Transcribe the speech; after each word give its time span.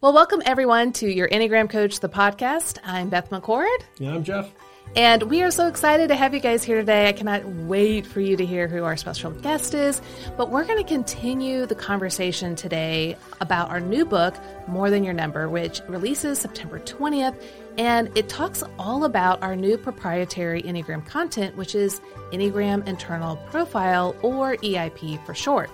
Well, 0.00 0.12
welcome 0.12 0.40
everyone 0.46 0.92
to 0.92 1.08
your 1.08 1.28
Enneagram 1.28 1.68
Coach, 1.68 1.98
the 1.98 2.08
podcast. 2.08 2.78
I'm 2.84 3.08
Beth 3.08 3.30
McCord. 3.30 3.78
Yeah, 3.98 4.14
I'm 4.14 4.22
Jeff. 4.22 4.48
And 4.94 5.24
we 5.24 5.42
are 5.42 5.50
so 5.50 5.66
excited 5.66 6.06
to 6.10 6.14
have 6.14 6.32
you 6.32 6.38
guys 6.38 6.62
here 6.62 6.76
today. 6.76 7.08
I 7.08 7.12
cannot 7.12 7.44
wait 7.44 8.06
for 8.06 8.20
you 8.20 8.36
to 8.36 8.46
hear 8.46 8.68
who 8.68 8.84
our 8.84 8.96
special 8.96 9.32
guest 9.32 9.74
is. 9.74 10.00
But 10.36 10.50
we're 10.50 10.62
going 10.66 10.78
to 10.78 10.88
continue 10.88 11.66
the 11.66 11.74
conversation 11.74 12.54
today 12.54 13.16
about 13.40 13.70
our 13.70 13.80
new 13.80 14.04
book, 14.04 14.36
More 14.68 14.88
Than 14.88 15.02
Your 15.02 15.14
Number, 15.14 15.48
which 15.48 15.80
releases 15.88 16.38
September 16.38 16.78
20th. 16.78 17.34
And 17.76 18.16
it 18.16 18.28
talks 18.28 18.62
all 18.78 19.02
about 19.02 19.42
our 19.42 19.56
new 19.56 19.76
proprietary 19.76 20.62
Enneagram 20.62 21.04
content, 21.06 21.56
which 21.56 21.74
is 21.74 22.00
Enneagram 22.32 22.86
Internal 22.86 23.34
Profile, 23.50 24.14
or 24.22 24.54
EIP 24.58 25.26
for 25.26 25.34
short. 25.34 25.70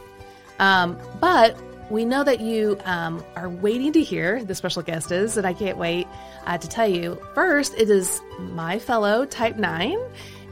Um, 0.60 0.98
but 1.20 1.60
we 1.90 2.04
know 2.04 2.24
that 2.24 2.40
you 2.40 2.78
um, 2.84 3.24
are 3.36 3.48
waiting 3.48 3.92
to 3.92 4.02
hear 4.02 4.42
the 4.44 4.54
special 4.54 4.82
guest 4.82 5.12
is, 5.12 5.36
and 5.36 5.46
I 5.46 5.52
can't 5.52 5.78
wait 5.78 6.06
uh, 6.46 6.58
to 6.58 6.68
tell 6.68 6.88
you. 6.88 7.20
First, 7.34 7.74
it 7.76 7.90
is 7.90 8.20
my 8.38 8.78
fellow 8.78 9.24
Type 9.24 9.56
9. 9.56 9.98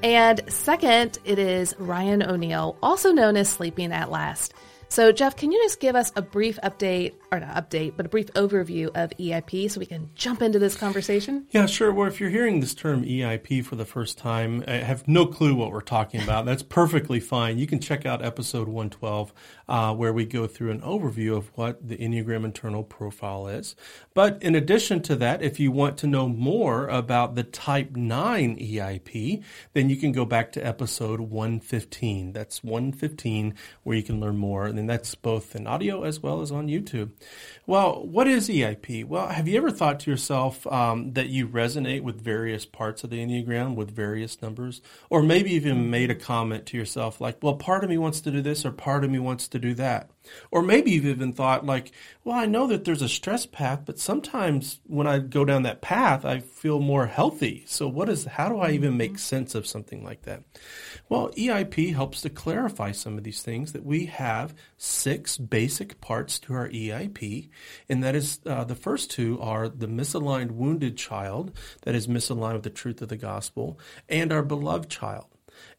And 0.03 0.41
second, 0.49 1.19
it 1.25 1.39
is 1.39 1.75
Ryan 1.79 2.23
O'Neal, 2.23 2.77
also 2.83 3.13
known 3.13 3.37
as 3.37 3.49
Sleeping 3.49 3.93
at 3.93 4.11
Last. 4.11 4.53
So, 4.89 5.13
Jeff, 5.13 5.37
can 5.37 5.53
you 5.53 5.63
just 5.63 5.81
give 5.81 5.97
us 5.97 6.13
a 6.17 6.23
brief 6.23 6.59
update, 6.63 7.15
or 7.33 7.41
not 7.41 7.71
update, 7.71 7.95
but 7.97 8.05
a 8.05 8.09
brief 8.11 8.27
overview 8.35 8.89
of 8.95 9.11
EIP 9.19 9.71
so 9.71 9.81
we 9.81 9.87
can 9.87 10.11
jump 10.15 10.43
into 10.43 10.59
this 10.59 10.77
conversation? 10.77 11.47
Yeah, 11.51 11.65
sure. 11.65 11.91
Well, 11.93 12.07
if 12.07 12.21
you're 12.21 12.31
hearing 12.31 12.61
this 12.61 12.75
term 12.75 13.05
EIP 13.05 13.65
for 13.65 13.75
the 13.75 13.87
first 13.87 14.19
time, 14.19 14.63
I 14.69 14.75
have 14.75 15.09
no 15.09 15.25
clue 15.25 15.55
what 15.55 15.73
we're 15.73 15.81
talking 15.81 16.23
about. 16.23 16.45
That's 16.45 16.63
perfectly 16.63 17.21
fine. 17.21 17.59
You 17.59 17.67
can 17.67 17.81
check 17.81 18.05
out 18.05 18.23
episode 18.23 18.69
112, 18.69 19.33
uh, 19.67 19.95
where 19.95 20.13
we 20.13 20.27
go 20.27 20.47
through 20.47 20.73
an 20.73 20.83
overview 20.83 21.35
of 21.35 21.49
what 21.57 21.89
the 21.89 21.97
Enneagram 21.97 22.45
internal 22.45 22.85
profile 22.85 23.49
is. 23.49 23.75
But 24.13 24.43
in 24.43 24.55
addition 24.55 25.01
to 25.05 25.17
that, 25.17 25.43
if 25.43 25.59
you 25.59 25.73
want 25.73 25.97
to 25.99 26.07
know 26.07 26.29
more 26.29 26.87
about 26.89 27.35
the 27.35 27.45
Type 27.45 27.97
9 27.97 28.59
EIP, 28.59 29.43
then 29.73 29.89
you 29.89 29.97
can 29.97 30.13
go 30.13 30.27
back 30.27 30.53
to 30.53 30.67
episode 30.67 31.21
115. 31.21 32.35
That's 32.35 32.63
115, 32.63 33.55
where 33.85 33.97
you 33.97 34.03
can 34.03 34.21
learn 34.21 34.37
more. 34.37 34.67
And 34.67 34.89
that's 34.89 35.15
both 35.15 35.57
in 35.57 35.67
audio 35.67 36.03
as 36.03 36.21
well 36.21 36.43
as 36.43 36.53
on 36.53 36.69
YouTube. 36.69 37.11
Well, 37.65 38.05
what 38.05 38.27
is 38.27 38.49
EIP? 38.49 39.05
Well, 39.05 39.29
have 39.29 39.47
you 39.47 39.57
ever 39.57 39.71
thought 39.71 40.01
to 40.01 40.11
yourself 40.11 40.67
um, 40.67 41.13
that 41.13 41.29
you 41.29 41.47
resonate 41.47 42.03
with 42.03 42.21
various 42.21 42.67
parts 42.67 43.05
of 43.05 43.11
the 43.11 43.25
Enneagram, 43.25 43.77
with 43.77 43.91
various 43.91 44.43
numbers? 44.43 44.81
Or 45.11 45.23
maybe 45.23 45.53
even 45.53 45.89
made 45.89 46.11
a 46.11 46.17
comment 46.17 46.67
to 46.67 46.77
yourself 46.77 47.21
like, 47.21 47.39
well, 47.41 47.55
part 47.55 47.85
of 47.85 47.91
me 47.91 47.99
wants 47.99 48.21
to 48.23 48.33
do 48.33 48.43
this 48.43 48.65
or 48.65 48.73
part 48.73 49.05
of 49.05 49.11
me 49.11 49.21
wants 49.21 49.47
to 49.49 49.61
do 49.61 49.75
that. 49.75 50.11
Or 50.51 50.63
maybe 50.63 50.91
you've 50.91 51.07
even 51.07 51.33
thought 51.33 51.65
like, 51.65 51.93
well, 52.25 52.37
I 52.37 52.47
know 52.47 52.67
that 52.67 52.85
there's 52.85 53.03
a 53.03 53.09
stress 53.09 53.47
path, 53.47 53.83
but 53.85 53.99
sometimes 53.99 54.81
when 54.87 55.07
I 55.07 55.19
go 55.19 55.45
down 55.45 55.63
that 55.63 55.83
path, 55.83 56.25
I 56.25 56.41
feel 56.41 56.81
more 56.81 57.07
healthy. 57.07 57.65
So 57.67 57.87
what 57.87 58.09
is, 58.09 58.25
how 58.25 58.49
do 58.49 58.59
I 58.59 58.71
even 58.73 58.97
make 58.97 59.19
sense 59.19 59.55
of 59.55 59.67
something 59.67 60.05
like 60.05 60.23
that? 60.23 60.43
Well, 61.13 61.29
EIP 61.33 61.95
helps 61.95 62.23
to 62.23 62.31
clarify 62.31 62.93
some 62.93 63.19
of 63.19 63.23
these 63.23 63.43
things 63.43 63.73
that 63.73 63.85
we 63.85 64.07
have 64.07 64.55
six 64.79 65.37
basic 65.37 66.01
parts 66.01 66.39
to 66.39 66.55
our 66.55 66.71
EIP. 66.71 67.51
And 67.87 68.03
that 68.03 68.15
is, 68.15 68.41
uh, 68.47 68.65
the 68.65 68.75
first 68.75 69.11
two 69.11 69.39
are 69.39 69.69
the 69.69 69.89
misaligned 69.89 70.53
wounded 70.53 70.97
child 70.97 71.55
that 71.83 71.95
is 71.95 72.07
misaligned 72.07 72.55
with 72.55 72.63
the 72.63 72.71
truth 72.71 73.03
of 73.03 73.11
the 73.11 73.19
gospel 73.19 73.79
and 74.09 74.33
our 74.33 74.43
beloved 74.43 74.89
child. 74.89 75.27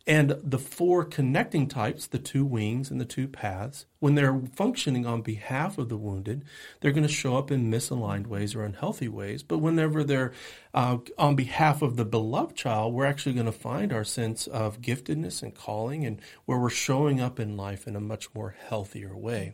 And 0.06 0.36
the 0.44 0.60
four 0.60 1.06
connecting 1.06 1.68
types, 1.68 2.08
the 2.08 2.20
two 2.20 2.44
wings 2.44 2.92
and 2.92 3.00
the 3.00 3.06
two 3.06 3.28
paths, 3.28 3.86
when 4.00 4.16
they're 4.16 4.42
functioning 4.54 5.06
on 5.06 5.22
behalf 5.22 5.78
of 5.78 5.88
the 5.88 5.96
wounded, 5.96 6.44
they're 6.82 6.92
going 6.92 7.08
to 7.08 7.14
show 7.14 7.38
up 7.38 7.52
in 7.52 7.72
misaligned 7.72 8.28
ways 8.28 8.54
or 8.54 8.66
unhealthy 8.66 9.08
ways. 9.08 9.44
But 9.44 9.60
whenever 9.60 10.04
they're 10.04 10.34
uh, 10.74 10.98
on 11.18 11.36
behalf 11.38 11.82
of 11.82 11.96
the 11.96 12.04
beloved 12.04 12.54
child, 12.58 12.94
we're 12.94 13.06
actually 13.06 13.36
going 13.36 13.46
to 13.46 13.54
find 13.54 13.94
our 13.94 14.04
sense 14.04 14.46
of 14.46 14.82
giftedness 14.82 15.42
and 15.42 15.56
calling 15.56 16.06
and 16.06 16.20
where 16.44 16.60
we're 16.60 16.70
showing 16.70 17.22
up 17.22 17.40
in 17.40 17.56
life 17.56 17.88
in 17.88 17.96
a 17.96 18.02
much 18.02 18.34
more 18.36 18.56
healthier 18.68 19.16
way. 19.16 19.54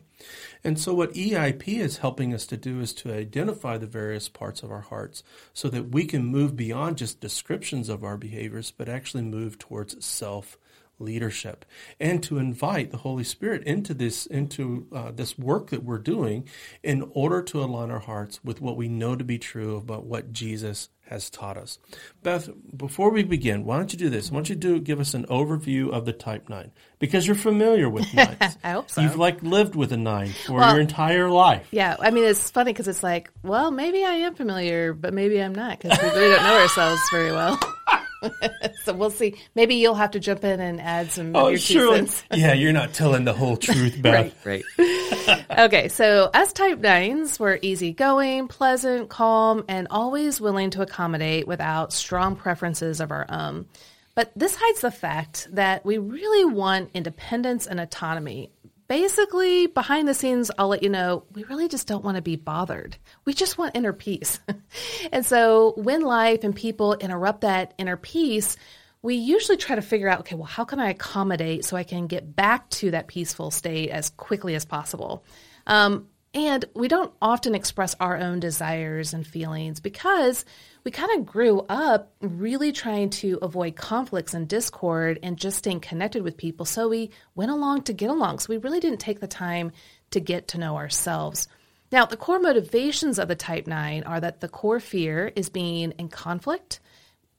And 0.64 0.78
so, 0.78 0.94
what 0.94 1.14
EIP 1.14 1.78
is 1.78 1.98
helping 1.98 2.34
us 2.34 2.44
to 2.46 2.56
do 2.56 2.80
is 2.80 2.92
to 2.94 3.14
identify 3.14 3.78
the 3.78 3.86
various 3.86 4.28
parts 4.28 4.62
of 4.62 4.70
our 4.70 4.80
hearts 4.80 5.22
so 5.54 5.68
that 5.68 5.92
we 5.92 6.04
can 6.04 6.24
move 6.24 6.56
beyond 6.56 6.98
just 6.98 7.20
descriptions 7.20 7.88
of 7.88 8.04
our 8.04 8.16
behaviors, 8.16 8.70
but 8.70 8.88
actually 8.88 9.22
move 9.22 9.58
towards 9.58 10.04
self 10.10 10.58
leadership 11.00 11.64
and 11.98 12.22
to 12.22 12.38
invite 12.38 12.90
the 12.90 12.98
Holy 12.98 13.24
Spirit 13.24 13.64
into 13.64 13.94
this 13.94 14.26
into 14.26 14.86
uh, 14.94 15.10
this 15.10 15.38
work 15.38 15.70
that 15.70 15.82
we're 15.82 15.98
doing 15.98 16.46
in 16.82 17.10
order 17.14 17.42
to 17.42 17.62
align 17.62 17.90
our 17.90 17.98
hearts 17.98 18.44
with 18.44 18.60
what 18.60 18.76
we 18.76 18.88
know 18.88 19.16
to 19.16 19.24
be 19.24 19.38
true 19.38 19.76
about 19.76 20.04
what 20.04 20.32
Jesus 20.32 20.90
has 21.06 21.28
taught 21.28 21.56
us. 21.56 21.80
Beth, 22.22 22.48
before 22.76 23.10
we 23.10 23.24
begin, 23.24 23.64
why 23.64 23.78
don't 23.78 23.92
you 23.92 23.98
do 23.98 24.08
this? 24.08 24.30
Why 24.30 24.36
don't 24.36 24.48
you 24.48 24.54
do 24.54 24.78
give 24.78 25.00
us 25.00 25.12
an 25.12 25.26
overview 25.26 25.90
of 25.90 26.04
the 26.04 26.12
type 26.12 26.48
nine 26.48 26.70
because 27.00 27.26
you're 27.26 27.34
familiar 27.34 27.90
with 27.90 28.12
nines. 28.14 28.56
I 28.62 28.70
hope 28.70 28.90
so. 28.90 29.00
You've 29.00 29.16
like 29.16 29.42
lived 29.42 29.74
with 29.74 29.92
a 29.92 29.96
nine 29.96 30.32
for 30.46 30.58
well, 30.58 30.72
your 30.72 30.80
entire 30.80 31.28
life. 31.28 31.66
Yeah, 31.72 31.96
I 31.98 32.10
mean 32.10 32.24
it's 32.24 32.50
funny 32.50 32.72
because 32.72 32.86
it's 32.86 33.02
like, 33.02 33.30
well, 33.42 33.70
maybe 33.70 34.04
I 34.04 34.12
am 34.12 34.34
familiar, 34.34 34.92
but 34.92 35.12
maybe 35.14 35.42
I'm 35.42 35.54
not 35.54 35.80
because 35.80 36.00
we 36.00 36.08
really 36.10 36.34
don't 36.36 36.44
know 36.44 36.60
ourselves 36.60 37.00
very 37.10 37.32
well. 37.32 37.58
so 38.84 38.92
we'll 38.92 39.10
see. 39.10 39.36
Maybe 39.54 39.76
you'll 39.76 39.94
have 39.94 40.12
to 40.12 40.20
jump 40.20 40.44
in 40.44 40.60
and 40.60 40.80
add 40.80 41.10
some. 41.10 41.34
Oh, 41.34 41.54
sure. 41.56 42.04
yeah, 42.32 42.52
you're 42.52 42.72
not 42.72 42.92
telling 42.92 43.24
the 43.24 43.32
whole 43.32 43.56
truth, 43.56 44.00
Beth. 44.02 44.46
right, 44.46 44.64
right. 44.78 45.44
okay, 45.58 45.88
so 45.88 46.30
us 46.34 46.52
type 46.52 46.78
nines, 46.78 47.38
we're 47.40 47.58
easygoing, 47.62 48.48
pleasant, 48.48 49.08
calm, 49.08 49.64
and 49.68 49.88
always 49.90 50.40
willing 50.40 50.70
to 50.70 50.82
accommodate 50.82 51.46
without 51.46 51.92
strong 51.92 52.36
preferences 52.36 53.00
of 53.00 53.10
our 53.10 53.26
own. 53.28 53.66
But 54.14 54.32
this 54.36 54.56
hides 54.58 54.80
the 54.80 54.90
fact 54.90 55.48
that 55.52 55.84
we 55.84 55.98
really 55.98 56.44
want 56.44 56.90
independence 56.94 57.66
and 57.66 57.80
autonomy 57.80 58.50
basically, 58.90 59.68
behind 59.68 60.08
the 60.08 60.14
scenes, 60.14 60.50
I'll 60.58 60.66
let 60.66 60.82
you 60.82 60.88
know, 60.88 61.22
we 61.32 61.44
really 61.44 61.68
just 61.68 61.86
don't 61.86 62.04
want 62.04 62.16
to 62.16 62.22
be 62.22 62.34
bothered. 62.34 62.96
We 63.24 63.32
just 63.32 63.56
want 63.56 63.76
inner 63.76 63.92
peace. 63.92 64.40
and 65.12 65.24
so 65.24 65.74
when 65.76 66.02
life 66.02 66.42
and 66.42 66.56
people 66.56 66.94
interrupt 66.94 67.42
that 67.42 67.72
inner 67.78 67.96
peace, 67.96 68.56
we 69.00 69.14
usually 69.14 69.56
try 69.56 69.76
to 69.76 69.82
figure 69.82 70.08
out 70.08 70.20
okay, 70.20 70.34
well, 70.34 70.44
how 70.44 70.64
can 70.64 70.80
I 70.80 70.90
accommodate 70.90 71.64
so 71.64 71.76
I 71.76 71.84
can 71.84 72.08
get 72.08 72.34
back 72.34 72.68
to 72.70 72.90
that 72.90 73.06
peaceful 73.06 73.52
state 73.52 73.90
as 73.90 74.10
quickly 74.10 74.56
as 74.56 74.64
possible? 74.64 75.24
Um, 75.68 76.08
and 76.34 76.64
we 76.74 76.88
don't 76.88 77.12
often 77.22 77.54
express 77.54 77.94
our 78.00 78.16
own 78.16 78.40
desires 78.40 79.14
and 79.14 79.24
feelings 79.24 79.78
because 79.78 80.44
we 80.84 80.90
kind 80.90 81.18
of 81.18 81.26
grew 81.26 81.60
up 81.68 82.12
really 82.20 82.72
trying 82.72 83.10
to 83.10 83.38
avoid 83.42 83.76
conflicts 83.76 84.34
and 84.34 84.48
discord 84.48 85.18
and 85.22 85.36
just 85.36 85.58
staying 85.58 85.80
connected 85.80 86.22
with 86.22 86.36
people. 86.36 86.64
So 86.64 86.88
we 86.88 87.10
went 87.34 87.50
along 87.50 87.82
to 87.82 87.92
get 87.92 88.10
along. 88.10 88.38
So 88.38 88.46
we 88.50 88.56
really 88.58 88.80
didn't 88.80 89.00
take 89.00 89.20
the 89.20 89.28
time 89.28 89.72
to 90.10 90.20
get 90.20 90.48
to 90.48 90.58
know 90.58 90.76
ourselves. 90.76 91.48
Now, 91.92 92.06
the 92.06 92.16
core 92.16 92.38
motivations 92.38 93.18
of 93.18 93.28
the 93.28 93.34
type 93.34 93.66
9 93.66 94.04
are 94.04 94.20
that 94.20 94.40
the 94.40 94.48
core 94.48 94.80
fear 94.80 95.32
is 95.34 95.48
being 95.48 95.90
in 95.92 96.08
conflict, 96.08 96.80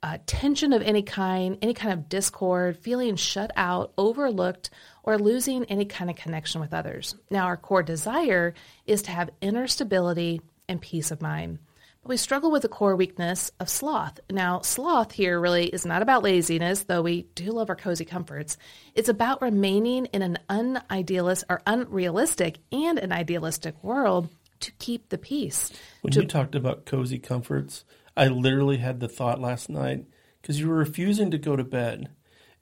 uh, 0.03 0.17
tension 0.25 0.73
of 0.73 0.81
any 0.81 1.03
kind, 1.03 1.57
any 1.61 1.73
kind 1.73 1.93
of 1.93 2.09
discord, 2.09 2.77
feeling 2.77 3.15
shut 3.15 3.51
out, 3.55 3.93
overlooked, 3.97 4.69
or 5.03 5.17
losing 5.17 5.63
any 5.65 5.85
kind 5.85 6.09
of 6.09 6.17
connection 6.17 6.59
with 6.59 6.73
others. 6.73 7.15
Now, 7.29 7.45
our 7.45 7.57
core 7.57 7.83
desire 7.83 8.53
is 8.85 9.03
to 9.03 9.11
have 9.11 9.29
inner 9.39 9.67
stability 9.67 10.41
and 10.67 10.81
peace 10.81 11.11
of 11.11 11.21
mind. 11.21 11.59
But 12.01 12.09
we 12.09 12.17
struggle 12.17 12.49
with 12.49 12.63
the 12.63 12.67
core 12.67 12.95
weakness 12.95 13.51
of 13.59 13.69
sloth. 13.69 14.19
Now, 14.29 14.61
sloth 14.61 15.11
here 15.11 15.39
really 15.39 15.67
is 15.67 15.85
not 15.85 16.01
about 16.01 16.23
laziness, 16.23 16.83
though 16.83 17.03
we 17.03 17.27
do 17.35 17.51
love 17.51 17.69
our 17.69 17.75
cozy 17.75 18.05
comforts. 18.05 18.57
It's 18.95 19.09
about 19.09 19.41
remaining 19.41 20.05
in 20.07 20.23
an 20.23 20.39
unidealist 20.49 21.43
or 21.47 21.61
unrealistic 21.67 22.57
and 22.71 22.97
an 22.97 23.11
idealistic 23.11 23.83
world 23.83 24.29
to 24.61 24.71
keep 24.79 25.09
the 25.09 25.17
peace. 25.19 25.71
When 26.01 26.11
to, 26.13 26.21
you 26.21 26.27
talked 26.27 26.55
about 26.55 26.85
cozy 26.85 27.19
comforts, 27.19 27.85
I 28.17 28.27
literally 28.27 28.77
had 28.77 28.99
the 28.99 29.07
thought 29.07 29.39
last 29.39 29.69
night 29.69 30.05
because 30.41 30.59
you 30.59 30.69
were 30.69 30.75
refusing 30.75 31.29
to 31.31 31.37
go 31.37 31.55
to 31.55 31.63
bed 31.63 32.09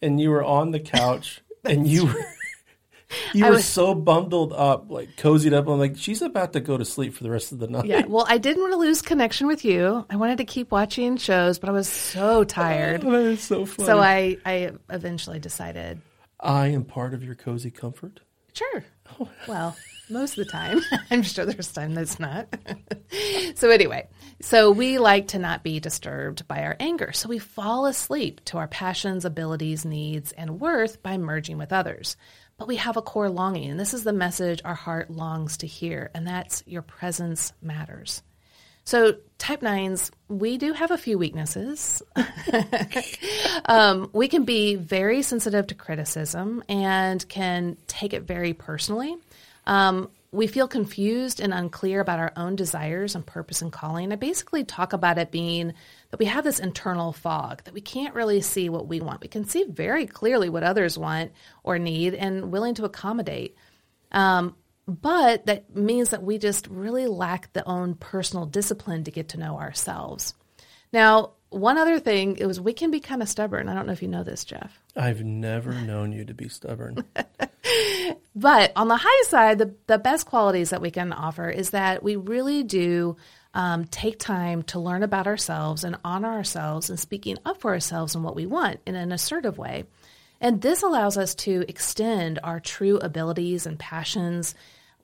and 0.01 0.19
you 0.19 0.31
were 0.31 0.43
on 0.43 0.71
the 0.71 0.79
couch 0.81 1.41
and 1.63 1.87
you 1.87 2.07
were 2.07 2.25
you 3.33 3.45
were 3.45 3.51
was, 3.51 3.65
so 3.65 3.95
bundled 3.95 4.53
up, 4.53 4.89
like 4.89 5.15
cozied 5.15 5.53
up. 5.53 5.67
I'm 5.67 5.79
like, 5.79 5.97
she's 5.97 6.21
about 6.21 6.53
to 6.53 6.59
go 6.59 6.77
to 6.77 6.85
sleep 6.85 7.13
for 7.13 7.23
the 7.23 7.31
rest 7.31 7.51
of 7.51 7.59
the 7.59 7.67
night. 7.67 7.85
Yeah. 7.85 8.05
Well, 8.05 8.25
I 8.27 8.37
didn't 8.37 8.61
want 8.61 8.73
to 8.73 8.79
lose 8.79 9.01
connection 9.01 9.47
with 9.47 9.65
you. 9.65 10.05
I 10.09 10.15
wanted 10.15 10.37
to 10.39 10.45
keep 10.45 10.71
watching 10.71 11.17
shows, 11.17 11.59
but 11.59 11.69
I 11.69 11.73
was 11.73 11.87
so 11.87 12.43
tired. 12.43 13.03
Oh, 13.03 13.11
that 13.11 13.21
is 13.21 13.41
so 13.41 13.65
funny. 13.65 13.85
So 13.85 13.99
I, 13.99 14.37
I 14.45 14.71
eventually 14.89 15.39
decided. 15.39 16.01
I 16.39 16.67
am 16.67 16.85
part 16.85 17.13
of 17.13 17.23
your 17.23 17.35
cozy 17.35 17.71
comfort. 17.71 18.21
Sure. 18.53 18.85
Oh. 19.19 19.29
Well, 19.47 19.75
most 20.09 20.37
of 20.37 20.45
the 20.45 20.51
time. 20.51 20.81
I'm 21.11 21.21
sure 21.23 21.45
there's 21.45 21.71
time 21.71 21.93
that's 21.93 22.19
not. 22.19 22.47
so 23.55 23.69
anyway, 23.69 24.07
so 24.41 24.71
we 24.71 24.97
like 24.97 25.29
to 25.29 25.39
not 25.39 25.63
be 25.63 25.79
disturbed 25.79 26.47
by 26.47 26.63
our 26.63 26.75
anger. 26.79 27.11
So 27.13 27.29
we 27.29 27.39
fall 27.39 27.85
asleep 27.85 28.41
to 28.45 28.57
our 28.57 28.67
passions, 28.67 29.25
abilities, 29.25 29.85
needs, 29.85 30.31
and 30.33 30.59
worth 30.59 31.01
by 31.03 31.17
merging 31.17 31.57
with 31.57 31.71
others. 31.71 32.17
But 32.59 32.67
we 32.67 32.75
have 32.75 32.97
a 32.97 33.01
core 33.01 33.29
longing, 33.29 33.71
and 33.71 33.79
this 33.79 33.93
is 33.93 34.03
the 34.03 34.11
message 34.11 34.61
our 34.65 34.75
heart 34.75 35.09
longs 35.09 35.55
to 35.57 35.67
hear, 35.67 36.11
and 36.13 36.27
that's 36.27 36.61
your 36.67 36.81
presence 36.81 37.53
matters. 37.61 38.21
So, 38.83 39.15
type 39.37 39.61
nines, 39.61 40.11
we 40.27 40.57
do 40.57 40.73
have 40.73 40.91
a 40.91 40.97
few 40.97 41.17
weaknesses. 41.17 42.03
um, 43.65 44.09
we 44.11 44.27
can 44.27 44.43
be 44.43 44.75
very 44.75 45.21
sensitive 45.21 45.67
to 45.67 45.75
criticism 45.75 46.61
and 46.67 47.25
can 47.29 47.77
take 47.87 48.13
it 48.13 48.23
very 48.23 48.53
personally. 48.53 49.15
Um, 49.65 50.09
we 50.31 50.47
feel 50.47 50.67
confused 50.67 51.39
and 51.39 51.53
unclear 51.53 52.01
about 52.01 52.19
our 52.19 52.33
own 52.35 52.55
desires 52.57 53.15
and 53.15 53.25
purpose 53.25 53.61
and 53.61 53.71
calling. 53.71 54.11
I 54.11 54.15
basically 54.15 54.65
talk 54.65 54.91
about 54.91 55.17
it 55.17 55.31
being 55.31 55.73
that 56.11 56.19
we 56.19 56.25
have 56.25 56.43
this 56.43 56.59
internal 56.59 57.13
fog, 57.13 57.63
that 57.65 57.73
we 57.73 57.81
can't 57.81 58.15
really 58.15 58.41
see 58.41 58.69
what 58.69 58.87
we 58.87 58.99
want. 58.99 59.21
We 59.21 59.27
can 59.27 59.45
see 59.45 59.65
very 59.65 60.05
clearly 60.05 60.49
what 60.49 60.63
others 60.63 60.97
want 60.97 61.31
or 61.63 61.77
need 61.77 62.15
and 62.15 62.51
willing 62.51 62.75
to 62.75 62.85
accommodate. 62.85 63.55
Um, 64.11 64.55
but 64.87 65.45
that 65.45 65.75
means 65.75 66.09
that 66.09 66.23
we 66.23 66.39
just 66.39 66.67
really 66.67 67.05
lack 67.05 67.53
the 67.53 67.67
own 67.67 67.93
personal 67.93 68.45
discipline 68.47 69.03
to 69.03 69.11
get 69.11 69.29
to 69.29 69.39
know 69.39 69.59
ourselves. 69.59 70.33
Now, 70.91 71.33
one 71.49 71.77
other 71.77 71.99
thing 71.99 72.37
is 72.37 72.59
we 72.59 72.73
can 72.73 72.89
be 72.89 72.99
kind 72.99 73.21
of 73.21 73.29
stubborn. 73.29 73.69
I 73.69 73.75
don't 73.75 73.85
know 73.85 73.93
if 73.93 74.01
you 74.01 74.07
know 74.07 74.23
this, 74.23 74.45
Jeff. 74.45 74.79
I've 74.95 75.23
never 75.23 75.73
known 75.73 76.11
you 76.11 76.25
to 76.25 76.33
be 76.33 76.49
stubborn. 76.49 77.03
but 78.35 78.71
on 78.75 78.87
the 78.87 78.97
high 78.97 79.23
side, 79.27 79.59
the, 79.59 79.75
the 79.87 79.97
best 79.97 80.25
qualities 80.25 80.71
that 80.71 80.81
we 80.81 80.91
can 80.91 81.13
offer 81.13 81.49
is 81.49 81.71
that 81.71 82.01
we 82.01 82.15
really 82.15 82.63
do 82.63 83.17
um, 83.53 83.85
take 83.85 84.19
time 84.19 84.63
to 84.63 84.79
learn 84.79 85.03
about 85.03 85.27
ourselves 85.27 85.83
and 85.83 85.97
honor 86.03 86.29
ourselves 86.29 86.89
and 86.89 86.99
speaking 86.99 87.37
up 87.45 87.61
for 87.61 87.71
ourselves 87.71 88.15
and 88.15 88.23
what 88.23 88.35
we 88.35 88.45
want 88.45 88.79
in 88.85 88.95
an 88.95 89.11
assertive 89.11 89.57
way. 89.57 89.85
And 90.41 90.61
this 90.61 90.83
allows 90.83 91.17
us 91.17 91.35
to 91.35 91.65
extend 91.67 92.39
our 92.43 92.59
true 92.59 92.97
abilities 92.97 93.65
and 93.65 93.77
passions 93.77 94.55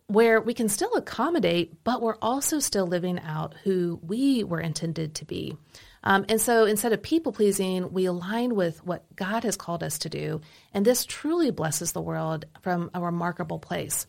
where 0.07 0.39
we 0.39 0.53
can 0.53 0.69
still 0.69 0.93
accommodate, 0.95 1.83
but 1.83 2.01
we're 2.01 2.17
also 2.21 2.59
still 2.59 2.85
living 2.85 3.19
out 3.19 3.55
who 3.63 3.99
we 4.03 4.43
were 4.43 4.61
intended 4.61 5.15
to 5.15 5.25
be. 5.25 5.57
Um, 6.03 6.25
and 6.29 6.39
so 6.39 6.65
instead 6.65 6.93
of 6.93 7.01
people 7.01 7.31
pleasing, 7.31 7.91
we 7.91 8.05
align 8.05 8.53
with 8.53 8.85
what 8.85 9.03
God 9.15 9.43
has 9.43 9.57
called 9.57 9.81
us 9.81 9.97
to 9.99 10.09
do. 10.09 10.41
And 10.73 10.85
this 10.85 11.05
truly 11.05 11.49
blesses 11.49 11.91
the 11.91 12.01
world 12.01 12.45
from 12.61 12.91
a 12.93 13.01
remarkable 13.01 13.57
place. 13.57 14.05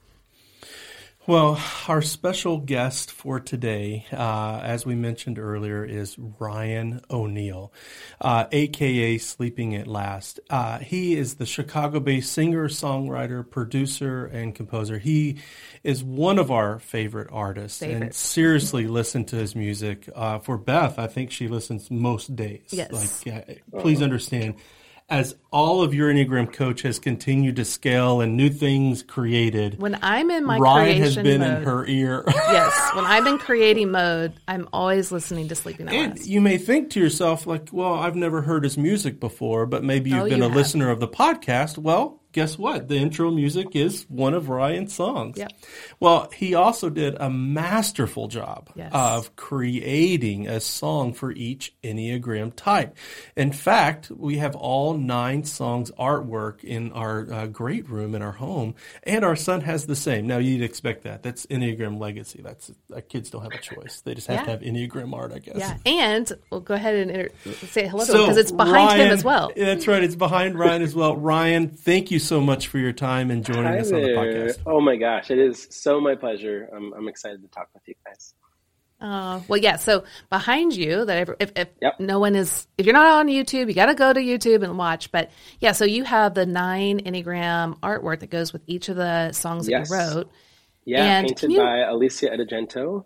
Well, 1.26 1.60
our 1.88 2.02
special 2.02 2.58
guest 2.58 3.10
for 3.10 3.40
today, 3.40 4.06
uh, 4.12 4.60
as 4.62 4.86
we 4.86 4.94
mentioned 4.94 5.40
earlier, 5.40 5.84
is 5.84 6.16
Ryan 6.16 7.00
O'Neal, 7.10 7.72
uh, 8.20 8.44
aka 8.52 9.18
Sleeping 9.18 9.74
at 9.74 9.88
Last. 9.88 10.38
Uh, 10.48 10.78
he 10.78 11.16
is 11.16 11.34
the 11.34 11.44
Chicago 11.44 11.98
based 11.98 12.32
singer, 12.32 12.68
songwriter, 12.68 13.48
producer, 13.48 14.26
and 14.26 14.54
composer. 14.54 14.98
He 14.98 15.38
is 15.82 16.04
one 16.04 16.38
of 16.38 16.52
our 16.52 16.78
favorite 16.78 17.28
artists 17.32 17.80
favorite. 17.80 18.02
and 18.02 18.14
seriously 18.14 18.86
listen 18.86 19.24
to 19.24 19.34
his 19.34 19.56
music. 19.56 20.08
Uh, 20.14 20.38
for 20.38 20.56
Beth, 20.56 20.96
I 20.96 21.08
think 21.08 21.32
she 21.32 21.48
listens 21.48 21.90
most 21.90 22.36
days. 22.36 22.68
Yes. 22.70 23.24
Like, 23.26 23.64
please 23.76 24.00
understand 24.00 24.54
as 25.08 25.36
all 25.52 25.82
of 25.82 25.94
your 25.94 26.12
Enneagram 26.12 26.52
coach 26.52 26.82
has 26.82 26.98
continued 26.98 27.56
to 27.56 27.64
scale 27.64 28.20
and 28.20 28.36
new 28.36 28.50
things 28.50 29.04
created. 29.04 29.80
When 29.80 29.98
I'm 30.02 30.30
in 30.30 30.44
my 30.44 30.58
Ryan 30.58 31.00
has 31.00 31.16
been 31.16 31.40
mode, 31.40 31.58
in 31.58 31.62
her 31.64 31.86
ear. 31.86 32.24
yes, 32.28 32.90
when 32.94 33.04
I'm 33.04 33.26
in 33.26 33.38
creating 33.38 33.92
mode, 33.92 34.32
I'm 34.48 34.68
always 34.72 35.12
listening 35.12 35.46
to 35.48 35.54
Sleeping 35.54 35.88
at 35.88 35.94
and 35.94 36.16
Last. 36.16 36.26
You 36.26 36.40
may 36.40 36.58
think 36.58 36.90
to 36.90 37.00
yourself, 37.00 37.46
like, 37.46 37.68
well, 37.72 37.94
I've 37.94 38.16
never 38.16 38.42
heard 38.42 38.64
his 38.64 38.76
music 38.76 39.20
before, 39.20 39.64
but 39.64 39.84
maybe 39.84 40.12
oh, 40.12 40.16
you've 40.16 40.26
oh, 40.26 40.28
been 40.28 40.38
you 40.38 40.44
a 40.44 40.48
have. 40.48 40.56
listener 40.56 40.90
of 40.90 40.98
the 40.98 41.08
podcast. 41.08 41.78
Well, 41.78 42.20
guess 42.36 42.58
what? 42.58 42.86
The 42.86 42.96
intro 42.96 43.30
music 43.30 43.74
is 43.74 44.04
one 44.10 44.34
of 44.34 44.50
Ryan's 44.50 44.92
songs. 44.92 45.38
Yep. 45.38 45.52
Well, 46.00 46.28
he 46.34 46.54
also 46.54 46.90
did 46.90 47.16
a 47.18 47.30
masterful 47.30 48.28
job 48.28 48.68
yes. 48.74 48.90
of 48.92 49.34
creating 49.36 50.46
a 50.46 50.60
song 50.60 51.14
for 51.14 51.32
each 51.32 51.74
Enneagram 51.82 52.52
type. 52.54 52.94
In 53.38 53.52
fact, 53.52 54.10
we 54.14 54.36
have 54.36 54.54
all 54.54 54.98
nine 54.98 55.44
songs 55.44 55.90
artwork 55.92 56.62
in 56.62 56.92
our 56.92 57.32
uh, 57.32 57.46
great 57.46 57.88
room 57.88 58.14
in 58.14 58.20
our 58.20 58.32
home, 58.32 58.74
and 59.04 59.24
our 59.24 59.34
son 59.34 59.62
has 59.62 59.86
the 59.86 59.96
same. 59.96 60.26
Now, 60.26 60.36
you'd 60.36 60.60
expect 60.60 61.04
that. 61.04 61.22
That's 61.22 61.46
Enneagram 61.46 61.98
legacy. 61.98 62.42
That's 62.42 62.70
uh, 62.94 63.00
kids 63.08 63.30
don't 63.30 63.44
have 63.44 63.52
a 63.52 63.62
choice. 63.62 64.02
They 64.02 64.12
just 64.12 64.26
have 64.26 64.40
yeah. 64.40 64.44
to 64.44 64.50
have 64.50 64.60
Enneagram 64.60 65.14
art, 65.14 65.32
I 65.32 65.38
guess. 65.38 65.56
Yeah, 65.56 65.78
and 65.86 66.30
we'll 66.50 66.60
go 66.60 66.74
ahead 66.74 66.96
and 66.96 67.10
inter- 67.10 67.54
say 67.68 67.88
hello 67.88 68.04
so 68.04 68.12
to 68.12 68.18
him 68.18 68.24
because 68.26 68.36
it's 68.36 68.52
behind 68.52 68.74
Ryan, 68.74 69.00
him 69.06 69.12
as 69.14 69.24
well. 69.24 69.52
That's 69.56 69.86
right. 69.86 70.04
It's 70.04 70.16
behind 70.16 70.58
Ryan 70.58 70.82
as 70.82 70.94
well. 70.94 71.16
Ryan, 71.16 71.70
thank 71.70 72.10
you 72.10 72.18
so 72.26 72.40
much 72.40 72.68
for 72.68 72.78
your 72.78 72.92
time 72.92 73.30
and 73.30 73.44
joining 73.44 73.64
Hi 73.64 73.78
us 73.80 73.90
there. 73.90 74.18
on 74.18 74.26
the 74.26 74.32
podcast. 74.32 74.58
Oh 74.66 74.80
my 74.80 74.96
gosh, 74.96 75.30
it 75.30 75.38
is 75.38 75.66
so 75.70 76.00
my 76.00 76.14
pleasure. 76.14 76.68
I'm, 76.74 76.92
I'm 76.94 77.08
excited 77.08 77.42
to 77.42 77.48
talk 77.48 77.68
with 77.74 77.82
you 77.86 77.94
guys. 78.04 78.34
Uh, 78.98 79.40
well, 79.48 79.58
yeah. 79.58 79.76
So 79.76 80.04
behind 80.30 80.74
you, 80.74 81.04
that 81.04 81.28
if, 81.38 81.52
if 81.54 81.68
Yep. 81.82 82.00
no 82.00 82.18
one 82.18 82.34
is, 82.34 82.66
if 82.78 82.86
you're 82.86 82.94
not 82.94 83.06
on 83.06 83.26
YouTube, 83.28 83.68
you 83.68 83.74
got 83.74 83.86
to 83.86 83.94
go 83.94 84.12
to 84.12 84.20
YouTube 84.20 84.62
and 84.62 84.78
watch. 84.78 85.12
But 85.12 85.30
yeah, 85.60 85.72
so 85.72 85.84
you 85.84 86.04
have 86.04 86.32
the 86.34 86.46
nine 86.46 87.00
Enneagram 87.00 87.78
artwork 87.80 88.20
that 88.20 88.30
goes 88.30 88.52
with 88.54 88.62
each 88.66 88.88
of 88.88 88.96
the 88.96 89.32
songs 89.32 89.68
Yes. 89.68 89.90
that 89.90 89.94
you 89.94 90.14
wrote. 90.16 90.30
Yeah, 90.86 91.18
And 91.18 91.26
painted 91.26 91.52
you- 91.52 91.58
by 91.58 91.80
Alicia 91.80 92.30
Edagento. 92.30 93.04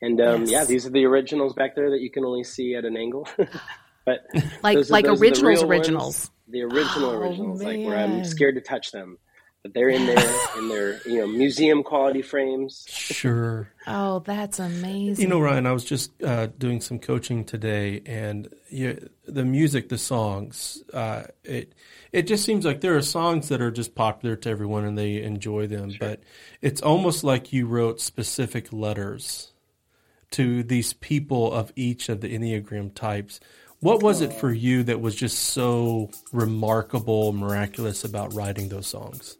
And 0.00 0.20
um, 0.20 0.42
Yes. 0.42 0.50
yeah, 0.50 0.64
these 0.64 0.86
are 0.86 0.90
the 0.90 1.04
originals 1.06 1.54
back 1.54 1.74
there 1.74 1.90
that 1.90 2.00
you 2.00 2.10
can 2.10 2.24
only 2.24 2.44
see 2.44 2.74
at 2.76 2.84
an 2.84 2.96
angle. 2.96 3.26
but 4.06 4.20
Like- 4.62 4.76
those 4.76 4.90
like 4.92 5.04
those 5.06 5.20
are 5.20 5.30
the 5.30 5.66
originals, 5.66 6.02
ones. 6.18 6.30
Originals. 6.60 6.94
the 6.94 7.02
original 7.02 7.10
Oh, 7.10 7.18
originals, 7.18 7.62
like 7.62 7.84
where. 7.86 7.96
I'm 7.98 8.24
scared 8.24 8.56
to 8.56 8.60
touch 8.60 8.92
them. 8.92 9.18
But 9.62 9.74
they're 9.74 9.90
in 9.90 10.06
there 10.06 10.34
in 10.58 10.68
their 10.68 11.00
you 11.06 11.20
know 11.20 11.26
museum 11.28 11.84
quality 11.84 12.20
frames. 12.20 12.84
Sure. 12.90 13.70
Oh, 13.86 14.18
that's 14.18 14.58
amazing. 14.58 15.22
You 15.22 15.28
know, 15.28 15.40
Ryan, 15.40 15.66
I 15.66 15.72
was 15.72 15.84
just 15.84 16.10
uh, 16.20 16.48
doing 16.58 16.80
some 16.80 16.98
coaching 16.98 17.44
today, 17.44 18.02
and 18.04 18.48
you, 18.70 19.08
the 19.24 19.44
music, 19.44 19.88
the 19.88 19.98
songs, 19.98 20.82
uh, 20.92 21.22
it 21.44 21.74
it 22.10 22.22
just 22.22 22.44
seems 22.44 22.64
like 22.64 22.80
there 22.80 22.96
are 22.96 23.02
songs 23.02 23.48
that 23.50 23.60
are 23.60 23.70
just 23.70 23.94
popular 23.94 24.34
to 24.34 24.50
everyone 24.50 24.84
and 24.84 24.98
they 24.98 25.22
enjoy 25.22 25.68
them, 25.68 25.94
but 26.00 26.20
it's 26.60 26.82
almost 26.82 27.22
like 27.22 27.52
you 27.52 27.66
wrote 27.68 28.00
specific 28.00 28.72
letters 28.72 29.52
to 30.32 30.64
these 30.64 30.92
people 30.94 31.52
of 31.52 31.72
each 31.76 32.08
of 32.08 32.20
the 32.20 32.36
Enneagram 32.36 32.92
types. 32.94 33.38
What 33.82 34.00
was 34.00 34.20
it 34.20 34.32
for 34.32 34.52
you 34.52 34.84
that 34.84 35.00
was 35.00 35.16
just 35.16 35.36
so 35.36 36.08
remarkable, 36.32 37.32
miraculous 37.32 38.04
about 38.04 38.32
writing 38.32 38.68
those 38.68 38.86
songs? 38.86 39.36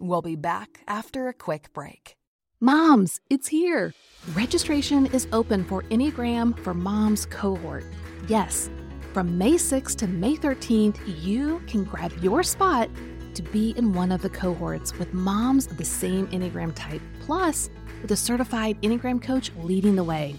We'll 0.00 0.22
be 0.22 0.34
back 0.34 0.80
after 0.88 1.28
a 1.28 1.32
quick 1.32 1.72
break. 1.72 2.16
Moms, 2.58 3.20
it's 3.30 3.46
here. 3.46 3.94
Registration 4.34 5.06
is 5.06 5.28
open 5.32 5.64
for 5.66 5.84
Enneagram 5.84 6.58
for 6.64 6.74
Moms 6.74 7.26
cohort. 7.26 7.84
Yes, 8.26 8.70
from 9.12 9.38
May 9.38 9.52
6th 9.52 9.94
to 9.98 10.08
May 10.08 10.34
13th, 10.34 10.98
you 11.22 11.62
can 11.68 11.84
grab 11.84 12.12
your 12.20 12.42
spot 12.42 12.90
to 13.34 13.42
be 13.42 13.70
in 13.76 13.92
one 13.92 14.10
of 14.10 14.20
the 14.20 14.30
cohorts 14.30 14.98
with 14.98 15.14
moms 15.14 15.68
of 15.68 15.76
the 15.76 15.84
same 15.84 16.26
Enneagram 16.30 16.72
type, 16.74 17.02
plus 17.20 17.70
with 18.02 18.10
a 18.10 18.16
certified 18.16 18.82
Enneagram 18.82 19.22
coach 19.22 19.52
leading 19.62 19.94
the 19.94 20.02
way. 20.02 20.34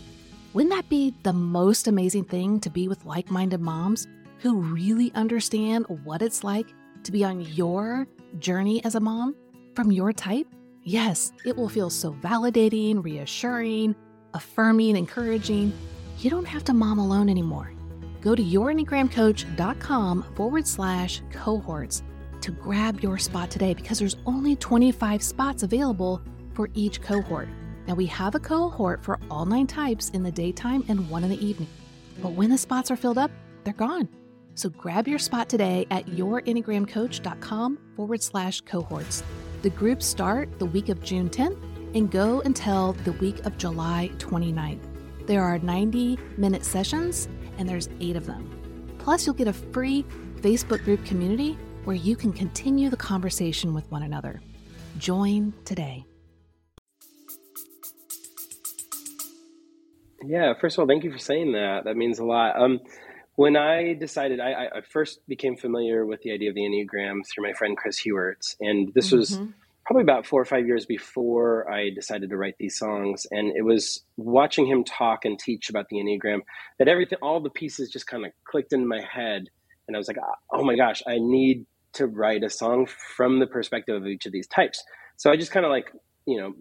Wouldn't 0.58 0.74
that 0.74 0.90
be 0.90 1.14
the 1.22 1.34
most 1.34 1.88
amazing 1.88 2.24
thing 2.24 2.60
to 2.62 2.72
be 2.72 2.88
with 2.88 3.06
like 3.06 3.30
minded 3.30 3.62
moms 3.62 4.08
who 4.40 4.56
really 4.60 5.12
understand 5.14 5.86
what 6.04 6.24
it's 6.24 6.44
like 6.44 6.66
to 7.04 7.12
be 7.12 7.24
on 7.24 7.42
your 7.42 8.08
journey 8.40 8.84
as 8.84 8.96
a 8.96 9.00
mom 9.00 9.36
from 9.76 9.92
your 9.92 10.12
type? 10.12 10.48
Yes, 10.82 11.32
it 11.46 11.56
will 11.56 11.70
feel 11.70 11.92
so 11.92 12.12
validating, 12.14 13.04
reassuring, 13.04 13.96
affirming, 14.34 14.96
encouraging. 14.96 15.74
You 16.18 16.32
don't 16.32 16.48
have 16.48 16.64
to 16.64 16.74
mom 16.74 16.98
alone 16.98 17.30
anymore. 17.30 17.72
Go 18.22 18.34
to 18.34 18.42
yourenneagramcoach.com 18.44 20.26
forward 20.36 20.66
slash 20.66 21.22
cohorts 21.32 22.02
to 22.42 22.50
grab 22.50 23.02
your 23.02 23.20
spot 23.20 23.52
today 23.52 23.76
because 23.76 24.00
there's 24.00 24.18
only 24.26 24.56
25 24.56 25.22
spots 25.22 25.62
available 25.62 26.20
for 26.56 26.68
each 26.74 27.00
cohort. 27.04 27.48
Now, 27.88 27.94
we 27.94 28.06
have 28.08 28.36
a 28.36 28.40
cohort 28.40 29.04
for 29.04 29.18
all 29.32 29.46
nine 29.46 29.68
types 29.68 30.10
in 30.10 30.22
the 30.22 30.32
daytime 30.32 30.84
and 30.90 31.10
one 31.10 31.24
in 31.24 31.30
the 31.30 31.46
evening. 31.46 31.70
But 32.22 32.34
when 32.34 32.50
the 32.50 32.58
spots 32.58 32.92
are 32.92 32.98
filled 32.98 33.18
up, 33.18 33.32
they're 33.64 33.74
gone. 33.74 34.10
So 34.56 34.70
grab 34.70 35.08
your 35.08 35.20
spot 35.20 35.50
today 35.50 35.86
at 35.92 36.08
yourenneagramcoach.com 36.08 37.80
forward 37.96 38.24
slash 38.24 38.62
cohorts. 38.62 39.24
The 39.62 39.70
groups 39.70 40.06
start 40.06 40.60
the 40.60 40.66
week 40.66 40.90
of 40.90 41.02
June 41.02 41.30
10th 41.30 41.62
and 41.96 42.12
go 42.12 42.42
until 42.42 42.94
the 43.04 43.14
week 43.14 43.46
of 43.46 43.58
July 43.58 44.10
29th. 44.18 44.82
There 45.28 45.44
are 45.44 45.60
90 45.60 46.18
minute 46.38 46.66
sessions 46.66 47.30
and 47.58 47.70
there's 47.70 47.90
eight 48.00 48.16
of 48.16 48.26
them. 48.26 48.50
Plus, 48.98 49.26
you'll 49.26 49.36
get 49.36 49.48
a 49.48 49.54
free 49.54 50.04
Facebook 50.42 50.84
group 50.84 51.06
community 51.06 51.58
where 51.86 51.96
you 51.96 52.16
can 52.16 52.34
continue 52.34 52.90
the 52.90 52.98
conversation 52.98 53.74
with 53.74 53.90
one 53.92 54.04
another. 54.04 54.42
Join 54.98 55.54
today. 55.66 56.06
Yeah, 60.26 60.54
first 60.60 60.78
of 60.78 60.82
all, 60.82 60.88
thank 60.88 61.04
you 61.04 61.12
for 61.12 61.18
saying 61.20 61.52
that. 61.54 61.84
That 61.86 61.96
means 61.96 62.20
a 62.20 62.26
lot. 62.26 62.60
Um, 62.60 62.80
when 63.36 63.56
I 63.56 63.94
decided, 63.94 64.40
I, 64.40 64.68
I- 64.78 64.82
first 64.82 65.20
became 65.28 65.56
familiar 65.58 66.06
with 66.06 66.22
the 66.24 66.32
idea 66.32 66.50
of 66.50 66.56
the 66.56 66.62
Enneagram 66.62 67.22
through 67.28 67.44
my 67.44 67.54
friend 67.54 67.78
Chris 67.78 68.00
Heuertz, 68.00 68.56
and 68.60 68.92
this 68.96 69.12
was 69.12 69.40
probably 69.86 70.02
about 70.04 70.26
four 70.26 70.42
or 70.42 70.46
five 70.46 70.66
years 70.68 70.86
before 70.86 71.72
I 71.72 71.92
decided 71.92 72.30
to 72.32 72.38
write 72.38 72.56
these 72.60 72.78
songs. 72.78 73.26
And 73.32 73.56
it 73.56 73.62
was 73.64 74.04
watching 74.18 74.66
him 74.68 74.84
talk 74.84 75.24
and 75.24 75.40
teach 75.40 75.70
about 75.70 75.88
the 75.90 75.96
Enneagram 75.98 76.40
that 76.78 76.90
everything, 76.90 77.20
all 77.22 77.40
the 77.40 77.50
pieces 77.50 77.90
just 77.90 78.06
kind 78.06 78.26
of 78.26 78.34
clicked 78.44 78.74
in 78.74 78.86
my 78.86 79.02
head. 79.02 79.46
And 79.88 79.96
I 79.96 79.98
was 79.98 80.10
like, 80.10 80.18
oh 80.52 80.64
my 80.66 80.76
gosh, 80.76 81.02
I 81.08 81.20
need 81.20 81.66
to 81.94 82.06
write 82.08 82.44
a 82.44 82.50
song 82.50 82.86
from 83.16 83.40
the 83.40 83.48
perspective 83.48 83.96
of 83.96 84.06
each 84.06 84.26
of 84.26 84.34
these 84.34 84.48
types. 84.48 84.84
So 85.16 85.32
I 85.32 85.38
just 85.38 85.52
kind 85.52 85.66
of 85.66 85.72
like, 85.72 85.90
you 86.26 86.38
know, 86.42 86.54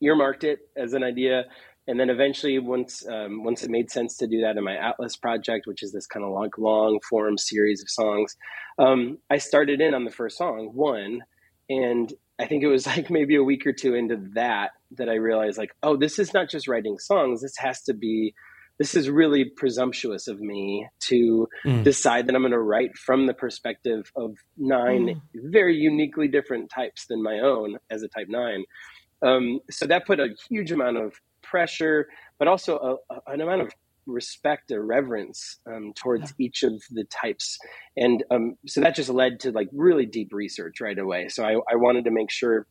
earmarked 0.00 0.42
it 0.42 0.58
as 0.76 0.94
an 0.94 1.04
idea. 1.04 1.44
And 1.88 2.00
then 2.00 2.10
eventually, 2.10 2.58
once 2.58 3.06
um, 3.06 3.44
once 3.44 3.62
it 3.62 3.70
made 3.70 3.90
sense 3.90 4.16
to 4.16 4.26
do 4.26 4.40
that 4.40 4.56
in 4.56 4.64
my 4.64 4.76
Atlas 4.76 5.16
project, 5.16 5.66
which 5.66 5.82
is 5.82 5.92
this 5.92 6.06
kind 6.06 6.24
of 6.24 6.32
like 6.32 6.58
long 6.58 6.98
form 7.08 7.38
series 7.38 7.80
of 7.80 7.88
songs, 7.88 8.36
um, 8.78 9.18
I 9.30 9.38
started 9.38 9.80
in 9.80 9.94
on 9.94 10.04
the 10.04 10.10
first 10.10 10.36
song, 10.36 10.70
one, 10.74 11.22
and 11.68 12.12
I 12.38 12.46
think 12.46 12.62
it 12.62 12.68
was 12.68 12.86
like 12.96 13.10
maybe 13.10 13.36
a 13.36 13.44
week 13.44 13.66
or 13.66 13.72
two 13.72 13.94
into 13.94 14.16
that 14.34 14.70
that 14.92 15.08
I 15.08 15.14
realized 15.14 15.58
like, 15.58 15.74
oh, 15.82 15.96
this 15.96 16.18
is 16.18 16.32
not 16.34 16.48
just 16.50 16.68
writing 16.68 16.98
songs. 16.98 17.42
This 17.42 17.56
has 17.58 17.82
to 17.82 17.94
be, 17.94 18.34
this 18.78 18.94
is 18.94 19.10
really 19.10 19.44
presumptuous 19.44 20.28
of 20.28 20.40
me 20.40 20.88
to 21.08 21.48
mm. 21.64 21.82
decide 21.82 22.26
that 22.26 22.34
I'm 22.34 22.42
going 22.42 22.52
to 22.52 22.58
write 22.58 22.96
from 22.96 23.26
the 23.26 23.34
perspective 23.34 24.12
of 24.16 24.36
nine 24.56 25.06
mm. 25.06 25.20
very 25.34 25.76
uniquely 25.76 26.28
different 26.28 26.70
types 26.70 27.06
than 27.06 27.22
my 27.22 27.40
own 27.40 27.78
as 27.90 28.02
a 28.02 28.08
type 28.08 28.28
nine. 28.28 28.64
Um, 29.22 29.60
so 29.70 29.86
that 29.86 30.06
put 30.06 30.20
a 30.20 30.34
huge 30.48 30.70
amount 30.70 30.98
of 30.98 31.14
pressure, 31.50 32.08
but 32.38 32.48
also 32.48 33.00
a, 33.10 33.14
a, 33.14 33.20
an 33.32 33.40
amount 33.40 33.62
of 33.62 33.72
respect 34.06 34.70
or 34.70 34.84
reverence 34.84 35.58
um, 35.66 35.92
towards 35.94 36.32
yeah. 36.38 36.46
each 36.46 36.62
of 36.62 36.80
the 36.90 37.04
types 37.04 37.58
and 37.96 38.24
um, 38.30 38.56
so 38.66 38.80
that 38.80 38.94
just 38.94 39.10
led 39.10 39.40
to 39.40 39.50
like 39.50 39.68
really 39.72 40.06
deep 40.06 40.28
research 40.32 40.80
right 40.80 40.98
away 40.98 41.28
so 41.28 41.44
I, 41.44 41.54
I, 41.70 41.74
wanted 41.74 42.04
to 42.04 42.12
make 42.12 42.30
sure 42.30 42.66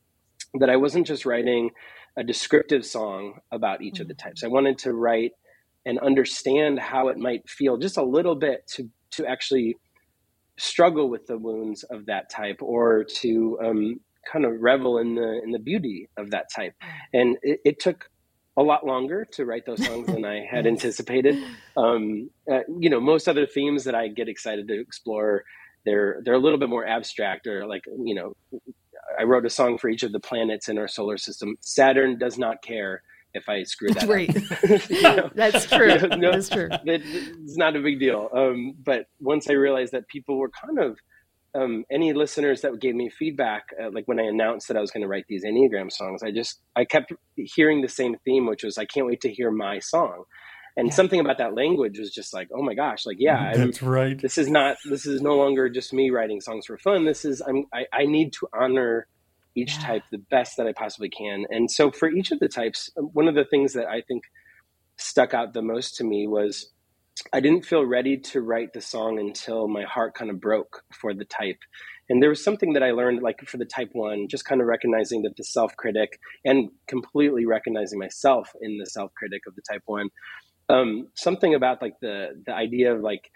that 0.59 0.69
i 0.69 0.77
wasn't 0.77 1.07
just 1.07 1.25
writing 1.25 1.71
a 2.17 2.23
descriptive 2.23 2.85
song 2.85 3.39
about 3.51 3.81
each 3.81 3.95
mm-hmm. 3.95 4.03
of 4.03 4.07
the 4.07 4.13
types 4.13 4.43
i 4.43 4.47
wanted 4.47 4.77
to 4.79 4.93
write 4.93 5.31
and 5.85 5.99
understand 5.99 6.79
how 6.79 7.09
it 7.09 7.17
might 7.17 7.47
feel 7.49 7.77
just 7.77 7.97
a 7.97 8.03
little 8.03 8.35
bit 8.35 8.65
to 8.67 8.89
to 9.11 9.25
actually 9.25 9.75
struggle 10.57 11.09
with 11.09 11.27
the 11.27 11.37
wounds 11.37 11.83
of 11.83 12.05
that 12.05 12.29
type 12.29 12.61
or 12.61 13.03
to 13.03 13.59
um, 13.61 13.99
kind 14.31 14.45
of 14.45 14.53
revel 14.61 14.99
in 14.99 15.15
the 15.15 15.41
in 15.43 15.51
the 15.51 15.59
beauty 15.59 16.09
of 16.17 16.31
that 16.31 16.45
type 16.55 16.73
mm. 16.81 16.89
and 17.13 17.37
it, 17.41 17.59
it 17.65 17.79
took 17.79 18.09
a 18.57 18.63
lot 18.63 18.85
longer 18.85 19.25
to 19.33 19.45
write 19.45 19.65
those 19.65 19.85
songs 19.85 20.07
than 20.07 20.23
I 20.23 20.45
had 20.49 20.65
anticipated. 20.65 21.43
Um, 21.75 22.29
uh, 22.49 22.59
you 22.79 22.89
know, 22.89 22.99
most 22.99 23.27
other 23.27 23.45
themes 23.45 23.83
that 23.83 23.95
I 23.95 24.07
get 24.07 24.29
excited 24.29 24.67
to 24.67 24.79
explore, 24.79 25.43
they're 25.85 26.21
they're 26.23 26.33
a 26.33 26.39
little 26.39 26.57
bit 26.57 26.69
more 26.69 26.85
abstract, 26.85 27.47
or 27.47 27.65
like 27.65 27.83
you 27.85 28.15
know, 28.15 28.35
I 29.19 29.23
wrote 29.23 29.45
a 29.45 29.49
song 29.49 29.77
for 29.77 29.89
each 29.89 30.03
of 30.03 30.11
the 30.11 30.19
planets 30.19 30.69
in 30.69 30.77
our 30.77 30.87
solar 30.87 31.17
system. 31.17 31.57
Saturn 31.61 32.17
does 32.17 32.37
not 32.37 32.61
care 32.61 33.03
if 33.33 33.49
I 33.49 33.63
screw 33.63 33.89
that 33.89 34.07
right. 34.07 34.33
you 34.89 35.01
know? 35.01 35.29
That's 35.35 35.65
true. 35.65 35.85
You 35.95 36.07
know, 36.07 36.15
no, 36.15 36.31
That's 36.31 36.49
true. 36.49 36.69
it's 36.71 37.57
not 37.57 37.75
a 37.75 37.81
big 37.81 37.99
deal. 37.99 38.29
Um, 38.33 38.75
but 38.83 39.07
once 39.19 39.49
I 39.49 39.53
realized 39.53 39.91
that 39.91 40.07
people 40.07 40.37
were 40.37 40.49
kind 40.49 40.79
of 40.79 40.97
um, 41.55 41.85
any 41.89 42.13
listeners 42.13 42.61
that 42.61 42.79
gave 42.79 42.95
me 42.95 43.09
feedback, 43.09 43.67
uh, 43.81 43.89
like 43.91 44.07
when 44.07 44.19
I 44.19 44.23
announced 44.23 44.67
that 44.67 44.77
I 44.77 44.81
was 44.81 44.91
going 44.91 45.01
to 45.01 45.07
write 45.07 45.25
these 45.27 45.45
Enneagram 45.45 45.91
songs, 45.91 46.21
I 46.21 46.31
just 46.31 46.59
I 46.75 46.85
kept 46.85 47.13
hearing 47.35 47.81
the 47.81 47.87
same 47.87 48.17
theme, 48.25 48.45
which 48.45 48.63
was 48.63 48.77
I 48.77 48.85
can't 48.85 49.07
wait 49.07 49.21
to 49.21 49.31
hear 49.31 49.51
my 49.51 49.79
song. 49.79 50.25
And 50.77 50.89
yeah. 50.89 50.93
something 50.93 51.21
about 51.21 51.37
that 51.37 51.55
language 51.55 51.97
was 51.97 52.11
just 52.11 52.33
like, 52.33 52.49
oh 52.53 52.61
my 52.61 52.73
gosh, 52.73 53.05
like 53.05 53.17
yeah, 53.19 53.53
that's 53.55 53.81
I'm, 53.81 53.87
right. 53.87 54.21
This 54.21 54.37
is 54.37 54.49
not 54.49 54.77
this 54.89 55.05
is 55.05 55.21
no 55.21 55.35
longer 55.35 55.69
just 55.69 55.93
me 55.93 56.09
writing 56.09 56.41
songs 56.41 56.65
for 56.65 56.77
fun. 56.77 57.05
This 57.05 57.23
is 57.23 57.41
I'm 57.41 57.65
I, 57.73 57.85
I 57.93 58.05
need 58.05 58.33
to 58.33 58.47
honor 58.53 59.07
each 59.55 59.75
yeah. 59.75 59.85
type 59.85 60.03
the 60.11 60.17
best 60.17 60.57
that 60.57 60.67
I 60.67 60.73
possibly 60.73 61.09
can. 61.09 61.45
And 61.49 61.71
so 61.71 61.89
for 61.89 62.09
each 62.09 62.31
of 62.31 62.39
the 62.39 62.49
types, 62.49 62.89
one 62.97 63.29
of 63.29 63.35
the 63.35 63.45
things 63.45 63.71
that 63.73 63.87
I 63.87 64.01
think 64.01 64.23
stuck 64.97 65.33
out 65.33 65.53
the 65.53 65.61
most 65.61 65.95
to 65.97 66.03
me 66.03 66.27
was 66.27 66.71
I 67.31 67.39
didn't 67.39 67.65
feel 67.65 67.85
ready 67.85 68.17
to 68.17 68.41
write 68.41 68.73
the 68.73 68.81
song 68.81 69.19
until 69.19 69.67
my 69.67 69.83
heart 69.83 70.15
kind 70.15 70.29
of 70.29 70.41
broke 70.41 70.83
for 70.93 71.13
the 71.13 71.25
type. 71.25 71.59
And 72.09 72.21
there 72.21 72.29
was 72.29 72.43
something 72.43 72.73
that 72.73 72.83
I 72.83 72.91
learned, 72.91 73.21
like 73.23 73.39
for 73.47 73.57
the 73.57 73.65
type 73.65 73.89
one, 73.93 74.27
just 74.29 74.45
kind 74.45 74.61
of 74.61 74.67
recognizing 74.67 75.23
that 75.23 75.35
the 75.37 75.43
self 75.43 75.75
critic 75.75 76.19
and 76.43 76.69
completely 76.87 77.45
recognizing 77.45 77.99
myself 77.99 78.51
in 78.61 78.77
the 78.77 78.85
self 78.85 79.11
critic 79.15 79.41
of 79.47 79.55
the 79.55 79.61
type 79.61 79.81
one. 79.85 80.09
Um, 80.67 81.07
something 81.15 81.55
about 81.55 81.81
like 81.81 81.93
the 82.01 82.41
the 82.45 82.53
idea 82.53 82.93
of 82.93 83.01
like 83.01 83.31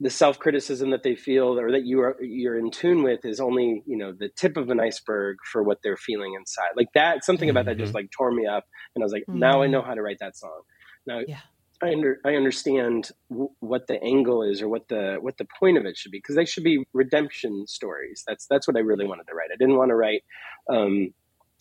the 0.00 0.10
self 0.10 0.38
criticism 0.38 0.90
that 0.90 1.02
they 1.02 1.14
feel 1.14 1.58
or 1.58 1.72
that 1.72 1.84
you 1.84 2.00
are 2.00 2.16
you're 2.22 2.58
in 2.58 2.70
tune 2.70 3.02
with 3.02 3.24
is 3.24 3.40
only 3.40 3.82
you 3.86 3.96
know 3.96 4.12
the 4.12 4.28
tip 4.36 4.56
of 4.56 4.70
an 4.70 4.80
iceberg 4.80 5.36
for 5.50 5.62
what 5.62 5.78
they're 5.82 5.96
feeling 5.96 6.34
inside. 6.34 6.70
Like 6.76 6.88
that, 6.94 7.24
something 7.24 7.50
about 7.50 7.60
mm-hmm. 7.60 7.68
that 7.70 7.78
just 7.78 7.90
mm-hmm. 7.90 7.98
like 7.98 8.10
tore 8.10 8.32
me 8.32 8.46
up, 8.46 8.64
and 8.94 9.02
I 9.02 9.04
was 9.04 9.12
like, 9.12 9.24
mm-hmm. 9.28 9.38
now 9.38 9.62
I 9.62 9.66
know 9.66 9.82
how 9.82 9.94
to 9.94 10.02
write 10.02 10.18
that 10.20 10.36
song. 10.36 10.62
Now, 11.06 11.20
yeah. 11.26 11.40
I, 11.82 11.92
under, 11.92 12.20
I 12.24 12.34
understand 12.36 13.10
w- 13.30 13.50
what 13.60 13.86
the 13.88 14.02
angle 14.02 14.42
is 14.42 14.62
or 14.62 14.68
what 14.68 14.88
the 14.88 15.18
what 15.20 15.36
the 15.38 15.46
point 15.58 15.78
of 15.78 15.84
it 15.86 15.96
should 15.96 16.12
be 16.12 16.18
because 16.18 16.36
they 16.36 16.44
should 16.44 16.64
be 16.64 16.84
redemption 16.92 17.66
stories. 17.66 18.22
That's 18.26 18.46
that's 18.48 18.68
what 18.68 18.76
I 18.76 18.80
really 18.80 19.06
wanted 19.06 19.26
to 19.28 19.34
write. 19.34 19.50
I 19.52 19.56
didn't 19.58 19.76
want 19.76 19.90
to 19.90 19.96
write, 19.96 20.22
um, 20.70 21.12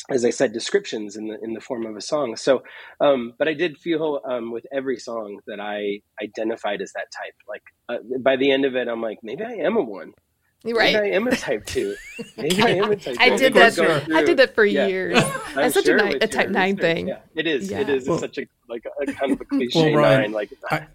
as 0.10 0.24
I 0.25 0.30
said, 0.30 0.54
descriptions 0.54 1.16
in 1.18 1.28
the 1.28 1.38
in 1.42 1.54
the 1.54 1.62
form 1.62 1.86
of 1.86 1.96
a 1.96 2.01
song. 2.01 2.36
So, 2.38 2.63
um, 3.01 3.34
but 3.40 3.48
I 3.48 3.54
did 3.54 3.78
feel 3.78 4.22
um, 4.30 4.51
with 4.51 4.66
every 4.74 4.98
song 4.98 5.40
that 5.48 5.60
I 5.60 6.01
identified 6.22 6.82
as 6.82 6.94
that 6.94 7.08
type. 7.16 7.36
Like 7.50 7.63
uh, 7.90 8.18
by 8.20 8.36
the 8.38 8.51
end 8.51 8.66
of 8.66 8.75
it, 8.75 8.88
I'm 8.88 9.01
like, 9.01 9.20
maybe 9.24 9.44
I 9.44 9.54
am 9.54 9.78
a 9.78 9.82
one. 9.82 10.13
Right. 10.63 10.94
Maybe 10.94 10.98
I 10.98 11.15
am 11.15 11.27
a 11.27 11.36
type 11.36 11.65
two. 11.65 11.96
Maybe 12.38 12.62
I 12.62 12.70
am 12.70 12.91
a 12.91 12.96
type 12.96 13.18
I 13.20 13.36
did 13.36 13.53
that. 13.56 13.74
For, 13.74 14.15
I 14.15 14.24
did 14.24 14.38
that 14.38 14.53
for 14.53 14.63
yeah. 14.63 14.86
years. 14.86 15.20
That's 15.56 15.74
such 15.74 15.86
sure 15.86 15.98
a, 15.98 16.18
a 16.22 16.27
type 16.27 16.50
nine 16.50 16.77
thing. 16.77 17.08
Yeah, 17.08 17.20
it 17.34 17.48
is. 17.48 17.72
Yeah. 17.72 17.80
It 17.80 17.89
is. 17.89 18.08
Well, 18.08 18.24
it's 18.24 18.36
such 18.36 18.38
a 18.38 18.48
like 18.70 18.86
a, 18.86 19.12
kind 19.12 19.32
of 19.32 19.41
a 19.41 19.46
cliche 19.50 19.91
well, 19.91 20.03
Ryan, 20.03 20.22
nine. 20.22 20.32
Like 20.34 20.51
I, 20.70 20.88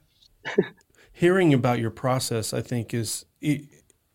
hearing 1.13 1.53
about 1.53 1.81
your 1.81 1.91
process, 1.91 2.53
I 2.53 2.63
think 2.63 2.95
is 2.95 3.25
e- 3.41 3.67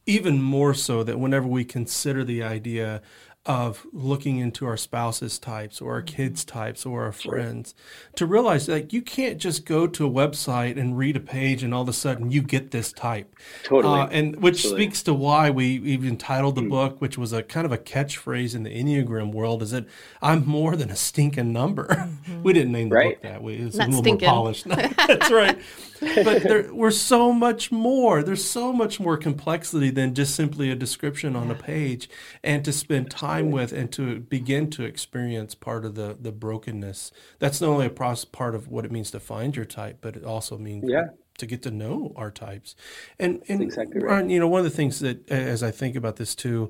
even 0.05 0.41
more 0.41 0.73
so 0.73 1.03
that 1.03 1.19
whenever 1.19 1.47
we 1.47 1.65
consider 1.65 2.23
the 2.23 2.43
idea 2.43 3.01
of 3.47 3.87
looking 3.91 4.37
into 4.37 4.67
our 4.67 4.77
spouses 4.77 5.39
types 5.39 5.81
or 5.81 5.93
our 5.93 6.01
kids 6.03 6.45
types 6.45 6.85
or 6.85 7.05
our 7.05 7.11
friends 7.11 7.73
to 8.15 8.23
realize 8.23 8.67
that 8.67 8.93
you 8.93 9.01
can't 9.01 9.39
just 9.39 9.65
go 9.65 9.87
to 9.87 10.05
a 10.05 10.09
website 10.09 10.79
and 10.79 10.95
read 10.95 11.17
a 11.17 11.19
page 11.19 11.63
and 11.63 11.73
all 11.73 11.81
of 11.81 11.89
a 11.89 11.93
sudden 11.93 12.29
you 12.29 12.39
get 12.39 12.69
this 12.69 12.93
type 12.93 13.35
totally 13.63 13.99
uh, 13.99 14.05
and 14.07 14.35
which 14.43 14.57
Absolutely. 14.57 14.83
speaks 14.83 15.01
to 15.01 15.11
why 15.11 15.49
we 15.49 15.65
even 15.65 16.17
titled 16.17 16.53
the 16.53 16.61
mm. 16.61 16.69
book 16.69 17.01
which 17.01 17.17
was 17.17 17.33
a 17.33 17.41
kind 17.41 17.65
of 17.65 17.71
a 17.71 17.79
catchphrase 17.79 18.53
in 18.53 18.61
the 18.61 18.69
enneagram 18.69 19.33
world 19.33 19.63
is 19.63 19.71
that 19.71 19.87
i'm 20.21 20.45
more 20.45 20.75
than 20.75 20.91
a 20.91 20.95
stinking 20.95 21.51
number 21.51 21.87
mm-hmm. 21.87 22.43
we 22.43 22.53
didn't 22.53 22.71
name 22.71 22.89
the 22.89 22.95
right. 22.95 23.19
book 23.19 23.23
that 23.23 23.41
way 23.41 23.55
it's 23.55 23.75
Not 23.75 23.87
a 23.87 23.89
little 23.89 24.03
stinking. 24.03 24.27
more 24.27 24.35
polished 24.35 24.67
that's 25.07 25.31
right 25.31 25.57
but 26.01 26.43
there, 26.43 26.73
we're 26.73 26.91
so 26.91 27.31
much 27.31 27.71
more. 27.71 28.23
There's 28.23 28.43
so 28.43 28.73
much 28.73 28.99
more 28.99 29.17
complexity 29.17 29.91
than 29.91 30.15
just 30.15 30.35
simply 30.35 30.71
a 30.71 30.75
description 30.75 31.35
on 31.35 31.51
a 31.51 31.55
page, 31.55 32.09
and 32.43 32.65
to 32.65 32.71
spend 32.73 33.11
time 33.11 33.30
with 33.39 33.71
and 33.71 33.91
to 33.93 34.19
begin 34.19 34.69
to 34.71 34.83
experience 34.83 35.55
part 35.55 35.85
of 35.85 35.95
the 35.95 36.17
the 36.19 36.31
brokenness. 36.31 37.11
That's 37.39 37.61
not 37.61 37.69
only 37.69 37.85
a 37.85 37.89
process, 37.89 38.25
part 38.25 38.55
of 38.55 38.67
what 38.67 38.83
it 38.83 38.91
means 38.91 39.11
to 39.11 39.19
find 39.19 39.55
your 39.55 39.65
type, 39.65 39.99
but 40.01 40.17
it 40.17 40.25
also 40.25 40.57
means 40.57 40.89
yeah. 40.89 41.09
to 41.37 41.45
get 41.45 41.61
to 41.63 41.71
know 41.71 42.11
our 42.15 42.31
types. 42.31 42.75
And 43.19 43.41
and 43.47 43.61
exactly 43.61 44.01
right. 44.01 44.27
you 44.27 44.39
know, 44.39 44.47
one 44.47 44.59
of 44.59 44.65
the 44.65 44.75
things 44.75 44.99
that 44.99 45.29
as 45.31 45.63
I 45.63 45.71
think 45.71 45.95
about 45.95 46.17
this 46.17 46.35
too. 46.35 46.69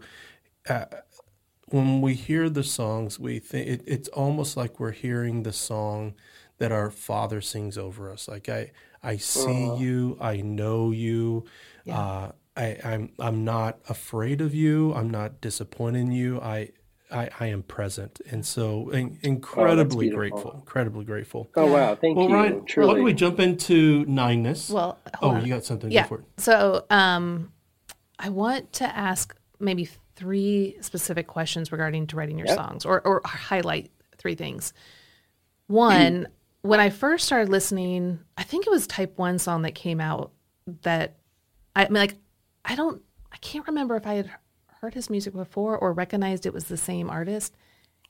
Uh, 0.69 0.85
when 1.71 2.01
we 2.01 2.13
hear 2.13 2.49
the 2.49 2.63
songs, 2.63 3.17
we 3.17 3.39
think 3.39 3.67
it, 3.67 3.83
it's 3.87 4.09
almost 4.09 4.57
like 4.57 4.79
we're 4.79 4.91
hearing 4.91 5.43
the 5.43 5.53
song 5.53 6.13
that 6.57 6.71
our 6.71 6.91
Father 6.91 7.41
sings 7.41 7.77
over 7.77 8.11
us. 8.11 8.27
Like 8.27 8.49
I, 8.49 8.71
I 9.01 9.17
see 9.17 9.69
uh, 9.69 9.75
you. 9.77 10.17
I 10.21 10.37
know 10.37 10.91
you. 10.91 11.45
Yeah. 11.85 11.99
Uh, 11.99 12.31
I, 12.61 12.77
I'm 12.83 13.09
I'm 13.17 13.43
not 13.43 13.79
afraid 13.89 14.39
of 14.39 14.53
you. 14.53 14.93
I'm 14.93 15.09
not 15.09 15.41
disappointed 15.41 15.99
in 15.99 16.11
you. 16.11 16.39
I 16.39 16.69
I, 17.11 17.29
I 17.39 17.47
am 17.47 17.63
present, 17.63 18.21
and 18.29 18.45
so 18.45 18.89
in, 18.91 19.17
incredibly 19.23 20.11
oh, 20.11 20.15
grateful. 20.15 20.51
Incredibly 20.51 21.03
grateful. 21.03 21.49
Oh 21.55 21.71
wow, 21.73 21.95
thank 21.95 22.17
well, 22.17 22.29
you. 22.29 22.35
Ryan, 22.35 22.65
Truly. 22.65 22.87
why 22.87 22.95
don't 22.95 23.03
we 23.03 23.13
jump 23.13 23.39
into 23.39 24.05
nineness? 24.05 24.69
Well, 24.69 24.99
oh, 25.21 25.31
on. 25.31 25.41
you 25.43 25.53
got 25.53 25.65
something? 25.65 25.91
Yeah. 25.91 26.05
it. 26.05 26.19
So, 26.37 26.85
um, 26.89 27.51
I 28.19 28.29
want 28.29 28.71
to 28.73 28.95
ask 28.95 29.35
maybe 29.59 29.89
three 30.15 30.77
specific 30.81 31.27
questions 31.27 31.71
regarding 31.71 32.07
to 32.07 32.15
writing 32.15 32.37
your 32.37 32.47
yep. 32.47 32.57
songs, 32.57 32.85
or 32.85 33.01
or 33.01 33.21
highlight 33.25 33.91
three 34.17 34.35
things. 34.35 34.71
One, 35.65 36.27
when 36.61 36.79
I 36.79 36.91
first 36.91 37.25
started 37.25 37.49
listening, 37.49 38.19
I 38.37 38.43
think 38.43 38.67
it 38.67 38.69
was 38.69 38.85
Type 38.85 39.17
One 39.17 39.39
song 39.39 39.63
that 39.63 39.73
came 39.73 39.99
out 39.99 40.31
that 40.83 41.15
I, 41.75 41.85
I 41.85 41.87
mean, 41.87 41.95
like, 41.95 42.15
I 42.65 42.75
don't, 42.75 43.01
I 43.31 43.37
can't 43.37 43.67
remember 43.67 43.95
if 43.95 44.05
I 44.05 44.15
had 44.15 44.31
heard 44.81 44.93
his 44.93 45.09
music 45.09 45.33
before 45.33 45.77
or 45.77 45.93
recognized 45.93 46.45
it 46.45 46.53
was 46.53 46.65
the 46.65 46.77
same 46.77 47.09
artist. 47.09 47.55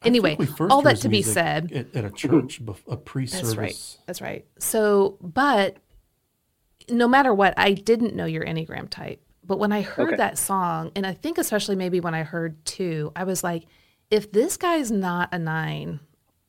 Anyway, 0.04 0.36
all 0.60 0.82
that 0.82 0.98
to 0.98 1.10
be 1.10 1.22
said, 1.22 1.72
at, 1.72 1.96
at 1.96 2.06
a 2.06 2.10
church, 2.10 2.60
a 2.88 2.98
pre-service. 2.98 3.50
That's 3.50 3.58
right. 3.58 3.98
That's 4.08 4.22
right. 4.22 4.46
So, 4.58 5.18
but 5.22 5.78
no 6.90 7.08
matter 7.08 7.34
what, 7.34 7.54
I 7.58 7.74
didn't 7.74 8.16
know 8.16 8.26
your 8.26 8.44
Enneagram 8.44 8.90
type. 8.90 9.22
But 9.46 9.60
when 9.60 9.72
I 9.72 9.82
heard 9.82 10.10
okay. 10.10 10.18
that 10.18 10.38
song, 10.38 10.92
and 10.96 11.06
I 11.06 11.14
think 11.14 11.38
especially 11.38 11.76
maybe 11.76 12.00
when 12.00 12.16
I 12.16 12.24
heard 12.24 12.64
two, 12.66 13.12
I 13.16 13.26
was 13.26 13.44
like, 13.44 13.66
if 14.10 14.32
this 14.32 14.58
guy's 14.58 14.92
not 14.92 15.30
a 15.32 15.40
nine, 15.40 16.00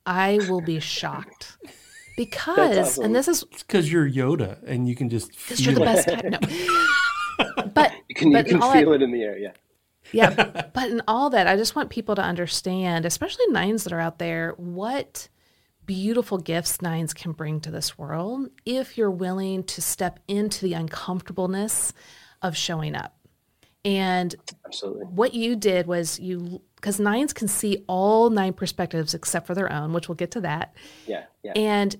I 0.05 0.39
will 0.49 0.61
be 0.61 0.79
shocked. 0.79 1.57
Because, 2.15 2.77
awesome. 2.77 3.05
and 3.05 3.15
this 3.15 3.27
is 3.27 3.43
because 3.43 3.91
you're 3.91 4.07
Yoda 4.07 4.59
and 4.67 4.87
you 4.87 4.95
can 4.95 5.09
just 5.09 5.31
because 5.31 5.65
you're 5.65 5.73
the 5.73 5.81
it. 5.81 5.85
best 5.85 6.07
type. 6.07 6.25
No. 6.25 6.37
but 7.73 7.93
You 8.07 8.15
can, 8.15 8.27
you 8.29 8.37
but 8.37 8.47
in 8.47 8.59
can 8.59 8.73
feel 8.73 8.91
that, 8.91 8.95
it 8.95 9.01
in 9.01 9.11
the 9.11 9.21
air. 9.21 9.37
Yeah. 9.37 9.51
yeah, 10.11 10.67
but 10.73 10.89
in 10.89 11.01
all 11.07 11.29
that, 11.31 11.47
I 11.47 11.55
just 11.55 11.75
want 11.75 11.89
people 11.89 12.15
to 12.15 12.21
understand, 12.21 13.05
especially 13.05 13.45
nines 13.49 13.83
that 13.83 13.93
are 13.93 13.99
out 13.99 14.19
there, 14.19 14.53
what 14.57 15.29
beautiful 15.85 16.37
gifts 16.37 16.81
nines 16.81 17.13
can 17.13 17.33
bring 17.33 17.59
to 17.59 17.71
this 17.71 17.97
world 17.97 18.49
if 18.65 18.97
you're 18.97 19.11
willing 19.11 19.63
to 19.63 19.81
step 19.81 20.19
into 20.27 20.61
the 20.63 20.73
uncomfortableness 20.73 21.93
of 22.41 22.55
showing 22.55 22.95
up. 22.95 23.17
And 23.85 24.33
Absolutely. 24.65 25.05
what 25.07 25.33
you 25.33 25.55
did 25.55 25.87
was 25.87 26.19
you 26.19 26.61
because 26.75 26.99
nines 26.99 27.33
can 27.33 27.47
see 27.47 27.83
all 27.87 28.29
nine 28.29 28.53
perspectives 28.53 29.13
except 29.13 29.47
for 29.47 29.55
their 29.55 29.71
own, 29.71 29.93
which 29.93 30.07
we'll 30.07 30.15
get 30.15 30.31
to 30.31 30.41
that. 30.41 30.73
Yeah. 31.05 31.23
Yeah. 31.43 31.53
And 31.55 31.95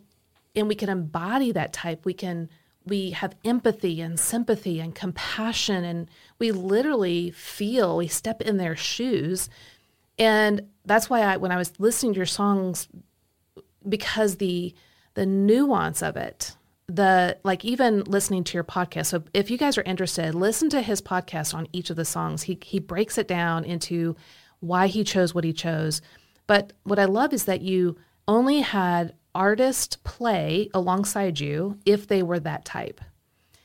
and 0.55 0.67
we 0.67 0.75
can 0.75 0.89
embody 0.89 1.51
that 1.51 1.73
type. 1.73 2.05
We 2.05 2.13
can 2.13 2.49
we 2.85 3.11
have 3.11 3.35
empathy 3.45 4.01
and 4.01 4.19
sympathy 4.19 4.79
and 4.79 4.93
compassion 4.93 5.83
and 5.83 6.09
we 6.39 6.51
literally 6.51 7.31
feel, 7.31 7.97
we 7.97 8.07
step 8.07 8.41
in 8.41 8.57
their 8.57 8.75
shoes. 8.75 9.49
And 10.19 10.67
that's 10.85 11.09
why 11.09 11.21
I 11.21 11.37
when 11.37 11.51
I 11.51 11.57
was 11.57 11.73
listening 11.79 12.13
to 12.13 12.17
your 12.17 12.25
songs 12.25 12.87
because 13.87 14.37
the 14.37 14.73
the 15.13 15.25
nuance 15.25 16.01
of 16.01 16.17
it 16.17 16.55
the 16.87 17.37
like 17.43 17.63
even 17.63 18.03
listening 18.03 18.43
to 18.43 18.53
your 18.55 18.63
podcast. 18.63 19.07
So 19.07 19.23
if 19.33 19.49
you 19.49 19.57
guys 19.57 19.77
are 19.77 19.83
interested 19.83 20.35
listen 20.35 20.69
to 20.69 20.81
his 20.81 21.01
podcast 21.01 21.53
on 21.53 21.67
each 21.71 21.89
of 21.89 21.95
the 21.95 22.05
songs. 22.05 22.43
He 22.43 22.59
he 22.61 22.79
breaks 22.79 23.17
it 23.17 23.27
down 23.27 23.63
into 23.63 24.15
why 24.59 24.87
he 24.87 25.03
chose 25.03 25.33
what 25.33 25.43
he 25.43 25.53
chose. 25.53 26.01
But 26.45 26.73
what 26.83 26.99
i 26.99 27.05
love 27.05 27.33
is 27.33 27.45
that 27.45 27.61
you 27.61 27.97
only 28.27 28.61
had 28.61 29.13
artists 29.35 29.95
play 30.03 30.69
alongside 30.73 31.39
you 31.39 31.77
if 31.85 32.07
they 32.07 32.21
were 32.23 32.39
that 32.39 32.65
type 32.65 33.01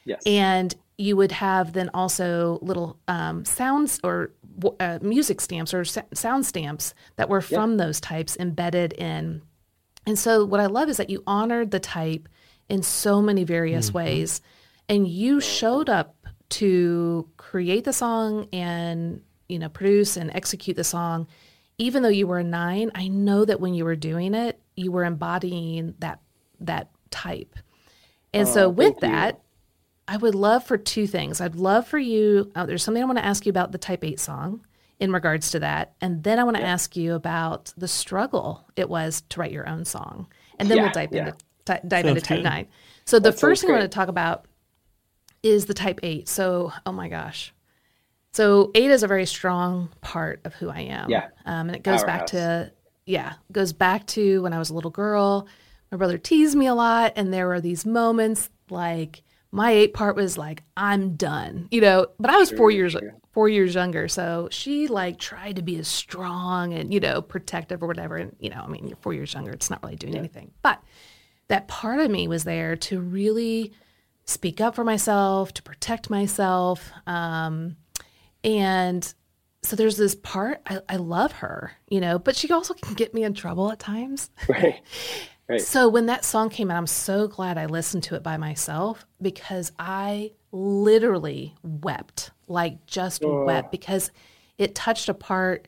yes. 0.04 0.22
and 0.26 0.74
you 0.98 1.16
would 1.16 1.30
have 1.30 1.72
then 1.72 1.90
also 1.94 2.58
little 2.60 2.98
um, 3.06 3.44
sounds 3.44 4.00
or 4.02 4.32
uh, 4.80 4.98
music 5.00 5.40
stamps 5.40 5.72
or 5.72 5.84
sa- 5.84 6.02
sound 6.12 6.44
stamps 6.44 6.92
that 7.16 7.28
were 7.28 7.40
from 7.40 7.76
those 7.76 8.00
types 8.00 8.36
embedded 8.36 8.92
in. 8.94 9.40
And 10.06 10.18
so, 10.18 10.44
what 10.44 10.58
I 10.60 10.66
love 10.66 10.88
is 10.88 10.96
that 10.96 11.08
you 11.08 11.22
honored 11.26 11.70
the 11.70 11.78
type 11.78 12.28
in 12.68 12.82
so 12.82 13.22
many 13.22 13.44
various 13.44 13.92
ways, 13.94 14.40
and 14.88 15.06
you 15.06 15.40
showed 15.40 15.88
up 15.88 16.16
to 16.50 17.28
create 17.36 17.84
the 17.84 17.92
song 17.92 18.48
and 18.52 19.22
you 19.48 19.58
know 19.58 19.68
produce 19.68 20.16
and 20.16 20.34
execute 20.34 20.76
the 20.76 20.84
song. 20.84 21.28
Even 21.80 22.02
though 22.02 22.08
you 22.08 22.26
were 22.26 22.38
a 22.38 22.44
nine, 22.44 22.90
I 22.96 23.06
know 23.06 23.44
that 23.44 23.60
when 23.60 23.74
you 23.74 23.84
were 23.84 23.94
doing 23.94 24.34
it, 24.34 24.60
you 24.78 24.92
were 24.92 25.04
embodying 25.04 25.94
that 25.98 26.20
that 26.60 26.90
type. 27.10 27.58
And 28.32 28.46
so, 28.46 28.68
with 28.68 28.98
thank 29.00 29.02
you. 29.02 29.08
that, 29.08 29.40
I 30.06 30.16
would 30.16 30.34
love 30.34 30.64
for 30.64 30.78
two 30.78 31.06
things. 31.06 31.40
I'd 31.40 31.54
love 31.54 31.86
for 31.86 31.98
you, 31.98 32.50
uh, 32.54 32.66
there's 32.66 32.82
something 32.82 33.02
I 33.02 33.06
want 33.06 33.18
to 33.18 33.24
ask 33.24 33.44
you 33.46 33.50
about 33.50 33.72
the 33.72 33.78
Type 33.78 34.04
8 34.04 34.18
song 34.18 34.66
in 35.00 35.12
regards 35.12 35.50
to 35.52 35.60
that. 35.60 35.94
And 36.00 36.22
then 36.22 36.38
I 36.38 36.44
want 36.44 36.56
to 36.56 36.62
ask 36.62 36.96
you 36.96 37.14
about 37.14 37.72
the 37.76 37.88
struggle 37.88 38.66
it 38.74 38.88
was 38.88 39.22
to 39.28 39.40
write 39.40 39.52
your 39.52 39.68
own 39.68 39.84
song. 39.84 40.26
And 40.58 40.70
then 40.70 40.82
we'll 40.82 40.90
dive 40.90 41.10
yeah. 41.12 41.26
into, 41.28 41.36
ty- 41.64 41.80
dive 41.86 42.06
into 42.06 42.20
Type 42.20 42.38
good. 42.38 42.44
9. 42.44 42.66
So 43.04 43.18
the 43.18 43.30
That 43.30 43.38
first 43.38 43.60
sounds 43.60 43.68
thing 43.68 43.70
I 43.76 43.78
want 43.80 43.90
to 43.90 43.94
talk 43.94 44.08
about 44.08 44.46
is 45.42 45.66
the 45.66 45.74
Type 45.74 46.00
8. 46.02 46.28
So, 46.28 46.72
oh 46.86 46.92
my 46.92 47.08
gosh. 47.08 47.54
So 48.32 48.70
8 48.74 48.90
is 48.90 49.02
a 49.02 49.06
very 49.06 49.26
strong 49.26 49.90
part 50.00 50.40
of 50.44 50.54
who 50.54 50.70
I 50.70 50.80
am. 50.80 51.10
Yeah. 51.10 51.28
Um, 51.44 51.68
and 51.68 51.76
it 51.76 51.82
goes 51.82 52.02
back 52.04 52.30
Powerhouse. 52.30 52.30
to, 52.30 52.72
yeah, 53.08 53.34
goes 53.50 53.72
back 53.72 54.06
to 54.08 54.42
when 54.42 54.52
I 54.52 54.58
was 54.58 54.70
a 54.70 54.74
little 54.74 54.90
girl. 54.90 55.48
My 55.90 55.96
brother 55.96 56.18
teased 56.18 56.56
me 56.56 56.66
a 56.66 56.74
lot, 56.74 57.14
and 57.16 57.32
there 57.32 57.48
were 57.48 57.60
these 57.60 57.86
moments 57.86 58.50
like 58.68 59.22
my 59.50 59.70
eight 59.70 59.94
part 59.94 60.14
was 60.14 60.36
like, 60.36 60.62
I'm 60.76 61.16
done, 61.16 61.68
you 61.70 61.80
know, 61.80 62.08
but 62.20 62.30
I 62.30 62.36
was 62.36 62.50
four 62.50 62.70
years 62.70 62.94
four 63.32 63.48
years 63.48 63.74
younger. 63.74 64.08
So 64.08 64.48
she 64.50 64.88
like 64.88 65.18
tried 65.18 65.56
to 65.56 65.62
be 65.62 65.76
as 65.76 65.88
strong 65.88 66.74
and, 66.74 66.92
you 66.92 67.00
know, 67.00 67.22
protective 67.22 67.82
or 67.82 67.86
whatever. 67.86 68.16
And, 68.16 68.34
you 68.40 68.50
know, 68.50 68.60
I 68.62 68.66
mean, 68.66 68.88
you're 68.88 68.96
four 68.96 69.14
years 69.14 69.32
younger, 69.32 69.52
it's 69.52 69.70
not 69.70 69.82
really 69.82 69.96
doing 69.96 70.16
anything. 70.16 70.50
But 70.60 70.82
that 71.46 71.68
part 71.68 72.00
of 72.00 72.10
me 72.10 72.28
was 72.28 72.44
there 72.44 72.76
to 72.76 73.00
really 73.00 73.72
speak 74.24 74.60
up 74.60 74.74
for 74.74 74.84
myself, 74.84 75.54
to 75.54 75.62
protect 75.62 76.10
myself. 76.10 76.90
Um, 77.06 77.76
and 78.44 79.14
so 79.62 79.76
there's 79.76 79.96
this 79.96 80.14
part, 80.14 80.60
I, 80.66 80.80
I 80.88 80.96
love 80.96 81.32
her, 81.32 81.72
you 81.88 82.00
know, 82.00 82.18
but 82.18 82.36
she 82.36 82.50
also 82.50 82.74
can 82.74 82.94
get 82.94 83.14
me 83.14 83.24
in 83.24 83.34
trouble 83.34 83.70
at 83.70 83.78
times. 83.78 84.30
Right. 84.48 84.80
Right. 85.48 85.62
So 85.62 85.88
when 85.88 86.06
that 86.06 86.26
song 86.26 86.50
came 86.50 86.70
out, 86.70 86.76
I'm 86.76 86.86
so 86.86 87.26
glad 87.26 87.56
I 87.56 87.64
listened 87.64 88.02
to 88.04 88.14
it 88.16 88.22
by 88.22 88.36
myself 88.36 89.06
because 89.22 89.72
I 89.78 90.32
literally 90.52 91.54
wept, 91.62 92.32
like 92.48 92.84
just 92.84 93.22
wept 93.24 93.72
because 93.72 94.10
it 94.58 94.74
touched 94.74 95.08
a 95.08 95.14
part 95.14 95.66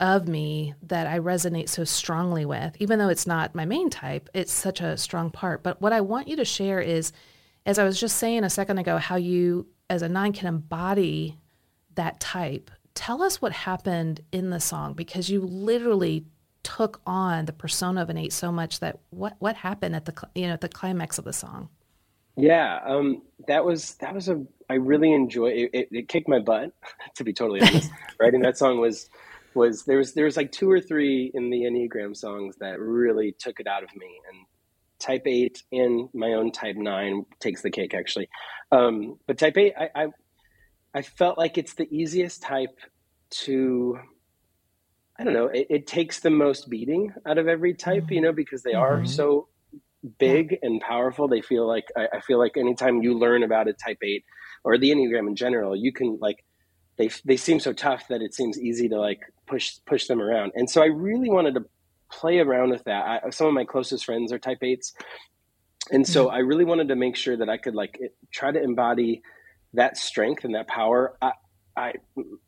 of 0.00 0.26
me 0.26 0.74
that 0.82 1.06
I 1.06 1.20
resonate 1.20 1.68
so 1.68 1.84
strongly 1.84 2.44
with. 2.44 2.76
Even 2.80 2.98
though 2.98 3.08
it's 3.08 3.26
not 3.26 3.54
my 3.54 3.64
main 3.64 3.88
type, 3.88 4.28
it's 4.34 4.52
such 4.52 4.80
a 4.80 4.96
strong 4.96 5.30
part. 5.30 5.62
But 5.62 5.80
what 5.80 5.92
I 5.92 6.00
want 6.00 6.26
you 6.26 6.36
to 6.36 6.44
share 6.44 6.80
is, 6.80 7.12
as 7.64 7.78
I 7.78 7.84
was 7.84 8.00
just 8.00 8.18
saying 8.18 8.42
a 8.42 8.50
second 8.50 8.78
ago, 8.78 8.98
how 8.98 9.16
you 9.16 9.66
as 9.88 10.02
a 10.02 10.08
nine 10.08 10.32
can 10.32 10.48
embody 10.48 11.38
that 11.94 12.18
type. 12.18 12.70
Tell 12.94 13.22
us 13.22 13.42
what 13.42 13.52
happened 13.52 14.20
in 14.32 14.50
the 14.50 14.60
song 14.60 14.94
because 14.94 15.28
you 15.28 15.40
literally 15.40 16.26
took 16.62 17.00
on 17.06 17.44
the 17.44 17.52
persona 17.52 18.02
of 18.02 18.08
an 18.10 18.16
eight 18.16 18.32
so 18.32 18.50
much 18.50 18.80
that 18.80 18.98
what 19.10 19.36
what 19.38 19.56
happened 19.56 19.94
at 19.94 20.06
the 20.06 20.28
you 20.34 20.46
know 20.46 20.54
at 20.54 20.60
the 20.60 20.68
climax 20.68 21.18
of 21.18 21.24
the 21.24 21.32
song. 21.32 21.68
Yeah, 22.36 22.80
um, 22.84 23.22
that 23.46 23.64
was 23.64 23.94
that 23.96 24.14
was 24.14 24.28
a 24.28 24.44
I 24.68 24.74
really 24.74 25.12
enjoy 25.12 25.48
it, 25.48 25.70
it. 25.72 25.88
It 25.92 26.08
kicked 26.08 26.28
my 26.28 26.40
butt, 26.40 26.72
to 27.16 27.24
be 27.24 27.32
totally 27.32 27.60
honest. 27.60 27.90
Writing 28.20 28.40
that 28.42 28.58
song 28.58 28.80
was 28.80 29.08
was 29.54 29.84
there 29.84 29.98
was 29.98 30.14
there 30.14 30.24
was 30.24 30.36
like 30.36 30.50
two 30.50 30.70
or 30.70 30.80
three 30.80 31.30
in 31.32 31.50
the 31.50 31.62
Enneagram 31.62 32.16
songs 32.16 32.56
that 32.60 32.80
really 32.80 33.32
took 33.38 33.60
it 33.60 33.66
out 33.66 33.84
of 33.84 33.94
me. 33.94 34.20
And 34.30 34.46
Type 34.98 35.22
Eight 35.26 35.62
and 35.70 36.08
my 36.12 36.32
own 36.32 36.50
Type 36.50 36.76
Nine 36.76 37.26
takes 37.40 37.62
the 37.62 37.70
cake 37.70 37.94
actually. 37.94 38.28
Um, 38.72 39.18
but 39.26 39.38
Type 39.38 39.56
Eight, 39.56 39.74
I, 39.78 39.90
I 39.94 40.06
I 40.94 41.02
felt 41.02 41.36
like 41.38 41.58
it's 41.58 41.74
the 41.74 41.88
easiest 41.94 42.42
type 42.42 42.78
to 43.30 43.98
I 45.16 45.22
don't 45.22 45.32
know. 45.32 45.46
It, 45.46 45.66
it 45.70 45.86
takes 45.86 46.20
the 46.20 46.30
most 46.30 46.68
beating 46.68 47.12
out 47.24 47.38
of 47.38 47.46
every 47.46 47.72
type, 47.74 48.10
you 48.10 48.20
know, 48.20 48.32
because 48.32 48.62
they 48.64 48.74
are 48.74 48.98
Mhm. 49.00 49.08
so 49.08 49.48
big 50.18 50.58
and 50.62 50.80
powerful. 50.80 51.28
They 51.28 51.40
feel 51.40 51.66
like 51.68 51.84
I, 51.96 52.08
I 52.14 52.20
feel 52.20 52.38
like 52.38 52.56
anytime 52.56 53.00
you 53.02 53.14
learn 53.16 53.44
about 53.44 53.68
a 53.68 53.72
type 53.72 53.98
eight 54.02 54.24
or 54.64 54.76
the 54.76 54.90
enneagram 54.90 55.28
in 55.28 55.36
general, 55.36 55.76
you 55.76 55.92
can 55.92 56.18
like 56.20 56.44
they 56.96 57.10
they 57.24 57.36
seem 57.36 57.60
so 57.60 57.72
tough 57.72 58.08
that 58.08 58.22
it 58.22 58.34
seems 58.34 58.58
easy 58.60 58.88
to 58.88 58.98
like 58.98 59.20
push 59.46 59.76
push 59.86 60.06
them 60.08 60.20
around. 60.20 60.52
And 60.56 60.68
so 60.68 60.82
I 60.82 60.86
really 60.86 61.30
wanted 61.30 61.54
to 61.54 61.64
play 62.10 62.38
around 62.40 62.70
with 62.70 62.84
that. 62.84 63.22
I, 63.24 63.30
some 63.30 63.46
of 63.46 63.54
my 63.54 63.64
closest 63.64 64.04
friends 64.04 64.32
are 64.32 64.38
type 64.38 64.62
eights, 64.62 64.94
and 65.92 66.06
so 66.06 66.28
I 66.28 66.38
really 66.38 66.64
wanted 66.64 66.88
to 66.88 66.96
make 66.96 67.14
sure 67.16 67.36
that 67.36 67.48
I 67.48 67.56
could 67.56 67.74
like 67.74 67.98
it, 68.00 68.16
try 68.32 68.50
to 68.50 68.60
embody 68.62 69.22
that 69.74 69.96
strength 69.96 70.44
and 70.44 70.54
that 70.54 70.68
power. 70.68 71.16
I, 71.22 71.32
I, 71.76 71.92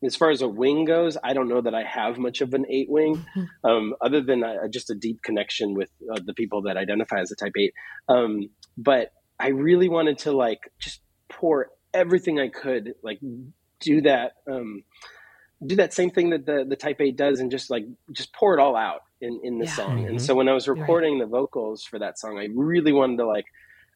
as 0.04 0.14
far 0.14 0.30
as 0.30 0.40
a 0.42 0.48
wing 0.48 0.84
goes, 0.84 1.16
I 1.22 1.32
don't 1.32 1.48
know 1.48 1.60
that 1.60 1.74
I 1.74 1.82
have 1.82 2.16
much 2.18 2.40
of 2.40 2.54
an 2.54 2.64
eight 2.70 2.88
wing, 2.88 3.24
um, 3.64 3.94
other 4.00 4.20
than 4.20 4.44
uh, 4.44 4.68
just 4.70 4.90
a 4.90 4.94
deep 4.94 5.22
connection 5.22 5.74
with 5.74 5.90
uh, 6.12 6.20
the 6.24 6.34
people 6.34 6.62
that 6.62 6.76
identify 6.76 7.18
as 7.20 7.32
a 7.32 7.36
type 7.36 7.52
eight. 7.58 7.72
Um, 8.08 8.48
but 8.78 9.10
I 9.40 9.48
really 9.48 9.88
wanted 9.88 10.18
to 10.18 10.32
like 10.32 10.60
just 10.80 11.00
pour 11.28 11.68
everything 11.92 12.38
I 12.38 12.48
could, 12.48 12.94
like 13.02 13.18
do 13.80 14.00
that, 14.02 14.32
um, 14.50 14.84
do 15.66 15.76
that 15.76 15.92
same 15.92 16.10
thing 16.10 16.30
that 16.30 16.46
the 16.46 16.64
the 16.68 16.76
type 16.76 17.00
eight 17.00 17.16
does, 17.16 17.40
and 17.40 17.50
just 17.50 17.68
like 17.70 17.84
just 18.12 18.32
pour 18.32 18.56
it 18.56 18.60
all 18.60 18.76
out 18.76 19.00
in 19.20 19.40
in 19.42 19.58
the 19.58 19.64
Yeah. 19.64 19.72
song. 19.74 20.04
Mhm. 20.04 20.08
And 20.10 20.22
so 20.22 20.34
when 20.34 20.48
I 20.48 20.52
was 20.52 20.68
right. 20.68 20.78
recording 20.78 21.18
the 21.18 21.26
vocals 21.26 21.82
for 21.82 21.98
that 21.98 22.18
song, 22.18 22.38
I 22.38 22.48
really 22.54 22.92
wanted 22.92 23.16
to 23.18 23.26
like. 23.26 23.46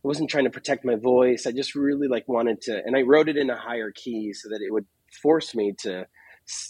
I 0.03 0.09
wasn't 0.09 0.31
trying 0.31 0.45
to 0.45 0.51
protect 0.51 0.85
my 0.85 0.97
voice. 0.97 1.47
I 1.47 1.53
just 1.53 1.75
really 1.75 2.09
like 2.09 2.27
wanted 2.29 2.63
to, 2.63 2.81
and 2.85 2.97
I 2.97 3.03
wrote 3.03 3.29
it 3.29 3.37
in 3.37 3.51
a 3.51 3.57
higher 3.57 3.91
key 3.95 4.33
so 4.33 4.49
that 4.49 4.61
it 4.67 4.73
would 4.73 4.87
force 5.23 5.55
me 5.55 5.75
to 5.81 6.07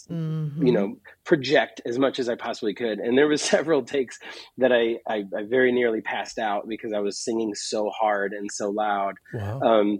Mhm. 0.09 0.67
you 0.67 0.71
know 0.73 0.95
project 1.23 1.81
as 1.85 1.97
much 1.97 2.19
as 2.19 2.29
i 2.29 2.35
possibly 2.35 2.73
could 2.73 2.99
and 2.99 3.17
there 3.17 3.27
was 3.27 3.41
several 3.55 3.81
takes 3.81 4.19
that 4.59 4.71
I, 4.71 4.97
I 5.07 5.23
i 5.35 5.43
very 5.49 5.71
nearly 5.71 6.01
passed 6.01 6.37
out 6.37 6.67
because 6.67 6.93
i 6.93 6.99
was 6.99 7.17
singing 7.17 7.55
so 7.55 7.89
hard 7.89 8.33
and 8.33 8.51
so 8.51 8.69
loud 8.69 9.15
Wow. 9.33 9.59
um 9.61 9.99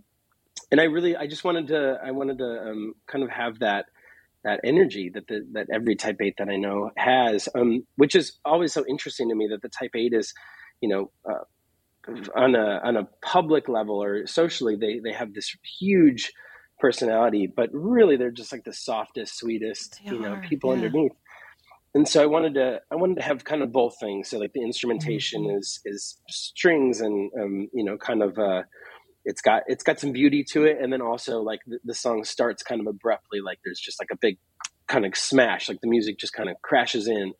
and 0.71 0.79
i 0.79 0.83
really 0.83 1.15
i 1.15 1.25
just 1.25 1.43
wanted 1.43 1.67
to 1.67 1.97
i 2.03 2.11
wanted 2.11 2.37
to 2.39 2.45
um 2.45 2.93
kind 3.07 3.23
of 3.23 3.31
have 3.31 3.59
that 3.59 3.85
that 4.43 4.59
energy 4.63 5.09
that 5.13 5.27
the, 5.27 5.47
that 5.53 5.67
every 5.73 5.95
type 5.95 6.17
8 6.21 6.35
that 6.37 6.49
i 6.49 6.57
know 6.57 6.91
has 6.95 7.49
um 7.55 7.83
which 7.95 8.13
is 8.13 8.37
always 8.45 8.71
so 8.73 8.83
interesting 8.87 9.29
to 9.29 9.35
me 9.35 9.47
that 9.47 9.61
the 9.63 9.69
type 9.69 9.91
8 9.95 10.13
is 10.13 10.31
you 10.81 10.89
know 10.89 11.11
uh, 11.27 11.43
on 12.35 12.55
a 12.55 12.79
on 12.83 12.97
a 12.97 13.07
public 13.21 13.69
level 13.69 14.01
or 14.01 14.25
socially 14.25 14.75
they 14.75 14.99
they 14.99 15.13
have 15.13 15.33
this 15.33 15.55
huge 15.79 16.31
personality 16.79 17.51
but 17.55 17.69
really 17.73 18.17
they're 18.17 18.31
just 18.31 18.51
like 18.51 18.63
the 18.63 18.73
softest 18.73 19.37
sweetest 19.37 19.99
They 20.03 20.11
you 20.11 20.19
know 20.19 20.33
are, 20.33 20.41
people 20.41 20.71
yeah. 20.71 20.83
underneath 20.83 21.11
and 21.93 22.07
so 22.07 22.23
I 22.23 22.25
wanted 22.25 22.53
to 22.55 22.79
I 22.89 22.95
wanted 22.95 23.17
to 23.17 23.21
have 23.23 23.43
kind 23.43 23.61
of 23.61 23.71
both 23.71 23.95
things. 23.99 24.29
So 24.29 24.39
like 24.39 24.53
the 24.53 24.61
instrumentation 24.61 25.43
mm-hmm. 25.43 25.57
is 25.57 25.81
is 25.85 26.17
strings 26.29 27.01
and 27.01 27.31
um, 27.39 27.67
you 27.73 27.83
know 27.83 27.97
kind 27.97 28.23
of 28.23 28.37
uh, 28.39 28.63
it's 29.25 29.41
got 29.41 29.63
it's 29.67 29.83
got 29.83 29.99
some 29.99 30.13
beauty 30.13 30.43
to 30.51 30.65
it, 30.65 30.77
and 30.81 30.91
then 30.91 31.01
also 31.01 31.41
like 31.41 31.59
the, 31.67 31.79
the 31.83 31.93
song 31.93 32.23
starts 32.23 32.63
kind 32.63 32.79
of 32.81 32.87
abruptly, 32.87 33.41
like 33.41 33.59
there's 33.65 33.79
just 33.79 33.99
like 33.99 34.09
a 34.11 34.17
big 34.21 34.37
kind 34.91 35.05
of 35.05 35.15
smash, 35.15 35.69
like 35.69 35.79
the 35.81 35.87
music 35.87 36.19
just 36.19 36.33
kind 36.33 36.49
of 36.49 36.61
crashes 36.61 37.07
in. 37.07 37.33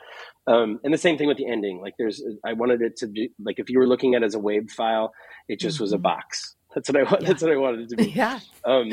Um, 0.47 0.79
and 0.83 0.93
the 0.93 0.97
same 0.97 1.17
thing 1.17 1.27
with 1.27 1.37
the 1.37 1.47
ending. 1.47 1.81
Like 1.81 1.93
there's 1.99 2.23
I 2.45 2.53
wanted 2.53 2.81
it 2.81 2.97
to 2.97 3.07
be 3.07 3.31
like 3.43 3.59
if 3.59 3.69
you 3.69 3.77
were 3.77 3.87
looking 3.87 4.15
at 4.15 4.23
it 4.23 4.25
as 4.25 4.35
a 4.35 4.39
wave 4.39 4.71
file, 4.71 5.13
it 5.47 5.59
just 5.59 5.75
mm-hmm. 5.75 5.83
was 5.83 5.93
a 5.93 5.97
mm-hmm. 5.97 6.03
box. 6.03 6.55
That's 6.73 6.89
what 6.89 6.97
I 6.97 7.01
yeah. 7.01 7.27
that's 7.27 7.41
what 7.43 7.51
I 7.51 7.57
wanted 7.57 7.81
it 7.81 7.89
to 7.89 7.95
be. 7.97 8.05
Yeah. 8.15 8.39
Um, 8.65 8.91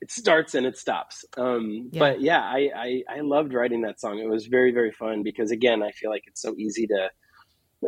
it 0.00 0.10
starts 0.10 0.54
and 0.54 0.66
it 0.66 0.76
stops. 0.76 1.24
Um, 1.36 1.90
yeah. 1.92 1.98
But 2.00 2.20
yeah, 2.20 2.40
I, 2.40 2.70
I, 2.74 3.02
I 3.08 3.20
loved 3.20 3.54
writing 3.54 3.82
that 3.82 4.00
song. 4.00 4.18
It 4.18 4.28
was 4.28 4.46
very 4.46 4.72
very 4.72 4.92
fun 4.92 5.22
because 5.22 5.50
again, 5.50 5.82
I 5.82 5.90
feel 5.92 6.10
like 6.10 6.24
it's 6.26 6.42
so 6.42 6.54
easy 6.56 6.86
to 6.88 7.10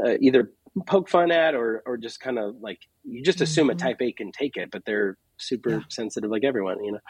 uh, 0.04 0.16
either 0.20 0.50
poke 0.86 1.08
fun 1.08 1.30
at 1.30 1.54
or 1.54 1.82
or 1.86 1.96
just 1.96 2.20
kind 2.20 2.38
of 2.38 2.56
like 2.60 2.78
you 3.04 3.22
just 3.22 3.40
assume 3.40 3.68
mm-hmm. 3.68 3.76
a 3.76 3.80
type 3.80 4.00
A 4.00 4.12
can 4.12 4.32
take 4.32 4.56
it, 4.56 4.70
but 4.70 4.84
they're 4.84 5.16
super 5.36 5.70
yeah. 5.70 5.80
sensitive 5.90 6.30
like 6.30 6.44
everyone, 6.44 6.82
you 6.82 6.92
know. 6.92 7.00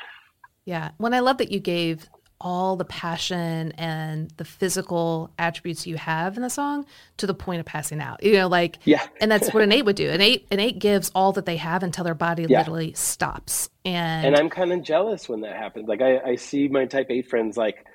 Yeah. 0.64 0.90
When 0.98 1.14
I 1.14 1.20
love 1.20 1.38
that 1.38 1.52
you 1.52 1.60
gave 1.60 2.08
all 2.44 2.76
the 2.76 2.84
passion 2.84 3.72
and 3.72 4.30
the 4.36 4.44
physical 4.44 5.30
attributes 5.38 5.86
you 5.86 5.96
have 5.96 6.36
in 6.36 6.42
the 6.42 6.50
song 6.50 6.84
to 7.16 7.26
the 7.26 7.32
point 7.32 7.58
of 7.58 7.66
passing 7.66 8.00
out. 8.00 8.22
You 8.22 8.34
know, 8.34 8.48
like 8.48 8.78
yeah. 8.84 9.04
and 9.20 9.32
that's 9.32 9.52
what 9.52 9.62
an 9.62 9.72
eight 9.72 9.84
would 9.86 9.96
do. 9.96 10.10
An 10.10 10.20
eight 10.20 10.46
an 10.50 10.60
eight 10.60 10.78
gives 10.78 11.10
all 11.14 11.32
that 11.32 11.46
they 11.46 11.56
have 11.56 11.82
until 11.82 12.04
their 12.04 12.14
body 12.14 12.44
yeah. 12.46 12.58
literally 12.58 12.92
stops. 12.92 13.70
And 13.84 14.26
And 14.26 14.36
I'm 14.36 14.50
kind 14.50 14.72
of 14.72 14.82
jealous 14.82 15.28
when 15.28 15.40
that 15.40 15.56
happens. 15.56 15.88
Like 15.88 16.02
I, 16.02 16.18
I 16.18 16.36
see 16.36 16.68
my 16.68 16.84
type 16.84 17.06
eight 17.08 17.30
friends 17.30 17.56
like 17.56 17.86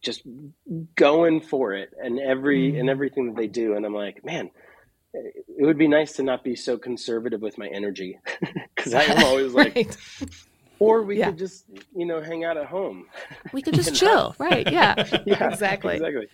just 0.00 0.22
going 0.94 1.40
for 1.40 1.74
it 1.74 1.90
and 2.00 2.20
every 2.20 2.72
mm. 2.72 2.80
and 2.80 2.88
everything 2.88 3.26
that 3.26 3.36
they 3.36 3.48
do 3.48 3.74
and 3.74 3.84
I'm 3.84 3.94
like, 3.94 4.24
man, 4.24 4.50
it 5.12 5.66
would 5.66 5.78
be 5.78 5.88
nice 5.88 6.12
to 6.14 6.22
not 6.22 6.44
be 6.44 6.54
so 6.54 6.78
conservative 6.78 7.40
with 7.40 7.58
my 7.58 7.66
energy 7.66 8.20
because 8.76 8.94
I 8.94 9.02
am 9.02 9.24
always 9.24 9.52
like. 9.52 9.90
Or 10.78 11.02
we 11.02 11.18
yeah. 11.18 11.26
could 11.26 11.38
just, 11.38 11.64
you 11.94 12.04
know, 12.04 12.20
hang 12.20 12.44
out 12.44 12.56
at 12.56 12.66
home. 12.66 13.06
We 13.52 13.62
could 13.62 13.74
just 13.74 13.94
chill, 13.98 14.34
right? 14.38 14.70
Yeah, 14.70 14.94
yeah, 15.26 15.48
exactly. 15.52 15.94
Exactly. 15.94 16.28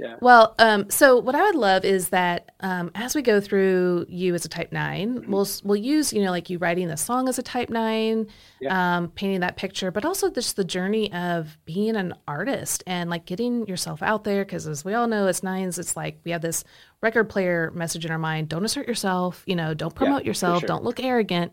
Yeah. 0.00 0.16
Well, 0.20 0.54
um, 0.58 0.88
so 0.88 1.18
what 1.18 1.34
I 1.34 1.42
would 1.42 1.54
love 1.54 1.84
is 1.84 2.08
that 2.08 2.52
um, 2.60 2.90
as 2.94 3.14
we 3.14 3.20
go 3.20 3.38
through 3.38 4.06
you 4.08 4.34
as 4.34 4.46
a 4.46 4.48
Type 4.48 4.72
9 4.72 5.14
we 5.14 5.20
mm-hmm. 5.20 5.30
we'll 5.30 5.46
we'll 5.62 5.76
use 5.76 6.10
you 6.10 6.22
know 6.24 6.30
like 6.30 6.48
you 6.48 6.56
writing 6.56 6.88
the 6.88 6.96
song 6.96 7.28
as 7.28 7.38
a 7.38 7.42
Type 7.42 7.68
Nine, 7.68 8.26
yeah. 8.60 8.96
um, 8.96 9.08
painting 9.08 9.40
that 9.40 9.56
picture, 9.56 9.90
but 9.90 10.06
also 10.06 10.30
just 10.30 10.56
the 10.56 10.64
journey 10.64 11.12
of 11.12 11.58
being 11.66 11.96
an 11.96 12.14
artist 12.26 12.82
and 12.86 13.10
like 13.10 13.26
getting 13.26 13.66
yourself 13.66 14.02
out 14.02 14.24
there. 14.24 14.42
Because 14.42 14.66
as 14.66 14.86
we 14.86 14.94
all 14.94 15.06
know, 15.06 15.26
as 15.26 15.42
nines, 15.42 15.78
it's 15.78 15.96
like 15.96 16.18
we 16.24 16.30
have 16.30 16.40
this 16.40 16.64
record 17.02 17.28
player 17.28 17.70
message 17.74 18.06
in 18.06 18.10
our 18.10 18.18
mind: 18.18 18.48
don't 18.48 18.64
assert 18.64 18.88
yourself, 18.88 19.42
you 19.46 19.54
know, 19.54 19.74
don't 19.74 19.94
promote 19.94 20.24
yourself, 20.24 20.60
sure. 20.60 20.66
don't 20.66 20.84
look 20.84 20.98
arrogant. 21.02 21.52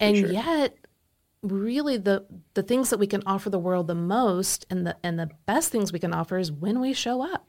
And 0.00 0.16
sure. 0.16 0.32
yet, 0.32 0.76
really 1.42 1.96
the 1.96 2.24
the 2.54 2.62
things 2.62 2.90
that 2.90 2.98
we 2.98 3.06
can 3.06 3.22
offer 3.26 3.50
the 3.50 3.58
world 3.58 3.88
the 3.88 3.94
most 3.94 4.64
and 4.70 4.86
the 4.86 4.96
and 5.02 5.18
the 5.18 5.28
best 5.46 5.70
things 5.70 5.92
we 5.92 5.98
can 5.98 6.14
offer 6.14 6.38
is 6.38 6.52
when 6.52 6.80
we 6.80 6.92
show 6.92 7.22
up 7.22 7.46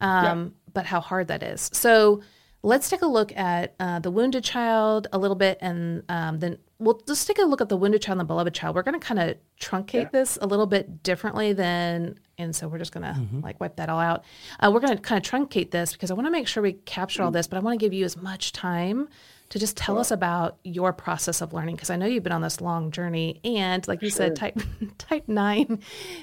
um, 0.00 0.24
yeah. 0.24 0.72
but 0.72 0.86
how 0.86 1.00
hard 1.00 1.28
that 1.28 1.42
is 1.42 1.70
so 1.72 2.20
let's 2.62 2.90
take 2.90 3.02
a 3.02 3.06
look 3.06 3.34
at 3.36 3.74
uh, 3.78 4.00
the 4.00 4.10
wounded 4.10 4.42
child 4.42 5.06
a 5.12 5.18
little 5.18 5.36
bit 5.36 5.58
and 5.60 6.02
um, 6.08 6.40
then 6.40 6.58
we'll 6.78 7.00
just 7.06 7.26
take 7.26 7.38
a 7.38 7.42
look 7.42 7.60
at 7.60 7.68
the 7.68 7.76
wounded 7.76 8.02
child 8.02 8.18
and 8.18 8.20
the 8.20 8.24
beloved 8.24 8.52
child 8.52 8.74
we're 8.74 8.82
going 8.82 8.98
to 8.98 9.06
kind 9.06 9.20
of 9.20 9.36
truncate 9.60 10.02
yeah. 10.02 10.08
this 10.12 10.36
a 10.42 10.46
little 10.46 10.66
bit 10.66 11.02
differently 11.02 11.52
than 11.52 12.18
and 12.40 12.54
so 12.54 12.68
we're 12.68 12.78
just 12.78 12.92
going 12.92 13.02
to 13.02 13.20
mm-hmm. 13.20 13.40
like 13.40 13.60
wipe 13.60 13.76
that 13.76 13.88
all 13.88 14.00
out 14.00 14.24
uh, 14.60 14.70
we're 14.72 14.80
going 14.80 14.96
to 14.96 15.02
kind 15.02 15.24
of 15.24 15.30
truncate 15.30 15.70
this 15.70 15.92
because 15.92 16.10
i 16.10 16.14
want 16.14 16.26
to 16.26 16.30
make 16.30 16.48
sure 16.48 16.62
we 16.62 16.72
capture 16.72 17.22
all 17.22 17.30
this 17.30 17.46
but 17.46 17.56
i 17.56 17.60
want 17.60 17.78
to 17.78 17.84
give 17.84 17.92
you 17.92 18.04
as 18.04 18.16
much 18.16 18.52
time 18.52 19.08
to 19.50 19.58
just 19.58 19.76
tell 19.76 19.98
us 19.98 20.12
about 20.12 20.58
your 20.62 20.92
process 20.92 21.40
of 21.40 21.52
learning 21.52 21.74
because 21.74 21.90
I 21.90 21.96
know 21.96 22.06
you've 22.06 22.22
been 22.22 22.32
on 22.32 22.40
this 22.40 22.60
long 22.60 22.92
journey 22.92 23.40
and 23.44 23.86
like 23.88 24.00
you 24.00 24.08
sure. 24.08 24.16
said 24.16 24.36
type 24.36 24.60
type 24.98 25.28
9 25.28 25.80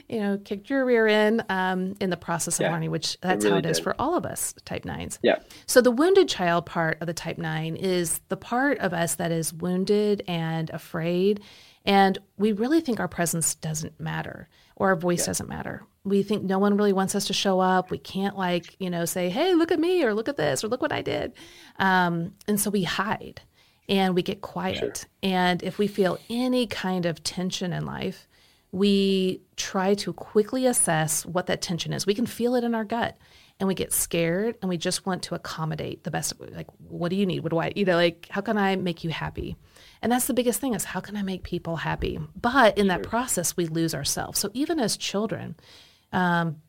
you 0.07 0.19
know 0.19 0.37
kicked 0.37 0.69
your 0.69 0.85
rear 0.85 1.07
end 1.07 1.43
um, 1.49 1.95
in 1.99 2.09
the 2.09 2.17
process 2.17 2.59
of 2.59 2.63
yeah, 2.63 2.71
learning 2.71 2.89
which 2.89 3.19
that's 3.21 3.43
really 3.43 3.51
how 3.51 3.57
it 3.59 3.61
did. 3.63 3.71
is 3.71 3.79
for 3.79 3.95
all 3.99 4.15
of 4.15 4.25
us 4.25 4.53
type 4.65 4.83
9s. 4.83 5.19
Yeah. 5.21 5.39
So 5.65 5.81
the 5.81 5.91
wounded 5.91 6.29
child 6.29 6.65
part 6.65 6.97
of 7.01 7.07
the 7.07 7.13
type 7.13 7.37
9 7.37 7.75
is 7.75 8.19
the 8.29 8.37
part 8.37 8.79
of 8.79 8.93
us 8.93 9.15
that 9.15 9.31
is 9.31 9.53
wounded 9.53 10.23
and 10.27 10.69
afraid 10.69 11.41
and 11.85 12.17
we 12.37 12.53
really 12.53 12.81
think 12.81 12.99
our 12.99 13.07
presence 13.09 13.55
doesn't 13.55 13.99
matter 13.99 14.47
or 14.77 14.89
our 14.89 14.95
voice 14.95 15.21
yeah. 15.21 15.27
doesn't 15.27 15.49
matter 15.49 15.83
we 16.07 16.23
think 16.23 16.43
no 16.43 16.59
one 16.59 16.77
really 16.77 16.93
wants 16.93 17.15
us 17.15 17.25
to 17.27 17.33
show 17.33 17.59
up. 17.59 17.91
We 17.91 17.97
can't 17.97 18.37
like, 18.37 18.75
you 18.79 18.89
know, 18.89 19.05
say, 19.05 19.29
hey, 19.29 19.53
look 19.53 19.71
at 19.71 19.79
me 19.79 20.03
or 20.03 20.13
look 20.13 20.29
at 20.29 20.37
this 20.37 20.63
or 20.63 20.67
look 20.67 20.81
what 20.81 20.91
I 20.91 21.01
did. 21.01 21.33
Um, 21.77 22.33
and 22.47 22.59
so 22.59 22.69
we 22.69 22.83
hide 22.83 23.41
and 23.89 24.15
we 24.15 24.21
get 24.21 24.41
quiet. 24.41 24.77
Sure. 24.77 25.09
And 25.23 25.63
if 25.63 25.77
we 25.77 25.87
feel 25.87 26.19
any 26.29 26.67
kind 26.67 27.05
of 27.05 27.23
tension 27.23 27.73
in 27.73 27.85
life, 27.85 28.27
we 28.71 29.41
try 29.55 29.93
to 29.95 30.13
quickly 30.13 30.65
assess 30.65 31.25
what 31.25 31.47
that 31.47 31.61
tension 31.61 31.93
is. 31.93 32.05
We 32.05 32.13
can 32.13 32.25
feel 32.25 32.55
it 32.55 32.63
in 32.63 32.75
our 32.75 32.83
gut 32.83 33.17
and 33.59 33.67
we 33.67 33.73
get 33.73 33.91
scared 33.91 34.55
and 34.61 34.69
we 34.69 34.77
just 34.77 35.05
want 35.05 35.23
to 35.23 35.35
accommodate 35.35 36.03
the 36.03 36.11
best 36.11 36.33
like 36.51 36.67
what 36.87 37.09
do 37.09 37.15
you 37.15 37.25
need 37.25 37.41
what 37.41 37.49
do 37.49 37.57
i 37.57 37.71
you 37.75 37.85
know 37.85 37.95
like 37.95 38.27
how 38.29 38.41
can 38.41 38.57
i 38.57 38.75
make 38.75 39.03
you 39.03 39.09
happy 39.09 39.55
and 40.01 40.11
that's 40.11 40.27
the 40.27 40.33
biggest 40.33 40.59
thing 40.61 40.73
is 40.73 40.85
how 40.85 40.99
can 40.99 41.15
i 41.15 41.21
make 41.21 41.43
people 41.43 41.77
happy 41.77 42.19
but 42.39 42.77
in 42.77 42.87
that 42.87 43.03
process 43.03 43.57
we 43.57 43.65
lose 43.65 43.95
ourselves 43.95 44.39
so 44.39 44.49
even 44.53 44.79
as 44.79 44.95
children 44.97 45.55
um, 46.11 46.61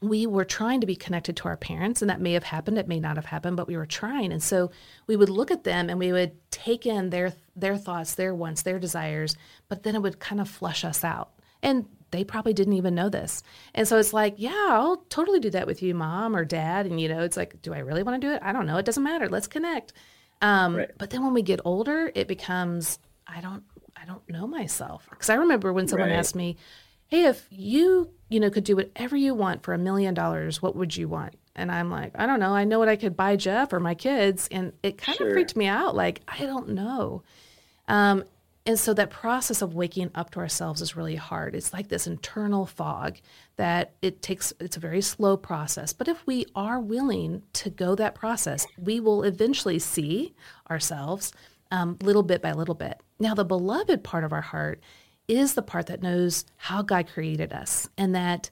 we 0.00 0.26
were 0.26 0.44
trying 0.44 0.80
to 0.80 0.86
be 0.86 0.94
connected 0.94 1.36
to 1.36 1.48
our 1.48 1.56
parents, 1.56 2.02
and 2.02 2.08
that 2.08 2.20
may 2.20 2.32
have 2.32 2.44
happened. 2.44 2.78
It 2.78 2.86
may 2.86 3.00
not 3.00 3.16
have 3.16 3.26
happened, 3.26 3.56
but 3.56 3.66
we 3.66 3.76
were 3.76 3.86
trying. 3.86 4.32
And 4.32 4.42
so 4.42 4.70
we 5.06 5.16
would 5.16 5.28
look 5.28 5.50
at 5.50 5.64
them 5.64 5.90
and 5.90 5.98
we 5.98 6.12
would 6.12 6.32
take 6.50 6.86
in 6.86 7.10
their 7.10 7.32
their 7.56 7.76
thoughts, 7.76 8.14
their 8.14 8.34
wants, 8.34 8.62
their 8.62 8.78
desires, 8.78 9.34
but 9.68 9.82
then 9.82 9.96
it 9.96 10.02
would 10.02 10.20
kind 10.20 10.40
of 10.40 10.48
flush 10.48 10.84
us 10.84 11.02
out. 11.02 11.30
And 11.62 11.86
they 12.10 12.24
probably 12.24 12.54
didn't 12.54 12.74
even 12.74 12.94
know 12.94 13.08
this. 13.08 13.42
And 13.74 13.86
so 13.86 13.98
it's 13.98 14.12
like, 14.12 14.34
yeah, 14.36 14.68
I'll 14.70 14.98
totally 15.08 15.40
do 15.40 15.50
that 15.50 15.66
with 15.66 15.82
you, 15.82 15.94
mom 15.94 16.36
or 16.36 16.44
dad. 16.44 16.86
And 16.86 17.00
you 17.00 17.08
know, 17.08 17.22
it's 17.22 17.36
like, 17.36 17.60
do 17.60 17.74
I 17.74 17.78
really 17.78 18.02
want 18.02 18.20
to 18.20 18.26
do 18.26 18.32
it? 18.32 18.40
I 18.42 18.52
don't 18.52 18.66
know. 18.66 18.76
It 18.76 18.86
doesn't 18.86 19.02
matter. 19.02 19.28
Let's 19.28 19.48
connect. 19.48 19.92
Um, 20.40 20.76
right. 20.76 20.90
But 20.96 21.10
then 21.10 21.24
when 21.24 21.34
we 21.34 21.42
get 21.42 21.60
older, 21.64 22.10
it 22.14 22.28
becomes, 22.28 22.98
I 23.26 23.40
don't, 23.40 23.64
I 23.96 24.06
don't 24.06 24.26
know 24.30 24.46
myself. 24.46 25.06
Because 25.10 25.28
I 25.28 25.34
remember 25.34 25.72
when 25.72 25.88
someone 25.88 26.10
right. 26.10 26.16
asked 26.16 26.36
me, 26.36 26.56
hey, 27.08 27.24
if 27.24 27.46
you, 27.50 28.10
you 28.28 28.40
know, 28.40 28.50
could 28.50 28.64
do 28.64 28.76
whatever 28.76 29.16
you 29.16 29.34
want 29.34 29.62
for 29.62 29.74
a 29.74 29.78
million 29.78 30.14
dollars, 30.14 30.60
what 30.60 30.76
would 30.76 30.96
you 30.96 31.08
want? 31.08 31.34
And 31.54 31.72
I'm 31.72 31.90
like, 31.90 32.12
I 32.14 32.26
don't 32.26 32.40
know. 32.40 32.54
I 32.54 32.64
know 32.64 32.78
what 32.78 32.88
I 32.88 32.96
could 32.96 33.16
buy 33.16 33.36
Jeff 33.36 33.72
or 33.72 33.80
my 33.80 33.94
kids. 33.94 34.48
And 34.50 34.72
it 34.82 34.98
kind 34.98 35.18
sure. 35.18 35.28
of 35.28 35.32
freaked 35.32 35.56
me 35.56 35.66
out. 35.66 35.96
Like, 35.96 36.20
I 36.28 36.46
don't 36.46 36.70
know. 36.70 37.22
Um, 37.88 38.24
and 38.64 38.78
so 38.78 38.92
that 38.94 39.08
process 39.08 39.62
of 39.62 39.74
waking 39.74 40.10
up 40.14 40.30
to 40.32 40.40
ourselves 40.40 40.82
is 40.82 40.94
really 40.94 41.16
hard. 41.16 41.54
It's 41.54 41.72
like 41.72 41.88
this 41.88 42.06
internal 42.06 42.66
fog 42.66 43.16
that 43.56 43.94
it 44.02 44.20
takes, 44.20 44.52
it's 44.60 44.76
a 44.76 44.80
very 44.80 45.00
slow 45.00 45.38
process. 45.38 45.94
But 45.94 46.06
if 46.06 46.26
we 46.26 46.44
are 46.54 46.78
willing 46.78 47.42
to 47.54 47.70
go 47.70 47.94
that 47.94 48.14
process, 48.14 48.66
we 48.76 49.00
will 49.00 49.22
eventually 49.22 49.78
see 49.78 50.34
ourselves 50.70 51.32
um, 51.70 51.96
little 52.02 52.22
bit 52.22 52.42
by 52.42 52.52
little 52.52 52.74
bit. 52.74 53.00
Now, 53.18 53.34
the 53.34 53.44
beloved 53.44 54.04
part 54.04 54.24
of 54.24 54.32
our 54.32 54.42
heart 54.42 54.82
is 55.28 55.54
the 55.54 55.62
part 55.62 55.86
that 55.86 56.02
knows 56.02 56.44
how 56.56 56.82
God 56.82 57.06
created 57.06 57.52
us 57.52 57.88
and 57.96 58.14
that 58.14 58.50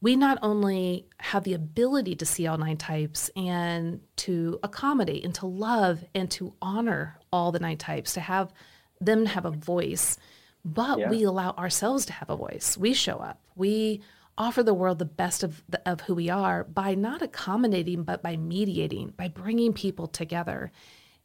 we 0.00 0.14
not 0.14 0.38
only 0.42 1.06
have 1.18 1.44
the 1.44 1.54
ability 1.54 2.16
to 2.16 2.26
see 2.26 2.46
all 2.46 2.58
nine 2.58 2.76
types 2.76 3.30
and 3.34 4.00
to 4.16 4.58
accommodate 4.62 5.24
and 5.24 5.34
to 5.36 5.46
love 5.46 6.04
and 6.14 6.30
to 6.32 6.52
honor 6.60 7.18
all 7.32 7.50
the 7.50 7.58
nine 7.58 7.78
types, 7.78 8.12
to 8.14 8.20
have 8.20 8.52
them 9.00 9.26
have 9.26 9.44
a 9.44 9.50
voice, 9.50 10.18
but 10.64 10.98
yeah. 10.98 11.08
we 11.08 11.22
allow 11.22 11.52
ourselves 11.52 12.04
to 12.06 12.12
have 12.12 12.28
a 12.28 12.36
voice. 12.36 12.76
We 12.76 12.92
show 12.92 13.16
up. 13.16 13.40
We 13.54 14.02
offer 14.36 14.62
the 14.62 14.74
world 14.74 14.98
the 14.98 15.06
best 15.06 15.42
of, 15.42 15.62
the, 15.68 15.80
of 15.88 16.02
who 16.02 16.14
we 16.14 16.28
are 16.28 16.64
by 16.64 16.94
not 16.94 17.22
accommodating, 17.22 18.02
but 18.02 18.22
by 18.22 18.36
mediating, 18.36 19.14
by 19.16 19.28
bringing 19.28 19.72
people 19.72 20.06
together 20.06 20.72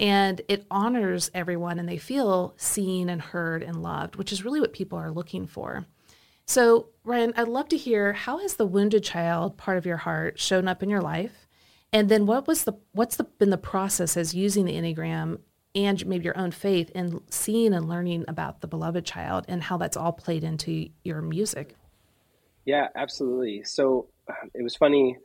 and 0.01 0.41
it 0.47 0.65
honors 0.71 1.29
everyone 1.33 1.77
and 1.77 1.87
they 1.87 1.99
feel 1.99 2.55
seen 2.57 3.07
and 3.07 3.21
heard 3.21 3.61
and 3.61 3.83
loved, 3.83 4.15
which 4.15 4.33
is 4.33 4.43
really 4.43 4.59
what 4.59 4.73
people 4.73 4.97
are 4.97 5.11
looking 5.11 5.45
for. 5.45 5.85
So, 6.47 6.87
Ryan, 7.03 7.33
I'd 7.37 7.47
love 7.47 7.69
to 7.69 7.77
hear 7.77 8.11
how 8.13 8.39
has 8.39 8.55
the 8.55 8.65
wounded 8.65 9.03
child 9.03 9.57
part 9.57 9.77
of 9.77 9.85
your 9.85 9.97
heart 9.97 10.39
shown 10.39 10.67
up 10.67 10.81
in 10.81 10.89
your 10.89 11.01
life? 11.01 11.47
And 11.93 12.09
then 12.09 12.25
what 12.25 12.47
was 12.47 12.63
the 12.63 12.73
what's 12.93 13.15
the, 13.17 13.25
been 13.25 13.51
the 13.51 13.57
process 13.57 14.17
as 14.17 14.33
using 14.33 14.65
the 14.65 14.73
Enneagram 14.73 15.39
and 15.75 16.05
maybe 16.05 16.25
your 16.25 16.37
own 16.37 16.51
faith 16.51 16.89
in 16.95 17.21
seeing 17.29 17.73
and 17.73 17.87
learning 17.87 18.25
about 18.27 18.61
the 18.61 18.67
beloved 18.67 19.05
child 19.05 19.45
and 19.47 19.61
how 19.61 19.77
that's 19.77 19.95
all 19.95 20.11
played 20.11 20.43
into 20.43 20.89
your 21.03 21.21
music? 21.21 21.75
Yeah, 22.65 22.87
absolutely. 22.95 23.63
So 23.63 24.07
um, 24.27 24.49
it 24.55 24.63
was 24.63 24.75
funny 24.75 25.17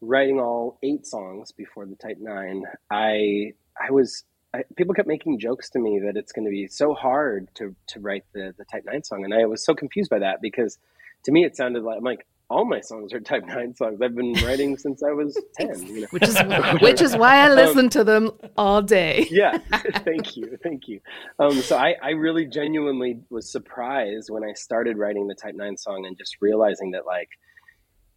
writing 0.00 0.40
all 0.40 0.78
eight 0.82 1.06
songs 1.06 1.52
before 1.52 1.86
the 1.86 1.96
Type 1.96 2.18
Nine. 2.20 2.64
I 2.90 3.52
I 3.80 3.90
was 3.90 4.24
I, 4.54 4.62
people 4.76 4.94
kept 4.94 5.08
making 5.08 5.38
jokes 5.38 5.68
to 5.70 5.78
me 5.78 6.00
that 6.00 6.16
it's 6.16 6.32
going 6.32 6.46
to 6.46 6.50
be 6.50 6.68
so 6.68 6.94
hard 6.94 7.48
to 7.56 7.74
to 7.88 8.00
write 8.00 8.24
the 8.32 8.54
the 8.56 8.64
Type 8.64 8.84
Nine 8.86 9.04
song, 9.04 9.24
and 9.24 9.34
I 9.34 9.44
was 9.46 9.64
so 9.64 9.74
confused 9.74 10.10
by 10.10 10.20
that 10.20 10.40
because 10.40 10.78
to 11.24 11.32
me 11.32 11.44
it 11.44 11.56
sounded 11.56 11.82
like 11.82 11.98
I'm 11.98 12.04
like 12.04 12.26
all 12.50 12.64
my 12.64 12.80
songs 12.80 13.12
are 13.12 13.20
Type 13.20 13.44
Nine 13.46 13.74
songs. 13.74 14.00
I've 14.00 14.14
been 14.14 14.32
writing 14.44 14.78
since 14.78 15.02
I 15.02 15.10
was 15.10 15.38
ten. 15.54 15.86
You 15.86 16.00
know? 16.02 16.06
Which 16.10 16.22
is 16.22 16.38
which 16.80 17.02
is 17.02 17.14
why 17.14 17.36
I 17.36 17.52
listen 17.52 17.86
um, 17.86 17.90
to 17.90 18.04
them 18.04 18.30
all 18.56 18.80
day. 18.80 19.28
yeah, 19.30 19.58
thank 19.98 20.36
you, 20.36 20.58
thank 20.62 20.88
you. 20.88 21.00
Um, 21.38 21.60
so 21.60 21.76
I, 21.76 21.96
I 22.02 22.10
really 22.10 22.46
genuinely 22.46 23.20
was 23.28 23.50
surprised 23.50 24.30
when 24.30 24.44
I 24.44 24.54
started 24.54 24.96
writing 24.96 25.28
the 25.28 25.34
Type 25.34 25.54
Nine 25.54 25.76
song 25.76 26.06
and 26.06 26.16
just 26.16 26.38
realizing 26.40 26.92
that 26.92 27.04
like, 27.04 27.28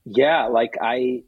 yeah, 0.06 0.46
like 0.46 0.78
I 0.82 1.24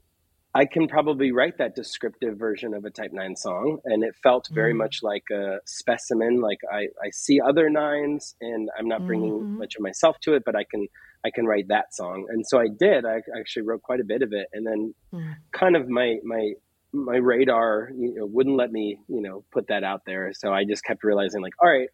I 0.56 0.66
can 0.66 0.88
probably 0.88 1.32
write 1.32 1.58
that 1.58 1.76
descriptive 1.76 2.38
version 2.38 2.76
of 2.76 2.86
a 2.86 2.92
Type 2.92 3.12
9 3.12 3.36
song. 3.36 3.80
And 3.86 4.04
it 4.04 4.14
felt 4.22 4.50
very 4.52 4.74
mm 4.74 4.78
much 4.78 5.02
like 5.02 5.24
a 5.32 5.60
specimen. 5.66 6.42
Like 6.42 6.60
I, 6.72 6.88
I 7.02 7.10
see 7.12 7.40
other 7.40 7.70
nines 7.70 8.36
and 8.42 8.70
I'm 8.78 8.88
not 8.88 9.06
bringing 9.06 9.32
mm-hmm. 9.32 9.58
much 9.60 9.76
of 9.76 9.82
myself 9.82 10.18
to 10.24 10.34
it, 10.34 10.44
but 10.46 10.56
I 10.56 10.66
can, 10.66 10.88
I 11.26 11.30
can 11.32 11.46
write 11.46 11.70
that 11.70 11.94
song. 11.94 12.26
And 12.30 12.46
so 12.46 12.60
I 12.60 12.68
did, 12.68 13.06
I 13.06 13.22
actually 13.40 13.64
wrote 13.64 13.82
quite 13.82 14.02
a 14.02 14.04
bit 14.04 14.22
of 14.22 14.34
it. 14.34 14.48
And 14.52 14.68
then 14.68 14.94
mm. 15.14 15.36
kind 15.52 15.76
of 15.76 15.88
my, 15.88 16.18
my, 16.24 16.54
my 16.92 17.16
radar 17.16 17.90
you 17.98 18.14
know, 18.16 18.26
wouldn't 18.26 18.58
let 18.58 18.72
me, 18.72 19.00
you 19.08 19.22
know, 19.22 19.46
put 19.52 19.68
that 19.68 19.84
out 19.84 20.02
there. 20.06 20.34
So 20.34 20.52
I 20.52 20.66
just 20.66 20.84
kept 20.84 21.04
realizing 21.04 21.42
like, 21.42 21.54
all 21.62 21.70
right, 21.70 21.90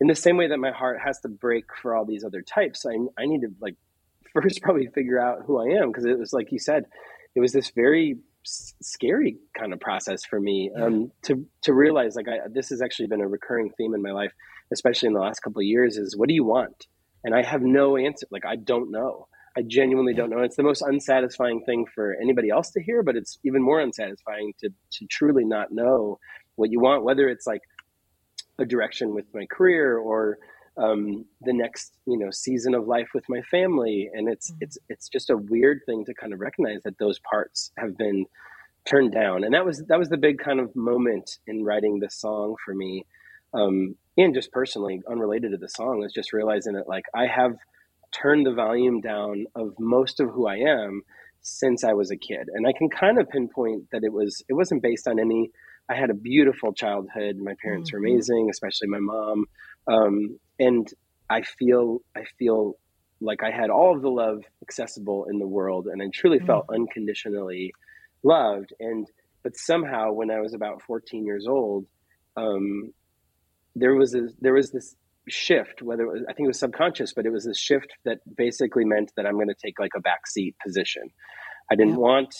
in 0.00 0.06
the 0.06 0.14
same 0.14 0.36
way 0.36 0.48
that 0.48 0.58
my 0.58 0.70
heart 0.70 1.00
has 1.04 1.20
to 1.20 1.28
break 1.28 1.64
for 1.80 1.94
all 1.94 2.04
these 2.04 2.24
other 2.24 2.42
types, 2.42 2.86
I, 2.86 2.94
I 3.20 3.26
need 3.26 3.40
to 3.40 3.48
like 3.60 3.76
first 4.32 4.62
probably 4.62 4.86
figure 4.88 5.20
out 5.20 5.42
who 5.46 5.58
I 5.58 5.80
am. 5.80 5.92
Cause 5.92 6.04
it 6.04 6.18
was 6.18 6.32
like 6.32 6.52
you 6.52 6.58
said, 6.58 6.84
it 7.34 7.40
was 7.40 7.52
this 7.52 7.70
very 7.74 8.16
scary 8.44 9.36
kind 9.56 9.72
of 9.72 9.80
process 9.80 10.24
for 10.24 10.40
me 10.40 10.70
um, 10.76 11.12
to 11.22 11.46
to 11.62 11.72
realize 11.72 12.16
like 12.16 12.28
I, 12.28 12.48
this 12.50 12.70
has 12.70 12.82
actually 12.82 13.06
been 13.06 13.20
a 13.20 13.28
recurring 13.28 13.70
theme 13.76 13.94
in 13.94 14.02
my 14.02 14.10
life, 14.10 14.32
especially 14.72 15.08
in 15.08 15.14
the 15.14 15.20
last 15.20 15.40
couple 15.40 15.60
of 15.60 15.66
years. 15.66 15.96
Is 15.96 16.16
what 16.16 16.28
do 16.28 16.34
you 16.34 16.44
want? 16.44 16.86
And 17.24 17.34
I 17.34 17.42
have 17.42 17.62
no 17.62 17.96
answer. 17.96 18.26
Like 18.30 18.44
I 18.44 18.56
don't 18.56 18.90
know. 18.90 19.28
I 19.56 19.62
genuinely 19.62 20.14
don't 20.14 20.30
know. 20.30 20.40
It's 20.40 20.56
the 20.56 20.62
most 20.62 20.82
unsatisfying 20.82 21.62
thing 21.64 21.84
for 21.94 22.16
anybody 22.20 22.48
else 22.48 22.70
to 22.70 22.82
hear, 22.82 23.02
but 23.02 23.16
it's 23.16 23.38
even 23.44 23.62
more 23.62 23.80
unsatisfying 23.80 24.54
to 24.60 24.70
to 24.70 25.06
truly 25.06 25.44
not 25.44 25.72
know 25.72 26.18
what 26.56 26.70
you 26.70 26.80
want. 26.80 27.04
Whether 27.04 27.28
it's 27.28 27.46
like 27.46 27.62
a 28.58 28.64
direction 28.64 29.14
with 29.14 29.26
my 29.32 29.46
career 29.46 29.96
or 29.96 30.38
um, 30.76 31.24
the 31.42 31.52
next 31.52 31.98
you 32.06 32.18
know 32.18 32.30
season 32.30 32.74
of 32.74 32.86
life 32.86 33.08
with 33.14 33.24
my 33.28 33.42
family. 33.50 34.10
And 34.12 34.28
it's 34.28 34.50
mm-hmm. 34.50 34.58
it's 34.62 34.78
it's 34.88 35.08
just 35.08 35.30
a 35.30 35.36
weird 35.36 35.80
thing 35.86 36.04
to 36.06 36.14
kind 36.14 36.32
of 36.32 36.40
recognize 36.40 36.82
that 36.84 36.98
those 36.98 37.18
parts 37.18 37.72
have 37.78 37.96
been 37.96 38.26
turned 38.84 39.12
down. 39.12 39.44
And 39.44 39.54
that 39.54 39.64
was 39.64 39.84
that 39.88 39.98
was 39.98 40.08
the 40.08 40.16
big 40.16 40.38
kind 40.38 40.60
of 40.60 40.74
moment 40.74 41.38
in 41.46 41.64
writing 41.64 42.00
this 42.00 42.14
song 42.14 42.56
for 42.64 42.74
me 42.74 43.06
um, 43.54 43.96
and 44.16 44.34
just 44.34 44.52
personally 44.52 45.00
unrelated 45.10 45.52
to 45.52 45.56
the 45.56 45.68
song 45.68 45.98
was 45.98 46.12
just 46.12 46.32
realizing 46.32 46.74
that 46.74 46.88
like 46.88 47.04
i 47.14 47.26
have 47.26 47.56
turned 48.12 48.46
the 48.46 48.52
volume 48.52 49.00
down 49.00 49.46
of 49.54 49.74
most 49.78 50.20
of 50.20 50.30
who 50.30 50.46
i 50.46 50.56
am 50.56 51.02
since 51.40 51.82
i 51.82 51.92
was 51.92 52.10
a 52.10 52.16
kid. 52.16 52.48
And 52.52 52.66
i 52.66 52.72
can 52.72 52.88
kind 52.88 53.18
of 53.18 53.28
pinpoint 53.28 53.90
that 53.92 54.04
it 54.04 54.12
was 54.12 54.42
it 54.48 54.54
wasn't 54.54 54.82
based 54.82 55.08
on 55.08 55.18
any 55.18 55.50
i 55.88 55.94
had 55.94 56.10
a 56.10 56.14
beautiful 56.14 56.72
childhood. 56.72 57.36
My 57.36 57.54
parents 57.62 57.90
mm-hmm. 57.90 58.00
were 58.00 58.06
amazing 58.06 58.48
especially 58.50 58.88
my 58.88 59.00
mom. 59.00 59.46
Um, 59.88 60.38
and 60.58 60.88
I 61.30 61.42
feel 61.42 62.02
I 62.16 62.24
feel 62.38 62.76
like 63.20 63.42
I 63.42 63.50
had 63.50 63.70
all 63.70 63.94
of 63.94 64.02
the 64.02 64.10
love 64.10 64.42
accessible 64.62 65.26
in 65.30 65.38
the 65.38 65.46
world, 65.46 65.86
and 65.86 66.02
I 66.02 66.08
truly 66.12 66.38
mm-hmm. 66.38 66.46
felt 66.46 66.66
unconditionally 66.70 67.72
loved. 68.22 68.72
And 68.80 69.06
but 69.42 69.56
somehow, 69.56 70.12
when 70.12 70.30
I 70.30 70.40
was 70.40 70.54
about 70.54 70.82
14 70.82 71.24
years 71.24 71.46
old, 71.48 71.86
um, 72.36 72.92
there 73.74 73.94
was 73.94 74.14
a, 74.14 74.28
there 74.40 74.54
was 74.54 74.70
this 74.70 74.94
shift. 75.28 75.82
Whether 75.82 76.06
was, 76.06 76.22
I 76.28 76.32
think 76.32 76.46
it 76.46 76.48
was 76.48 76.58
subconscious, 76.58 77.12
but 77.12 77.26
it 77.26 77.30
was 77.30 77.44
this 77.44 77.58
shift 77.58 77.92
that 78.04 78.18
basically 78.36 78.84
meant 78.84 79.12
that 79.16 79.26
I'm 79.26 79.34
going 79.34 79.48
to 79.48 79.54
take 79.54 79.78
like 79.78 79.92
a 79.96 80.00
backseat 80.00 80.54
position. 80.64 81.10
I 81.70 81.74
didn't 81.74 81.94
yeah. 81.94 81.98
want 81.98 82.34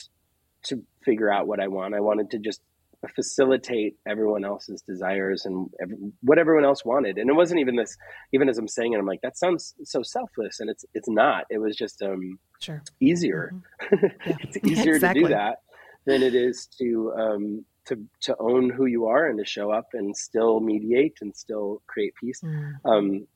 to 0.64 0.82
figure 1.04 1.32
out 1.32 1.46
what 1.46 1.60
I 1.60 1.68
want. 1.68 1.94
I 1.94 2.00
wanted 2.00 2.30
to 2.32 2.38
just 2.38 2.60
facilitate 3.08 3.96
everyone 4.06 4.44
else's 4.44 4.82
desires 4.82 5.44
and 5.44 5.68
every, 5.80 5.96
what 6.22 6.38
everyone 6.38 6.64
else 6.64 6.84
wanted. 6.84 7.18
And 7.18 7.28
it 7.28 7.32
wasn't 7.34 7.60
even 7.60 7.76
this, 7.76 7.96
even 8.32 8.48
as 8.48 8.58
I'm 8.58 8.68
saying 8.68 8.92
it, 8.92 8.98
I'm 8.98 9.06
like, 9.06 9.20
that 9.22 9.36
sounds 9.36 9.74
so 9.84 10.02
selfless. 10.02 10.60
And 10.60 10.70
it's, 10.70 10.84
it's 10.94 11.08
not, 11.08 11.44
it 11.50 11.58
was 11.58 11.76
just, 11.76 12.02
um, 12.02 12.38
sure. 12.60 12.82
easier. 13.00 13.52
Mm-hmm. 13.52 14.06
Yeah. 14.26 14.36
it's 14.40 14.56
easier 14.64 14.94
exactly. 14.94 15.22
to 15.22 15.28
do 15.28 15.34
that 15.34 15.58
than 16.04 16.22
it 16.22 16.34
is 16.34 16.66
to, 16.78 17.12
um, 17.18 17.64
to, 17.86 17.98
to 18.22 18.36
own 18.38 18.70
who 18.70 18.86
you 18.86 19.06
are 19.06 19.26
and 19.26 19.38
to 19.38 19.44
show 19.44 19.72
up 19.72 19.88
and 19.94 20.16
still 20.16 20.60
mediate 20.60 21.18
and 21.20 21.34
still 21.36 21.82
create 21.88 22.14
peace. 22.20 22.40
Mm. 22.42 22.72
Um, 22.84 23.26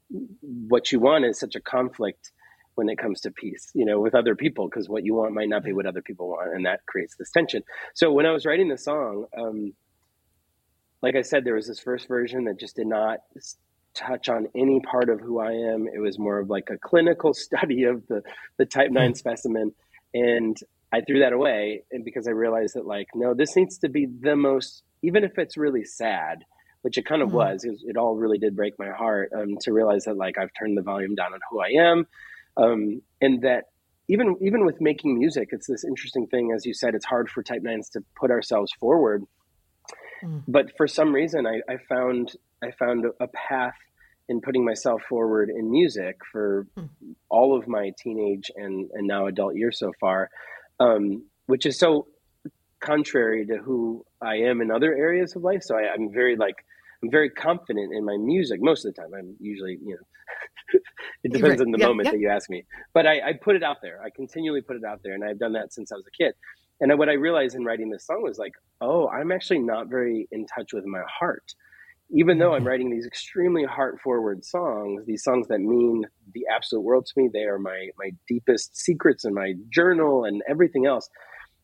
what 0.69 0.93
you 0.93 1.01
want 1.01 1.25
is 1.25 1.39
such 1.39 1.57
a 1.57 1.61
conflict 1.61 2.31
when 2.77 2.89
it 2.91 2.99
comes 2.99 3.23
to 3.23 3.31
peace, 3.31 3.71
you 3.75 3.85
know, 3.85 4.01
with 4.01 4.15
other 4.15 4.37
people, 4.37 4.69
because 4.69 4.89
what 4.89 5.05
you 5.05 5.15
want 5.15 5.35
might 5.35 5.49
not 5.49 5.65
be 5.65 5.73
what 5.73 5.87
other 5.87 6.03
people 6.03 6.29
want, 6.29 6.55
and 6.55 6.67
that 6.67 6.85
creates 6.87 7.17
this 7.17 7.31
tension. 7.31 7.62
So 7.95 8.12
when 8.12 8.27
I 8.27 8.33
was 8.33 8.47
writing 8.47 8.69
the 8.69 8.79
song, 8.79 9.25
um, 9.37 9.73
like 11.03 11.17
I 11.17 11.23
said, 11.23 11.45
there 11.45 11.55
was 11.55 11.67
this 11.67 11.81
first 11.81 12.07
version 12.07 12.45
that 12.45 12.61
just 12.61 12.77
did 12.77 12.87
not 12.87 13.21
touch 13.95 14.29
on 14.29 14.49
any 14.55 14.81
part 14.81 15.09
of 15.09 15.21
who 15.21 15.41
I 15.41 15.53
am. 15.53 15.89
It 15.93 16.01
was 16.01 16.19
more 16.19 16.39
of 16.39 16.51
like 16.51 16.69
a 16.71 16.77
clinical 16.77 17.33
study 17.47 17.85
of 17.85 18.07
the 18.09 18.23
the 18.59 18.67
Type 18.67 18.91
Nine 18.91 19.12
mm 19.12 19.17
specimen, 19.17 19.73
and 20.15 20.57
I 20.93 21.01
threw 21.01 21.21
that 21.21 21.33
away, 21.33 21.83
and 21.91 22.05
because 22.05 22.29
I 22.29 22.33
realized 22.33 22.75
that 22.77 22.87
like, 22.87 23.09
no, 23.15 23.35
this 23.35 23.57
needs 23.57 23.79
to 23.79 23.89
be 23.89 24.07
the 24.07 24.37
most, 24.37 24.83
even 25.03 25.25
if 25.25 25.39
it's 25.39 25.57
really 25.57 25.85
sad 25.85 26.45
which 26.83 26.99
it 26.99 27.05
kind 27.05 27.21
of 27.21 27.31
mm 27.31 27.33
was. 27.33 27.65
It, 27.65 27.79
it, 27.85 27.97
all 27.97 28.15
really 28.15 28.39
did 28.39 28.55
break 28.55 28.79
my 28.79 28.91
heart 28.91 29.33
um, 29.37 29.57
to 29.62 29.73
realize 29.73 30.05
that 30.05 30.17
like 30.17 30.39
I've 30.39 30.53
turned 30.57 30.79
the 30.79 30.83
volume 30.83 31.17
down 31.17 31.33
on 31.33 31.41
who 31.51 31.61
I 31.61 31.71
am 31.71 32.07
um, 32.57 33.03
and 33.21 33.42
that 33.42 33.64
even 34.09 34.37
even 34.40 34.64
with 34.64 34.81
making 34.81 35.19
music, 35.19 35.49
it's 35.53 35.66
this 35.66 35.85
interesting 35.85 36.27
thing. 36.27 36.53
As 36.55 36.64
you 36.64 36.75
said, 36.75 36.95
it's 36.95 37.05
hard 37.05 37.29
for 37.29 37.42
Type 37.42 37.62
Nines 37.62 37.88
to 37.90 38.01
put 38.19 38.31
ourselves 38.31 38.73
forward. 38.79 39.25
Mm. 40.23 40.45
But 40.47 40.77
for 40.77 40.87
some 40.87 41.12
reason, 41.14 41.47
I, 41.47 41.61
I, 41.69 41.77
found 41.88 42.33
I 42.62 42.71
found 42.79 43.05
a 43.21 43.27
path 43.29 43.75
in 44.29 44.40
putting 44.40 44.64
myself 44.64 45.03
forward 45.09 45.51
in 45.51 45.71
music 45.71 46.16
for 46.33 46.66
mm. 46.77 46.88
all 47.29 47.57
of 47.57 47.69
my 47.69 47.90
teenage 47.99 48.51
and 48.57 48.90
and 48.92 49.07
now 49.07 49.27
adult 49.27 49.57
years 49.57 49.79
so 49.79 49.92
far, 50.01 50.31
um, 50.81 51.25
which 51.47 51.66
is 51.66 51.79
so 51.79 52.07
contrary 52.81 53.47
to 53.47 53.57
who 53.57 54.05
I 54.21 54.37
am 54.37 54.61
in 54.61 54.71
other 54.71 54.95
areas 54.95 55.35
of 55.35 55.42
life. 55.42 55.62
So 55.62 55.77
I, 55.77 55.92
I'm 55.92 56.12
very 56.12 56.37
like 56.37 56.64
I'm 57.03 57.11
very 57.11 57.31
confident 57.31 57.92
in 57.92 58.05
my 58.05 58.16
music 58.16 58.61
most 58.62 58.85
of 58.85 58.95
the 58.95 59.01
time. 59.01 59.12
I'm 59.14 59.37
usually 59.40 59.79
you 59.85 59.95
know 59.95 60.07
it 61.25 61.33
depends 61.33 61.59
right. 61.59 61.67
on 61.67 61.71
the 61.71 61.79
yeah, 61.79 61.87
moment 61.87 62.07
yeah. 62.07 62.13
that 62.13 62.21
you 62.21 62.29
ask 62.29 62.51
me. 62.51 62.65
But 62.95 63.07
I, 63.07 63.29
I, 63.29 63.33
put 63.33 63.57
it 63.57 63.63
out 63.63 63.79
there. 63.83 64.01
I 64.03 64.11
continually 64.11 64.63
put 64.63 64.77
it 64.77 64.85
out 64.85 65.01
there, 65.03 65.15
and 65.15 65.25
I've 65.25 65.39
done 65.39 65.53
that 65.53 65.73
since 65.73 65.93
I 65.93 65.97
was 65.97 66.07
a 66.07 66.11
kid. 66.11 66.35
And 66.81 66.97
what 66.99 67.09
I 67.09 67.15
realized 67.15 67.55
in 67.55 67.65
writing 67.65 67.91
this 67.91 68.07
song 68.07 68.23
was 68.23 68.39
like, 68.39 68.53
oh, 68.81 69.09
I'm 69.09 69.33
actually 69.33 69.61
not 69.61 69.89
very 69.89 70.29
in 70.31 70.47
touch 70.47 70.73
with 70.73 70.85
my 70.85 71.03
heart. 71.09 71.55
Even 72.11 72.39
though 72.39 72.53
I'm 72.53 72.61
mm-hmm. 72.61 72.69
writing 72.69 72.91
these 72.91 73.07
extremely 73.07 73.65
heart 73.65 73.99
forward 74.01 74.45
songs, 74.45 75.05
these 75.07 75.25
songs 75.25 75.49
that 75.49 75.61
mean 75.61 76.05
the 76.35 76.45
absolute 76.55 76.83
world 76.83 77.07
to 77.07 77.13
me, 77.21 77.29
they 77.33 77.45
are 77.45 77.59
my 77.59 77.89
my 77.99 78.11
deepest 78.29 78.77
secrets 78.77 79.25
in 79.25 79.35
my 79.35 79.55
journal 79.71 80.25
and 80.25 80.43
everything 80.49 80.87
else. 80.87 81.09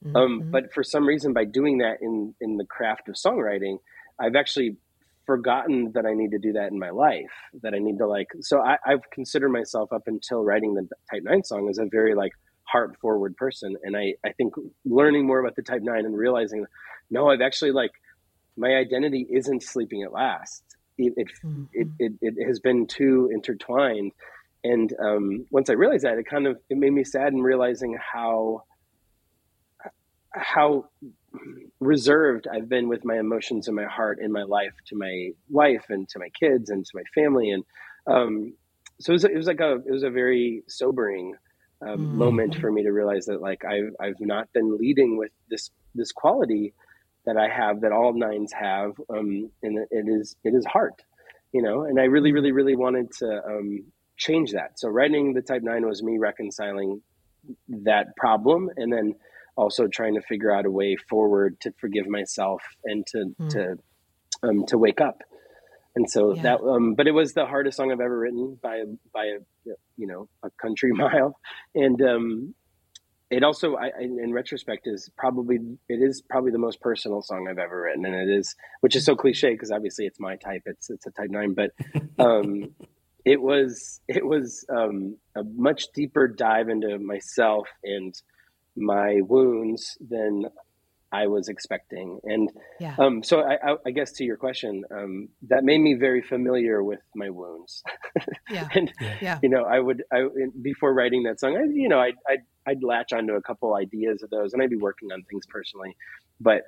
Um, 0.04 0.10
mm-hmm. 0.10 0.16
Um, 0.16 0.50
but 0.50 0.72
for 0.72 0.82
some 0.82 1.06
reason, 1.06 1.32
by 1.32 1.44
doing 1.44 1.78
that 1.78 1.98
in 2.00 2.34
in 2.40 2.56
the 2.56 2.64
craft 2.64 3.08
of 3.08 3.14
songwriting, 3.14 3.76
I've 4.18 4.34
actually 4.34 4.78
forgotten 5.26 5.92
that 5.94 6.06
I 6.06 6.14
need 6.14 6.32
to 6.32 6.38
do 6.38 6.52
that 6.54 6.70
in 6.70 6.78
my 6.78 6.90
life. 6.90 7.30
That 7.62 7.74
I 7.74 7.78
need 7.78 7.98
to 7.98 8.06
like. 8.06 8.28
So 8.40 8.60
I, 8.60 8.76
I've 8.86 9.08
considered 9.12 9.50
myself 9.50 9.92
up 9.92 10.02
until 10.06 10.42
writing 10.42 10.74
the 10.74 10.88
Type 11.10 11.22
Nine 11.24 11.44
song 11.44 11.68
as 11.68 11.78
a 11.78 11.86
very 11.90 12.14
like 12.14 12.32
heart 12.64 12.96
forward 13.00 13.36
person, 13.36 13.76
and 13.82 13.96
I 13.96 14.14
I 14.24 14.32
think 14.32 14.54
learning 14.84 15.26
more 15.26 15.40
about 15.40 15.56
the 15.56 15.62
Type 15.62 15.82
Nine 15.82 16.04
and 16.04 16.16
realizing, 16.16 16.64
no, 17.10 17.30
I've 17.30 17.40
actually 17.40 17.72
like 17.72 17.92
my 18.56 18.74
identity 18.74 19.26
isn't 19.30 19.62
sleeping 19.62 20.02
at 20.02 20.12
last. 20.12 20.62
It 20.98 21.14
it 21.16 21.28
mm-hmm. 21.44 21.64
it, 21.72 21.88
it, 21.98 22.12
it, 22.20 22.46
has 22.46 22.60
been 22.60 22.86
too 22.86 23.30
intertwined, 23.32 24.12
and 24.62 24.92
um, 25.02 25.46
once 25.50 25.70
I 25.70 25.74
realized 25.74 26.04
that, 26.04 26.18
it 26.18 26.26
kind 26.26 26.46
of 26.46 26.58
it 26.68 26.76
made 26.76 26.92
me 26.92 27.04
sad 27.04 27.32
in 27.32 27.42
realizing 27.42 27.96
how 28.12 28.64
how 30.34 30.88
reserved 31.80 32.46
I've 32.52 32.68
been 32.68 32.88
with 32.88 33.04
my 33.04 33.18
emotions 33.18 33.66
and 33.66 33.76
my 33.76 33.84
heart 33.84 34.18
in 34.20 34.32
my 34.32 34.42
life 34.42 34.74
to 34.86 34.96
my 34.96 35.30
wife 35.48 35.86
and 35.88 36.08
to 36.10 36.18
my 36.18 36.28
kids 36.28 36.70
and 36.70 36.84
to 36.84 36.90
my 36.94 37.02
family. 37.14 37.50
And 37.50 37.64
um, 38.06 38.54
so 39.00 39.12
it 39.12 39.14
was, 39.14 39.24
it 39.24 39.36
was, 39.36 39.46
like 39.46 39.60
a, 39.60 39.76
it 39.86 39.90
was 39.90 40.02
a 40.02 40.10
very 40.10 40.62
sobering 40.68 41.34
um, 41.80 41.88
mm-hmm. 41.88 42.18
moment 42.18 42.54
for 42.56 42.70
me 42.70 42.82
to 42.84 42.92
realize 42.92 43.26
that 43.26 43.40
like 43.40 43.64
I've, 43.64 43.94
I've 44.00 44.20
not 44.20 44.52
been 44.52 44.78
leading 44.78 45.16
with 45.16 45.32
this, 45.50 45.70
this 45.94 46.12
quality 46.12 46.74
that 47.26 47.36
I 47.36 47.48
have 47.48 47.82
that 47.82 47.92
all 47.92 48.12
nines 48.12 48.52
have. 48.52 48.92
Um, 49.08 49.50
and 49.62 49.78
it 49.90 50.06
is, 50.08 50.36
it 50.44 50.54
is 50.54 50.64
heart, 50.66 51.02
you 51.52 51.62
know, 51.62 51.82
and 51.84 51.98
I 52.00 52.04
really, 52.04 52.32
really, 52.32 52.52
really 52.52 52.76
wanted 52.76 53.12
to 53.18 53.42
um, 53.44 53.84
change 54.16 54.52
that. 54.52 54.78
So 54.78 54.88
writing 54.88 55.34
the 55.34 55.42
type 55.42 55.62
nine 55.62 55.86
was 55.86 56.02
me 56.02 56.18
reconciling 56.18 57.02
that 57.68 58.16
problem 58.16 58.70
and 58.76 58.92
then 58.92 59.14
also 59.56 59.86
trying 59.86 60.14
to 60.14 60.22
figure 60.22 60.52
out 60.52 60.66
a 60.66 60.70
way 60.70 60.96
forward 61.08 61.60
to 61.60 61.72
forgive 61.80 62.06
myself 62.06 62.62
and 62.84 63.06
to 63.08 63.24
mm. 63.40 63.50
to 63.50 63.76
um, 64.42 64.66
to 64.66 64.78
wake 64.78 65.00
up. 65.00 65.22
And 65.94 66.10
so 66.10 66.34
yeah. 66.34 66.42
that, 66.42 66.60
um, 66.62 66.94
but 66.94 67.06
it 67.06 67.12
was 67.12 67.34
the 67.34 67.44
hardest 67.44 67.76
song 67.76 67.92
I've 67.92 68.00
ever 68.00 68.18
written 68.18 68.58
by 68.62 68.82
by 69.12 69.24
a 69.24 69.38
you 69.96 70.06
know 70.06 70.28
a 70.42 70.50
country 70.60 70.92
mile, 70.94 71.38
and 71.74 72.00
um, 72.02 72.54
it 73.32 73.42
also, 73.42 73.76
I, 73.76 73.90
in 73.98 74.30
retrospect, 74.34 74.86
is 74.86 75.10
probably 75.16 75.56
it 75.88 76.02
is 76.02 76.22
probably 76.28 76.52
the 76.52 76.58
most 76.58 76.82
personal 76.82 77.22
song 77.22 77.48
I've 77.48 77.58
ever 77.58 77.80
written, 77.82 78.04
and 78.04 78.14
it 78.14 78.30
is, 78.30 78.54
which 78.80 78.94
is 78.94 79.06
so 79.06 79.16
cliche 79.16 79.52
because 79.52 79.70
obviously 79.70 80.04
it's 80.04 80.20
my 80.20 80.36
type. 80.36 80.62
It's 80.66 80.90
it's 80.90 81.06
a 81.06 81.10
type 81.10 81.30
nine, 81.30 81.54
but 81.54 81.70
um, 82.18 82.74
it 83.24 83.40
was 83.40 84.02
it 84.06 84.26
was 84.26 84.66
um, 84.68 85.16
a 85.34 85.44
much 85.44 85.86
deeper 85.94 86.28
dive 86.28 86.68
into 86.68 86.98
myself 86.98 87.68
and 87.82 88.14
my 88.76 89.20
wounds 89.22 89.96
than 90.00 90.46
I 91.12 91.26
was 91.26 91.48
expecting. 91.48 92.20
And 92.24 92.50
yeah. 92.80 92.96
um, 92.98 93.22
so 93.22 93.40
I, 93.40 93.58
I, 93.62 93.76
I, 93.86 93.90
guess 93.90 94.12
to 94.12 94.24
your 94.24 94.38
question, 94.38 94.82
um, 94.90 95.28
that 95.48 95.62
made 95.62 95.78
me 95.78 95.94
very 95.94 96.22
familiar 96.22 96.82
with 96.82 97.00
my 97.14 97.28
wounds. 97.28 97.82
yeah. 98.50 98.66
and, 98.74 98.90
yeah. 99.20 99.38
you 99.42 99.50
know, 99.50 99.64
I 99.64 99.78
would, 99.78 100.02
I, 100.10 100.24
before 100.62 100.94
writing 100.94 101.24
that 101.24 101.38
song, 101.38 101.54
I, 101.54 101.70
you 101.70 101.88
know, 101.90 102.00
I'd, 102.00 102.14
I'd, 102.26 102.40
I'd 102.66 102.82
latch 102.82 103.12
onto 103.12 103.34
a 103.34 103.42
couple 103.42 103.74
ideas 103.74 104.22
of 104.22 104.30
those 104.30 104.54
and 104.54 104.62
I'd 104.62 104.70
be 104.70 104.76
working 104.76 105.12
on 105.12 105.22
things 105.24 105.44
personally, 105.46 105.96
but 106.40 106.62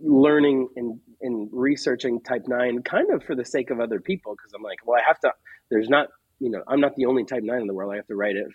learning 0.00 0.68
and, 0.74 0.98
and 1.20 1.48
researching 1.52 2.20
type 2.22 2.42
nine 2.48 2.82
kind 2.82 3.12
of 3.12 3.22
for 3.22 3.36
the 3.36 3.44
sake 3.44 3.70
of 3.70 3.78
other 3.78 4.00
people. 4.00 4.34
Cause 4.34 4.50
I'm 4.52 4.62
like, 4.62 4.78
well, 4.84 4.98
I 5.00 5.06
have 5.06 5.20
to, 5.20 5.30
there's 5.70 5.88
not, 5.88 6.08
you 6.40 6.50
know, 6.50 6.62
I'm 6.66 6.80
not 6.80 6.96
the 6.96 7.06
only 7.06 7.24
type 7.24 7.44
nine 7.44 7.60
in 7.60 7.66
the 7.68 7.74
world. 7.74 7.92
I 7.92 7.96
have 7.96 8.06
to 8.08 8.16
write 8.16 8.34
it 8.34 8.48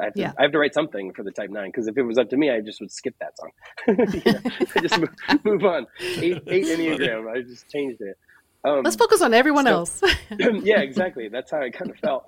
I 0.00 0.04
have, 0.04 0.14
to, 0.14 0.20
yeah. 0.20 0.32
I 0.38 0.42
have 0.42 0.52
to 0.52 0.58
write 0.58 0.74
something 0.74 1.12
for 1.12 1.22
the 1.22 1.30
Type 1.30 1.50
Nine 1.50 1.68
because 1.68 1.86
if 1.86 1.96
it 1.96 2.02
was 2.02 2.18
up 2.18 2.30
to 2.30 2.36
me, 2.36 2.50
I 2.50 2.60
just 2.60 2.80
would 2.80 2.90
skip 2.90 3.14
that 3.20 3.34
song. 3.38 3.50
I 4.76 4.80
just 4.80 4.98
move, 4.98 5.10
move, 5.44 5.64
on. 5.64 5.86
Eight, 6.00 6.42
eight 6.46 6.66
Enneagram. 6.66 7.30
I 7.30 7.42
just 7.42 7.68
changed 7.68 8.00
it. 8.00 8.16
Um, 8.64 8.82
Let's 8.84 8.96
focus 8.96 9.22
on 9.22 9.34
everyone 9.34 9.64
so, 9.64 9.72
else. 9.72 10.02
yeah, 10.38 10.80
exactly. 10.80 11.28
That's 11.28 11.50
how 11.50 11.60
I 11.62 11.70
kind 11.70 11.90
of 11.90 11.96
felt. 11.98 12.26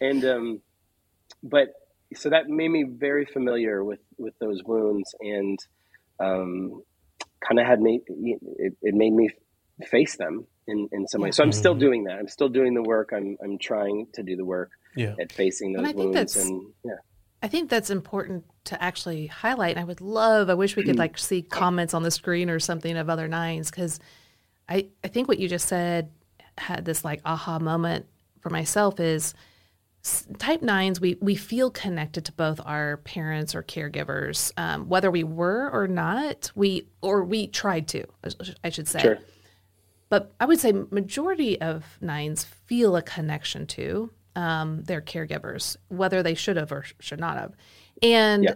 And 0.00 0.24
um, 0.24 0.60
but 1.42 1.68
so 2.14 2.30
that 2.30 2.48
made 2.48 2.68
me 2.68 2.84
very 2.84 3.24
familiar 3.24 3.82
with 3.82 4.00
with 4.18 4.34
those 4.38 4.62
wounds, 4.64 5.14
and 5.20 5.58
um, 6.18 6.82
kind 7.46 7.58
of 7.58 7.66
had 7.66 7.80
me. 7.80 8.02
It, 8.06 8.74
it 8.82 8.94
made 8.94 9.12
me 9.12 9.30
face 9.86 10.16
them 10.16 10.46
in 10.66 10.88
in 10.92 11.06
some 11.08 11.22
way. 11.22 11.30
So 11.30 11.42
I'm 11.42 11.52
still 11.52 11.72
mm-hmm. 11.72 11.80
doing 11.80 12.04
that. 12.04 12.18
I'm 12.18 12.28
still 12.28 12.48
doing 12.48 12.74
the 12.74 12.82
work. 12.82 13.10
I'm 13.14 13.38
I'm 13.42 13.58
trying 13.58 14.06
to 14.14 14.22
do 14.22 14.36
the 14.36 14.44
work 14.44 14.70
yeah. 14.96 15.14
at 15.20 15.32
facing 15.32 15.72
those 15.72 15.94
wounds. 15.94 16.36
And 16.36 16.66
yeah. 16.84 16.92
I 17.42 17.48
think 17.48 17.70
that's 17.70 17.90
important 17.90 18.44
to 18.64 18.82
actually 18.82 19.26
highlight. 19.26 19.78
I 19.78 19.84
would 19.84 20.00
love, 20.00 20.50
I 20.50 20.54
wish 20.54 20.76
we 20.76 20.82
could 20.82 20.98
like 20.98 21.18
see 21.18 21.42
comments 21.42 21.94
on 21.94 22.02
the 22.02 22.10
screen 22.10 22.50
or 22.50 22.60
something 22.60 22.96
of 22.96 23.08
other 23.08 23.28
nines 23.28 23.70
because 23.70 23.98
I, 24.68 24.88
I 25.02 25.08
think 25.08 25.28
what 25.28 25.38
you 25.38 25.48
just 25.48 25.66
said 25.66 26.10
had 26.58 26.84
this 26.84 27.04
like 27.04 27.20
aha 27.24 27.58
moment 27.58 28.06
for 28.40 28.50
myself 28.50 29.00
is 29.00 29.34
type 30.38 30.62
nines, 30.62 31.00
we, 31.00 31.16
we 31.20 31.34
feel 31.34 31.70
connected 31.70 32.24
to 32.26 32.32
both 32.32 32.60
our 32.64 32.98
parents 32.98 33.54
or 33.54 33.62
caregivers, 33.62 34.52
um, 34.56 34.88
whether 34.88 35.10
we 35.10 35.24
were 35.24 35.70
or 35.70 35.86
not, 35.86 36.50
we, 36.54 36.88
or 37.02 37.22
we 37.24 37.46
tried 37.46 37.88
to, 37.88 38.04
I 38.64 38.70
should 38.70 38.88
say. 38.88 39.00
Sure. 39.00 39.18
But 40.08 40.32
I 40.40 40.46
would 40.46 40.58
say 40.58 40.72
majority 40.72 41.60
of 41.60 41.98
nines 42.00 42.44
feel 42.44 42.96
a 42.96 43.02
connection 43.02 43.66
to 43.68 44.10
um, 44.36 44.82
their 44.84 45.00
caregivers, 45.00 45.76
whether 45.88 46.22
they 46.22 46.34
should 46.34 46.56
have 46.56 46.72
or 46.72 46.84
should 46.98 47.20
not 47.20 47.36
have. 47.36 47.54
And 48.02 48.44
yeah. 48.44 48.54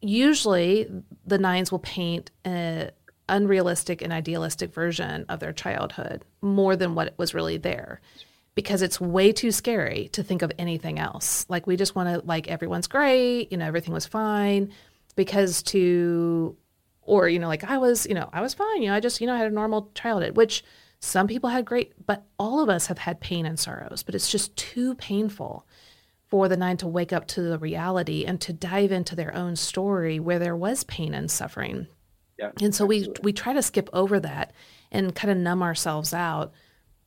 usually 0.00 0.88
the 1.26 1.38
nines 1.38 1.70
will 1.70 1.80
paint 1.80 2.30
an 2.44 2.90
unrealistic 3.28 4.02
and 4.02 4.12
idealistic 4.12 4.72
version 4.72 5.26
of 5.28 5.40
their 5.40 5.52
childhood 5.52 6.24
more 6.40 6.76
than 6.76 6.94
what 6.94 7.14
was 7.18 7.34
really 7.34 7.58
there 7.58 8.00
because 8.54 8.82
it's 8.82 9.00
way 9.00 9.30
too 9.30 9.52
scary 9.52 10.08
to 10.08 10.22
think 10.22 10.42
of 10.42 10.50
anything 10.58 10.98
else. 10.98 11.46
Like 11.48 11.66
we 11.66 11.76
just 11.76 11.94
want 11.94 12.08
to 12.08 12.26
like 12.26 12.48
everyone's 12.48 12.88
great, 12.88 13.52
you 13.52 13.58
know, 13.58 13.66
everything 13.66 13.94
was 13.94 14.06
fine 14.06 14.72
because 15.14 15.62
to 15.64 16.56
or 17.02 17.28
you 17.28 17.38
know 17.38 17.48
like 17.48 17.64
I 17.64 17.78
was, 17.78 18.06
you 18.06 18.14
know, 18.14 18.28
I 18.32 18.40
was 18.40 18.54
fine, 18.54 18.82
you 18.82 18.88
know, 18.88 18.94
I 18.94 19.00
just, 19.00 19.20
you 19.20 19.26
know, 19.26 19.34
I 19.34 19.38
had 19.38 19.46
a 19.46 19.54
normal 19.54 19.90
childhood, 19.94 20.36
which 20.36 20.64
some 21.00 21.26
people 21.26 21.50
had 21.50 21.64
great, 21.64 21.92
but 22.06 22.24
all 22.38 22.60
of 22.60 22.68
us 22.68 22.86
have 22.86 22.98
had 22.98 23.20
pain 23.20 23.46
and 23.46 23.58
sorrows, 23.58 24.02
but 24.02 24.14
it's 24.14 24.30
just 24.30 24.56
too 24.56 24.94
painful 24.96 25.66
for 26.26 26.48
the 26.48 26.56
nine 26.56 26.76
to 26.78 26.88
wake 26.88 27.12
up 27.12 27.26
to 27.26 27.40
the 27.42 27.58
reality 27.58 28.24
and 28.24 28.40
to 28.40 28.52
dive 28.52 28.92
into 28.92 29.16
their 29.16 29.34
own 29.34 29.56
story 29.56 30.18
where 30.20 30.38
there 30.38 30.56
was 30.56 30.84
pain 30.84 31.14
and 31.14 31.30
suffering. 31.30 31.86
Yeah, 32.38 32.50
and 32.60 32.74
so 32.74 32.84
absolutely. 32.84 33.20
we 33.22 33.28
we 33.28 33.32
try 33.32 33.52
to 33.52 33.62
skip 33.62 33.88
over 33.92 34.20
that 34.20 34.52
and 34.92 35.14
kind 35.14 35.30
of 35.30 35.38
numb 35.38 35.62
ourselves 35.62 36.12
out, 36.12 36.52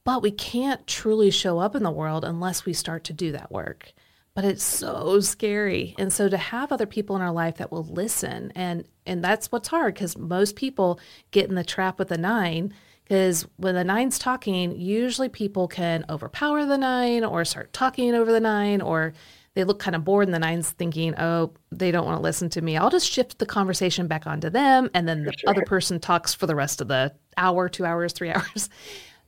but 0.04 0.22
we 0.22 0.32
can't 0.32 0.86
truly 0.88 1.32
show 1.32 1.60
up 1.60 1.76
in 1.76 1.84
the 1.84 1.92
world 1.92 2.26
unless 2.26 2.66
we 2.66 2.74
start 2.74 3.04
to 3.06 3.14
do 3.14 3.32
that 3.32 3.52
work. 3.52 3.94
But 4.34 4.46
it's 4.46 4.64
so 4.64 5.20
scary. 5.20 5.94
And 6.00 6.12
so 6.12 6.30
to 6.30 6.38
have 6.38 6.72
other 6.72 6.86
people 6.86 7.18
in 7.18 7.22
our 7.22 7.34
life 7.34 7.58
that 7.58 7.72
will 7.72 7.84
listen 7.84 8.52
and 8.56 8.86
and 9.06 9.24
that's 9.24 9.52
what's 9.52 9.68
hard 9.68 9.94
because 9.94 10.18
most 10.18 10.56
people 10.56 11.00
get 11.32 11.50
in 11.50 11.56
the 11.56 11.64
trap 11.64 12.00
with 12.00 12.08
the 12.08 12.18
nine 12.18 12.74
because 13.04 13.48
when 13.58 13.76
the 13.76 13.84
nine's 13.84 14.18
talking, 14.18 14.80
usually 14.80 15.30
people 15.30 15.68
can 15.68 16.06
overpower 16.10 16.66
the 16.66 16.78
nine 16.78 17.24
or 17.24 17.44
start 17.44 17.74
talking 17.74 18.16
over 18.16 18.32
the 18.32 18.40
nine, 18.40 18.82
or 18.82 19.14
they 19.54 19.64
look 19.66 19.80
kind 19.80 19.96
of 19.96 20.06
bored 20.06 20.28
and 20.28 20.34
the 20.34 20.40
nine's 20.40 20.70
thinking, 20.70 21.14
oh, 21.18 21.52
they 21.72 21.92
don't 21.92 22.06
want 22.06 22.18
to 22.18 22.24
listen 22.24 22.50
to 22.52 22.62
me. 22.62 22.78
I'll 22.78 22.90
just 22.90 23.10
shift 23.10 23.38
the 23.38 23.46
conversation 23.46 24.08
back 24.08 24.26
onto 24.26 24.50
them. 24.50 24.90
And 24.94 25.08
then 25.08 25.26
the 25.26 25.34
sure. 25.34 25.50
other 25.50 25.64
person 25.64 26.00
talks 26.00 26.34
for 26.34 26.48
the 26.48 26.56
rest 26.56 26.80
of 26.80 26.88
the 26.88 27.14
hour, 27.36 27.68
two 27.68 27.86
hours, 27.86 28.14
three 28.14 28.30
hours. 28.34 28.70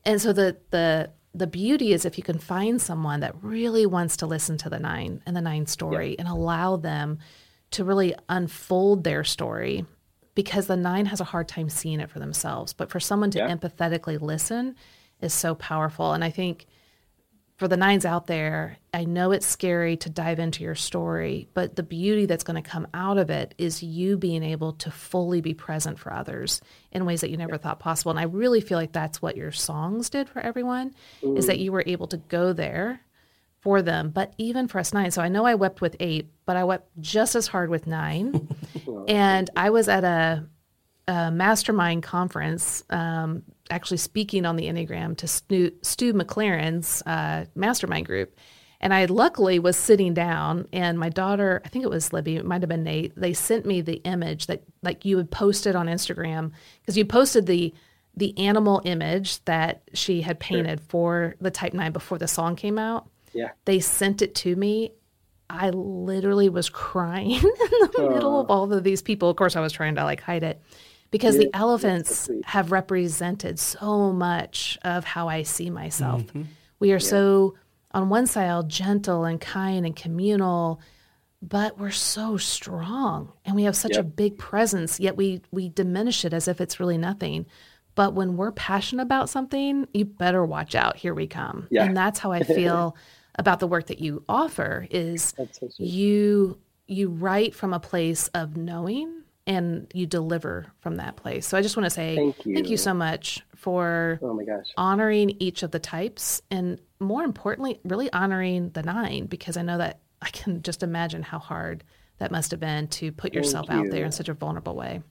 And 0.05 0.21
so 0.21 0.31
the, 0.31 0.57
the, 0.69 1.11
the 1.33 1.47
beauty 1.47 1.91
is 1.91 2.05
if 2.05 2.17
you 2.17 2.23
can 2.23 2.39
find 2.39 2.81
someone 2.81 3.19
that 3.19 3.35
really 3.41 3.85
wants 3.85 4.17
to 4.17 4.25
listen 4.25 4.57
to 4.59 4.69
the 4.69 4.79
nine 4.79 5.21
and 5.25 5.35
the 5.35 5.41
nine 5.41 5.65
story 5.65 6.11
yeah. 6.11 6.15
and 6.19 6.27
allow 6.29 6.77
them 6.77 7.19
to 7.71 7.83
really 7.83 8.15
unfold 8.29 9.03
their 9.03 9.23
story 9.23 9.85
because 10.35 10.67
the 10.67 10.77
nine 10.77 11.05
has 11.07 11.21
a 11.21 11.25
hard 11.25 11.47
time 11.47 11.69
seeing 11.69 11.99
it 11.99 12.09
for 12.09 12.19
themselves. 12.19 12.73
But 12.73 12.89
for 12.89 12.99
someone 12.99 13.31
to 13.31 13.39
yeah. 13.39 13.55
empathetically 13.55 14.19
listen 14.19 14.75
is 15.21 15.33
so 15.33 15.55
powerful. 15.55 16.13
And 16.13 16.23
I 16.23 16.29
think 16.29 16.65
for 17.55 17.67
the 17.67 17.77
nines 17.77 18.03
out 18.03 18.25
there, 18.27 18.77
I 18.93 19.05
know 19.05 19.31
it's 19.31 19.45
scary 19.45 19.95
to 19.97 20.09
dive 20.09 20.39
into 20.39 20.63
your 20.63 20.75
story, 20.75 21.47
but 21.53 21.75
the 21.75 21.83
beauty 21.83 22.25
that's 22.25 22.43
going 22.43 22.61
to 22.61 22.67
come 22.67 22.87
out 22.93 23.17
of 23.17 23.29
it 23.29 23.53
is 23.59 23.83
you 23.83 24.17
being 24.17 24.43
able 24.43 24.73
to 24.73 24.89
fully 24.89 25.39
be 25.39 25.53
present 25.53 25.99
for 25.99 26.11
others 26.11 26.61
in 26.91 27.05
ways 27.05 27.21
that 27.21 27.29
you 27.29 27.37
never 27.37 27.57
thought 27.57 27.79
possible. 27.79 28.09
And 28.09 28.19
I 28.19 28.23
really 28.23 28.59
feel 28.59 28.77
like 28.77 28.91
that's 28.91 29.21
what 29.21 29.37
your 29.37 29.51
songs 29.51 30.09
did 30.09 30.29
for 30.29 30.39
everyone 30.41 30.95
Ooh. 31.23 31.35
is 31.35 31.45
that 31.45 31.59
you 31.59 31.71
were 31.71 31.83
able 31.85 32.07
to 32.07 32.17
go 32.17 32.53
there 32.53 33.01
for 33.61 33.81
them, 33.81 34.09
but 34.09 34.33
even 34.37 34.67
for 34.67 34.79
us 34.79 34.91
nine. 34.91 35.11
So 35.11 35.21
I 35.21 35.29
know 35.29 35.45
I 35.45 35.55
wept 35.55 35.79
with 35.79 35.95
eight, 35.99 36.27
but 36.45 36.57
I 36.57 36.65
wept 36.65 36.89
just 36.99 37.33
as 37.35 37.47
hard 37.47 37.69
with 37.69 37.87
nine. 37.87 38.49
and 39.07 39.49
I 39.55 39.69
was 39.69 39.87
at 39.87 40.03
a, 40.03 40.45
a 41.07 41.31
mastermind 41.31 42.03
conference, 42.03 42.83
um, 42.89 43.43
actually 43.69 43.97
speaking 43.97 44.45
on 44.45 44.55
the 44.55 44.65
Enneagram 44.65 45.17
to 45.17 45.27
Stu, 45.27 45.71
Stu 45.81 46.13
McLaren's 46.13 47.01
uh, 47.05 47.45
mastermind 47.55 48.05
group. 48.05 48.37
And 48.79 48.93
I 48.93 49.05
luckily 49.05 49.59
was 49.59 49.77
sitting 49.77 50.13
down, 50.13 50.67
and 50.73 50.99
my 50.99 51.07
daughter, 51.07 51.61
I 51.63 51.69
think 51.69 51.85
it 51.85 51.89
was 51.89 52.11
Libby, 52.11 52.35
it 52.35 52.45
might 52.45 52.61
have 52.61 52.69
been 52.69 52.83
Nate, 52.83 53.13
they 53.15 53.31
sent 53.31 53.65
me 53.65 53.79
the 53.79 54.01
image 54.03 54.47
that 54.47 54.63
like 54.81 55.05
you 55.05 55.15
had 55.15 55.31
posted 55.31 55.73
on 55.73 55.87
Instagram 55.87 56.51
because 56.81 56.97
you 56.97 57.05
posted 57.05 57.45
the 57.45 57.73
the 58.15 58.37
animal 58.37 58.81
image 58.83 59.43
that 59.45 59.81
she 59.93 60.21
had 60.21 60.39
painted 60.39 60.79
sure. 60.79 60.85
for 60.89 61.35
the 61.41 61.49
Type 61.49 61.73
Nine 61.73 61.91
before 61.91 62.17
the 62.17 62.27
song 62.27 62.55
came 62.55 62.77
out. 62.77 63.07
Yeah. 63.33 63.49
They 63.65 63.79
sent 63.79 64.21
it 64.21 64.35
to 64.35 64.55
me. 64.55 64.91
I 65.49 65.69
literally 65.69 66.49
was 66.49 66.69
crying 66.69 67.31
in 67.35 67.41
the 67.41 68.05
uh, 68.05 68.09
middle 68.09 68.39
of 68.39 68.49
all 68.49 68.71
of 68.71 68.83
these 68.83 69.01
people. 69.01 69.29
Of 69.29 69.35
course, 69.35 69.55
I 69.55 69.61
was 69.61 69.73
trying 69.73 69.95
to 69.95 70.03
like 70.03 70.21
hide 70.21 70.43
it 70.43 70.61
because 71.11 71.35
yeah, 71.35 71.43
the 71.43 71.55
elephants 71.55 72.29
have 72.45 72.71
represented 72.71 73.59
so 73.59 74.11
much 74.11 74.77
of 74.83 75.03
how 75.03 75.27
I 75.27 75.43
see 75.43 75.69
myself. 75.69 76.23
Mm-hmm. 76.23 76.43
We 76.79 76.91
are 76.91 76.95
yeah. 76.95 76.99
so, 76.99 77.55
on 77.91 78.09
one 78.09 78.25
side, 78.25 78.67
gentle 78.67 79.25
and 79.25 79.39
kind 79.39 79.85
and 79.85 79.95
communal, 79.95 80.81
but 81.41 81.77
we're 81.77 81.91
so 81.91 82.37
strong 82.37 83.31
and 83.45 83.55
we 83.55 83.63
have 83.63 83.75
such 83.75 83.91
yep. 83.91 83.99
a 83.99 84.03
big 84.03 84.37
presence, 84.37 84.99
yet 84.99 85.15
we, 85.15 85.41
we 85.51 85.69
diminish 85.69 86.25
it 86.25 86.33
as 86.33 86.47
if 86.47 86.59
it's 86.59 86.79
really 86.79 86.97
nothing. 86.97 87.45
But 87.95 88.15
when 88.15 88.37
we're 88.37 88.51
passionate 88.51 89.03
about 89.03 89.29
something, 89.29 89.87
you 89.93 90.05
better 90.05 90.43
watch 90.43 90.73
out. 90.73 90.97
Here 90.97 91.13
we 91.13 91.27
come. 91.27 91.67
Yeah. 91.69 91.83
And 91.85 91.95
that's 91.95 92.17
how 92.17 92.31
I 92.31 92.39
feel 92.43 92.97
about 93.35 93.59
the 93.59 93.67
work 93.67 93.87
that 93.87 93.99
you 93.99 94.23
offer 94.29 94.87
is 94.89 95.33
so 95.35 95.69
you 95.77 96.57
you 96.87 97.09
write 97.09 97.55
from 97.55 97.73
a 97.73 97.79
place 97.79 98.27
of 98.29 98.57
knowing 98.57 99.23
and 99.45 99.91
you 99.93 100.05
deliver 100.05 100.71
from 100.79 100.97
that 100.97 101.15
place. 101.15 101.47
So 101.47 101.57
I 101.57 101.61
just 101.61 101.75
want 101.75 101.85
to 101.85 101.89
say 101.89 102.15
thank 102.15 102.45
you, 102.45 102.53
thank 102.53 102.69
you 102.69 102.77
so 102.77 102.93
much 102.93 103.41
for 103.55 104.19
oh 104.21 104.33
my 104.33 104.43
gosh. 104.43 104.67
honoring 104.77 105.35
each 105.39 105.63
of 105.63 105.71
the 105.71 105.79
types 105.79 106.41
and 106.51 106.79
more 106.99 107.23
importantly, 107.23 107.79
really 107.83 108.11
honoring 108.13 108.69
the 108.69 108.83
nine 108.83 109.25
because 109.25 109.57
I 109.57 109.61
know 109.61 109.77
that 109.77 109.99
I 110.21 110.29
can 110.29 110.61
just 110.61 110.83
imagine 110.83 111.23
how 111.23 111.39
hard 111.39 111.83
that 112.19 112.31
must 112.31 112.51
have 112.51 112.59
been 112.59 112.87
to 112.87 113.11
put 113.11 113.33
yourself 113.33 113.67
you. 113.69 113.75
out 113.75 113.89
there 113.89 114.05
in 114.05 114.11
such 114.11 114.29
a 114.29 114.33
vulnerable 114.33 114.75
way. 114.75 115.01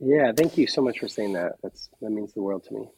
Yeah, 0.00 0.32
thank 0.36 0.56
you 0.56 0.66
so 0.66 0.80
much 0.80 0.98
for 0.98 1.08
saying 1.08 1.34
that. 1.34 1.56
That's 1.62 1.88
that 2.00 2.10
means 2.10 2.32
the 2.32 2.42
world 2.42 2.64
to 2.64 2.74
me. 2.74 2.88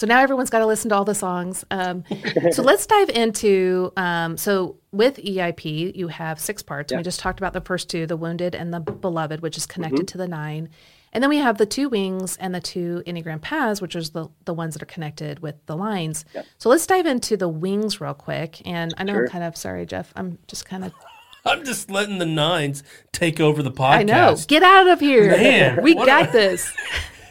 So 0.00 0.06
now 0.06 0.20
everyone's 0.20 0.48
got 0.48 0.60
to 0.60 0.66
listen 0.66 0.88
to 0.88 0.94
all 0.96 1.04
the 1.04 1.14
songs. 1.14 1.62
Um, 1.70 2.04
so 2.52 2.62
let's 2.62 2.86
dive 2.86 3.10
into. 3.10 3.92
Um, 3.98 4.38
so 4.38 4.78
with 4.92 5.18
EIP, 5.18 5.94
you 5.94 6.08
have 6.08 6.40
six 6.40 6.62
parts. 6.62 6.90
Yeah. 6.90 6.96
We 6.96 7.04
just 7.04 7.20
talked 7.20 7.38
about 7.38 7.52
the 7.52 7.60
first 7.60 7.90
two, 7.90 8.06
the 8.06 8.16
wounded 8.16 8.54
and 8.54 8.72
the 8.72 8.80
beloved, 8.80 9.42
which 9.42 9.58
is 9.58 9.66
connected 9.66 10.08
to 10.08 10.16
the 10.16 10.26
nine. 10.26 10.70
And 11.12 11.22
then 11.22 11.28
we 11.28 11.36
have 11.36 11.58
the 11.58 11.66
two 11.66 11.90
wings 11.90 12.38
and 12.38 12.54
the 12.54 12.62
two 12.62 13.02
Enneagram 13.06 13.42
paths, 13.42 13.82
which 13.82 13.94
is 13.94 14.08
the, 14.12 14.28
the 14.46 14.54
ones 14.54 14.72
that 14.72 14.82
are 14.82 14.86
connected 14.86 15.40
with 15.40 15.56
the 15.66 15.76
lines. 15.76 16.24
Yeah. 16.34 16.44
So 16.56 16.70
let's 16.70 16.86
dive 16.86 17.04
into 17.04 17.36
the 17.36 17.48
wings 17.48 18.00
real 18.00 18.14
quick. 18.14 18.66
And 18.66 18.94
I 18.96 19.02
know 19.04 19.12
Sure. 19.12 19.24
I'm 19.24 19.28
kind 19.30 19.44
of 19.44 19.54
sorry, 19.54 19.84
Jeff. 19.84 20.14
I'm 20.16 20.38
just 20.46 20.64
kind 20.64 20.82
of 20.82 20.94
I'm 21.44 21.62
just 21.62 21.90
letting 21.90 22.16
the 22.16 22.24
nines 22.26 22.82
take 23.12 23.38
over 23.38 23.62
the 23.62 23.70
podcast. 23.70 23.90
I 23.96 24.02
know. 24.04 24.36
Get 24.48 24.62
out 24.62 24.88
of 24.88 24.98
here. 25.00 25.30
Man, 25.30 25.82
we 25.82 25.94
got 25.94 26.30
a- 26.30 26.32
this. 26.32 26.72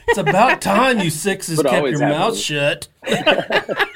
It's 0.09 0.17
about 0.17 0.61
time 0.61 0.99
you 0.99 1.09
sixes 1.09 1.57
What 1.57 1.67
kept 1.67 1.77
always 1.77 1.99
your 1.99 2.09
mouth 2.09 2.37
shut. 2.37 2.87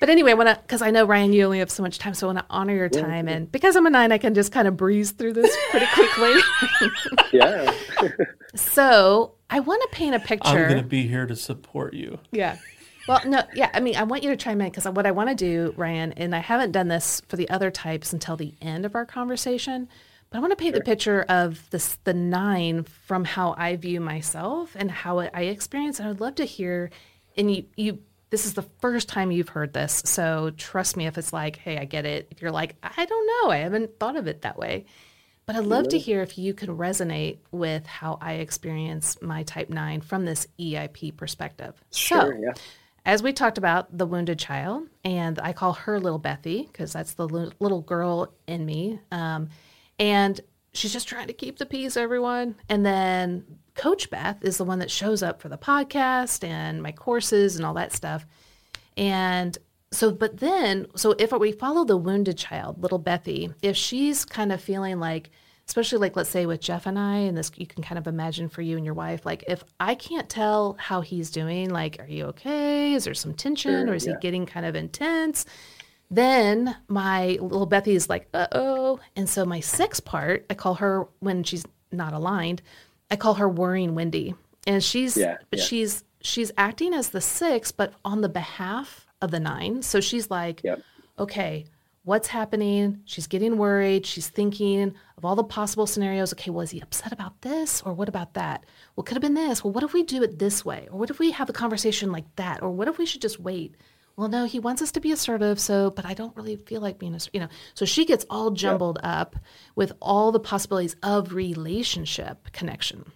But 0.00 0.10
anyway, 0.10 0.34
when 0.34 0.46
I 0.46 0.54
because 0.54 0.80
I 0.80 0.90
know 0.90 1.04
Ryan, 1.04 1.32
you 1.32 1.44
only 1.44 1.58
have 1.58 1.70
so 1.70 1.82
much 1.82 1.98
time, 1.98 2.14
so 2.14 2.28
I 2.28 2.32
want 2.32 2.46
to 2.46 2.46
honor 2.50 2.74
your 2.74 2.88
time, 2.88 3.26
and 3.28 3.50
because 3.50 3.74
I'm 3.74 3.86
a 3.86 3.90
nine, 3.90 4.12
I 4.12 4.18
can 4.18 4.34
just 4.34 4.52
kind 4.52 4.68
of 4.68 4.76
breeze 4.76 5.10
through 5.10 5.32
this 5.32 5.56
pretty 5.70 5.86
quickly. 5.94 6.34
Yeah. 7.32 7.74
so 8.54 9.34
I 9.50 9.60
want 9.60 9.82
to 9.82 9.88
paint 9.92 10.14
a 10.14 10.20
picture. 10.20 10.48
I'm 10.48 10.68
going 10.68 10.82
to 10.82 10.88
be 10.88 11.06
here 11.06 11.26
to 11.26 11.36
support 11.36 11.92
you. 11.92 12.18
Yeah. 12.30 12.56
Well, 13.06 13.20
no, 13.26 13.42
yeah. 13.54 13.70
I 13.74 13.80
mean, 13.80 13.96
I 13.96 14.04
want 14.04 14.22
you 14.22 14.30
to 14.30 14.36
chime 14.36 14.60
in 14.60 14.70
because 14.70 14.86
what 14.86 15.04
I 15.04 15.10
want 15.10 15.28
to 15.28 15.34
do, 15.34 15.74
Ryan, 15.76 16.12
and 16.12 16.34
I 16.34 16.38
haven't 16.38 16.72
done 16.72 16.88
this 16.88 17.20
for 17.28 17.36
the 17.36 17.48
other 17.50 17.70
types 17.70 18.12
until 18.12 18.36
the 18.36 18.54
end 18.62 18.86
of 18.86 18.94
our 18.94 19.04
conversation, 19.04 19.88
but 20.30 20.38
I 20.38 20.40
want 20.40 20.52
to 20.52 20.56
paint 20.56 20.74
the 20.74 20.82
picture 20.82 21.22
of 21.28 21.68
this 21.70 21.98
the 22.04 22.12
nine 22.12 22.84
from 22.84 23.24
how 23.24 23.54
I 23.56 23.76
view 23.76 24.00
myself 24.00 24.76
and 24.76 24.90
how 24.90 25.20
I 25.20 25.42
experience. 25.42 26.00
And 26.00 26.08
I'd 26.08 26.20
love 26.20 26.36
to 26.36 26.44
hear. 26.44 26.90
And 27.36 27.54
you, 27.54 27.64
you, 27.76 27.98
this 28.30 28.44
is 28.44 28.54
the 28.54 28.66
first 28.80 29.08
time 29.08 29.30
you've 29.30 29.48
heard 29.48 29.72
this, 29.72 30.02
so 30.04 30.50
trust 30.56 30.96
me 30.96 31.06
if 31.06 31.16
it's 31.16 31.32
like, 31.32 31.56
hey, 31.56 31.78
I 31.78 31.84
get 31.86 32.04
it. 32.04 32.28
If 32.30 32.42
you're 32.42 32.50
like, 32.50 32.76
I 32.82 33.04
don't 33.06 33.26
know, 33.26 33.50
I 33.50 33.58
haven't 33.58 33.98
thought 33.98 34.16
of 34.16 34.26
it 34.26 34.42
that 34.42 34.58
way. 34.58 34.84
But 35.46 35.56
I'd 35.56 35.64
love 35.64 35.88
to 35.88 35.98
hear 35.98 36.20
if 36.20 36.36
you 36.36 36.52
can 36.52 36.76
resonate 36.76 37.38
with 37.50 37.86
how 37.86 38.18
I 38.20 38.34
experience 38.34 39.22
my 39.22 39.44
type 39.44 39.70
9 39.70 40.02
from 40.02 40.26
this 40.26 40.46
EIP 40.60 41.16
perspective. 41.16 41.72
Sure. 41.90 42.34
so, 42.34 42.38
yeah. 42.38 42.52
as 43.06 43.22
we 43.22 43.32
talked 43.32 43.56
about 43.56 43.96
the 43.96 44.04
wounded 44.04 44.38
child, 44.38 44.88
and 45.04 45.38
I 45.40 45.54
call 45.54 45.72
her 45.72 45.98
little 45.98 46.20
Bethy 46.20 46.66
because 46.66 46.92
that's 46.92 47.14
the 47.14 47.26
little 47.26 47.80
girl 47.80 48.34
in 48.46 48.66
me. 48.66 49.00
Um, 49.10 49.48
and 49.98 50.40
she's 50.72 50.92
just 50.92 51.08
trying 51.08 51.26
to 51.26 51.32
keep 51.32 51.58
the 51.58 51.66
peace, 51.66 51.96
everyone. 51.96 52.54
And 52.68 52.84
then 52.84 53.44
Coach 53.74 54.10
Beth 54.10 54.38
is 54.42 54.58
the 54.58 54.64
one 54.64 54.78
that 54.80 54.90
shows 54.90 55.22
up 55.22 55.40
for 55.40 55.48
the 55.48 55.58
podcast 55.58 56.46
and 56.46 56.82
my 56.82 56.92
courses 56.92 57.56
and 57.56 57.64
all 57.64 57.74
that 57.74 57.92
stuff. 57.92 58.26
And 58.96 59.56
so, 59.90 60.10
but 60.10 60.38
then, 60.38 60.86
so 60.96 61.14
if 61.18 61.32
we 61.32 61.52
follow 61.52 61.84
the 61.84 61.96
wounded 61.96 62.36
child, 62.36 62.82
little 62.82 62.98
Bethy, 62.98 63.54
if 63.62 63.76
she's 63.76 64.24
kind 64.24 64.52
of 64.52 64.60
feeling 64.60 65.00
like, 65.00 65.30
especially 65.66 65.98
like, 65.98 66.16
let's 66.16 66.30
say 66.30 66.46
with 66.46 66.60
Jeff 66.60 66.86
and 66.86 66.98
I, 66.98 67.18
and 67.18 67.36
this 67.36 67.50
you 67.56 67.66
can 67.66 67.82
kind 67.82 67.98
of 67.98 68.06
imagine 68.06 68.48
for 68.48 68.62
you 68.62 68.76
and 68.76 68.84
your 68.84 68.94
wife, 68.94 69.24
like 69.24 69.44
if 69.48 69.62
I 69.78 69.94
can't 69.94 70.28
tell 70.28 70.76
how 70.78 71.00
he's 71.00 71.30
doing, 71.30 71.70
like, 71.70 71.98
are 72.00 72.08
you 72.08 72.26
okay? 72.26 72.94
Is 72.94 73.04
there 73.04 73.14
some 73.14 73.34
tension 73.34 73.86
Sure, 73.86 73.90
or 73.90 73.94
is 73.94 74.06
yeah. 74.06 74.14
he 74.14 74.18
getting 74.20 74.46
kind 74.46 74.66
of 74.66 74.74
intense? 74.74 75.46
Then 76.10 76.74
my 76.88 77.38
little 77.40 77.66
Bethy 77.68 77.88
is 77.94 78.08
like, 78.08 78.28
uh 78.32 78.46
oh. 78.52 79.00
And 79.16 79.28
so 79.28 79.44
my 79.44 79.60
sixth 79.60 80.04
part, 80.04 80.46
I 80.48 80.54
call 80.54 80.74
her 80.74 81.06
when 81.20 81.44
she's 81.44 81.64
not 81.92 82.12
aligned, 82.12 82.62
I 83.10 83.16
call 83.16 83.34
her 83.34 83.48
worrying 83.48 83.94
Wendy. 83.94 84.34
And 84.66 84.82
she's 84.82 85.16
Yeah, 85.16 85.36
but 85.50 85.58
yeah. 85.58 85.64
she's 85.64 86.04
she's 86.20 86.50
acting 86.56 86.94
as 86.94 87.10
the 87.10 87.20
six, 87.20 87.72
but 87.72 87.92
on 88.04 88.20
the 88.22 88.28
behalf 88.28 89.06
of 89.20 89.30
the 89.30 89.40
nine. 89.40 89.82
So 89.82 90.00
she's 90.00 90.30
like, 90.30 90.62
Yep. 90.64 90.80
okay, 91.18 91.66
what's 92.04 92.28
happening? 92.28 93.00
She's 93.04 93.26
getting 93.26 93.58
worried. 93.58 94.06
She's 94.06 94.28
thinking 94.28 94.94
of 95.18 95.24
all 95.24 95.36
the 95.36 95.44
possible 95.44 95.86
scenarios. 95.86 96.32
Okay, 96.32 96.50
well, 96.50 96.62
is 96.62 96.70
he 96.70 96.80
upset 96.80 97.12
about 97.12 97.40
this? 97.42 97.82
Or 97.82 97.92
what 97.92 98.08
about 98.08 98.34
that? 98.34 98.64
Well, 98.96 99.04
could 99.04 99.14
have 99.16 99.22
been 99.22 99.34
this. 99.34 99.62
Well, 99.62 99.72
what 99.72 99.84
if 99.84 99.92
we 99.92 100.02
do 100.02 100.22
it 100.22 100.38
this 100.38 100.64
way? 100.64 100.88
Or 100.90 100.98
what 100.98 101.10
if 101.10 101.18
we 101.18 101.32
have 101.32 101.50
a 101.50 101.52
conversation 101.52 102.10
like 102.12 102.24
that? 102.36 102.62
Or 102.62 102.70
what 102.70 102.88
if 102.88 102.96
we 102.98 103.04
should 103.06 103.20
just 103.22 103.38
wait? 103.40 103.74
Well, 104.18 104.28
no, 104.28 104.46
he 104.46 104.58
wants 104.58 104.82
us 104.82 104.90
to 104.92 105.00
be 105.00 105.12
assertive, 105.12 105.60
so, 105.60 105.92
but 105.92 106.04
I 106.04 106.12
don't 106.12 106.36
really 106.36 106.56
feel 106.56 106.80
like 106.80 106.98
being 106.98 107.14
assertive. 107.14 107.34
You 107.34 107.40
know, 107.42 107.48
so 107.74 107.84
she 107.84 108.04
gets 108.04 108.26
all 108.28 108.50
jumbled 108.50 108.98
up 109.04 109.36
with 109.76 109.92
all 110.02 110.32
the 110.32 110.40
possibilities 110.40 110.96
of 111.04 111.32
relationship 111.34 112.50
connection. 112.50 113.12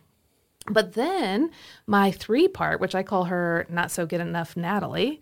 But 0.71 0.93
then 0.93 1.51
my 1.89 2.13
three 2.13 2.47
part, 2.47 2.81
which 2.81 2.95
I 2.95 3.03
call 3.03 3.25
her 3.25 3.67
not 3.69 3.91
so 3.91 4.07
good 4.07 4.21
enough 4.21 4.57
Natalie, 4.57 5.21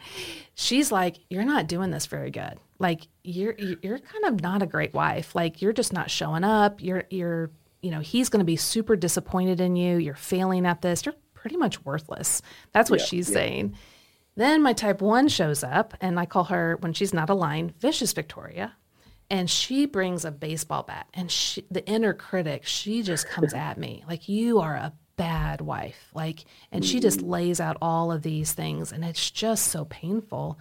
she's 0.54 0.92
like, 0.92 1.16
You're 1.30 1.44
not 1.46 1.66
doing 1.66 1.90
this 1.90 2.04
very 2.04 2.30
good. 2.30 2.58
Like 2.78 3.08
you're 3.24 3.54
you're 3.58 3.98
kind 3.98 4.24
of 4.26 4.42
not 4.42 4.60
a 4.62 4.66
great 4.66 4.92
wife. 4.92 5.34
Like 5.34 5.62
you're 5.62 5.72
just 5.72 5.94
not 5.94 6.10
showing 6.10 6.44
up. 6.44 6.82
You're 6.82 7.04
you're 7.08 7.50
you 7.80 7.90
know, 7.90 8.00
he's 8.00 8.28
gonna 8.28 8.44
be 8.44 8.56
super 8.56 8.96
disappointed 8.96 9.62
in 9.62 9.76
you. 9.76 9.96
You're 9.96 10.14
failing 10.14 10.66
at 10.66 10.82
this. 10.82 11.06
You're 11.06 11.14
pretty 11.32 11.56
much 11.56 11.82
worthless. 11.86 12.42
That's 12.72 12.90
what 12.90 13.00
Yeah, 13.00 13.06
she's 13.06 13.30
yeah. 13.30 13.34
saying. 13.34 13.76
Then 14.40 14.62
my 14.62 14.72
type 14.72 15.02
one 15.02 15.28
shows 15.28 15.62
up 15.62 15.92
and 16.00 16.18
I 16.18 16.24
call 16.24 16.44
her 16.44 16.78
when 16.80 16.94
she's 16.94 17.12
not 17.12 17.28
aligned, 17.28 17.78
vicious 17.78 18.14
Victoria. 18.14 18.74
And 19.28 19.50
she 19.50 19.84
brings 19.84 20.24
a 20.24 20.30
baseball 20.30 20.82
bat 20.82 21.08
and 21.12 21.30
she, 21.30 21.66
the 21.70 21.86
inner 21.86 22.14
critic 22.14 22.64
she 22.64 23.02
just 23.02 23.28
comes 23.28 23.52
at 23.52 23.76
me. 23.76 24.02
Like 24.08 24.30
you 24.30 24.60
are 24.60 24.76
a 24.76 24.94
bad 25.16 25.60
wife. 25.60 26.10
Like 26.14 26.46
and 26.72 26.82
she 26.82 27.00
just 27.00 27.20
mm. 27.20 27.28
lays 27.28 27.60
out 27.60 27.76
all 27.82 28.10
of 28.10 28.22
these 28.22 28.54
things 28.54 28.92
and 28.92 29.04
it's 29.04 29.30
just 29.30 29.68
so 29.68 29.84
painful. 29.84 30.58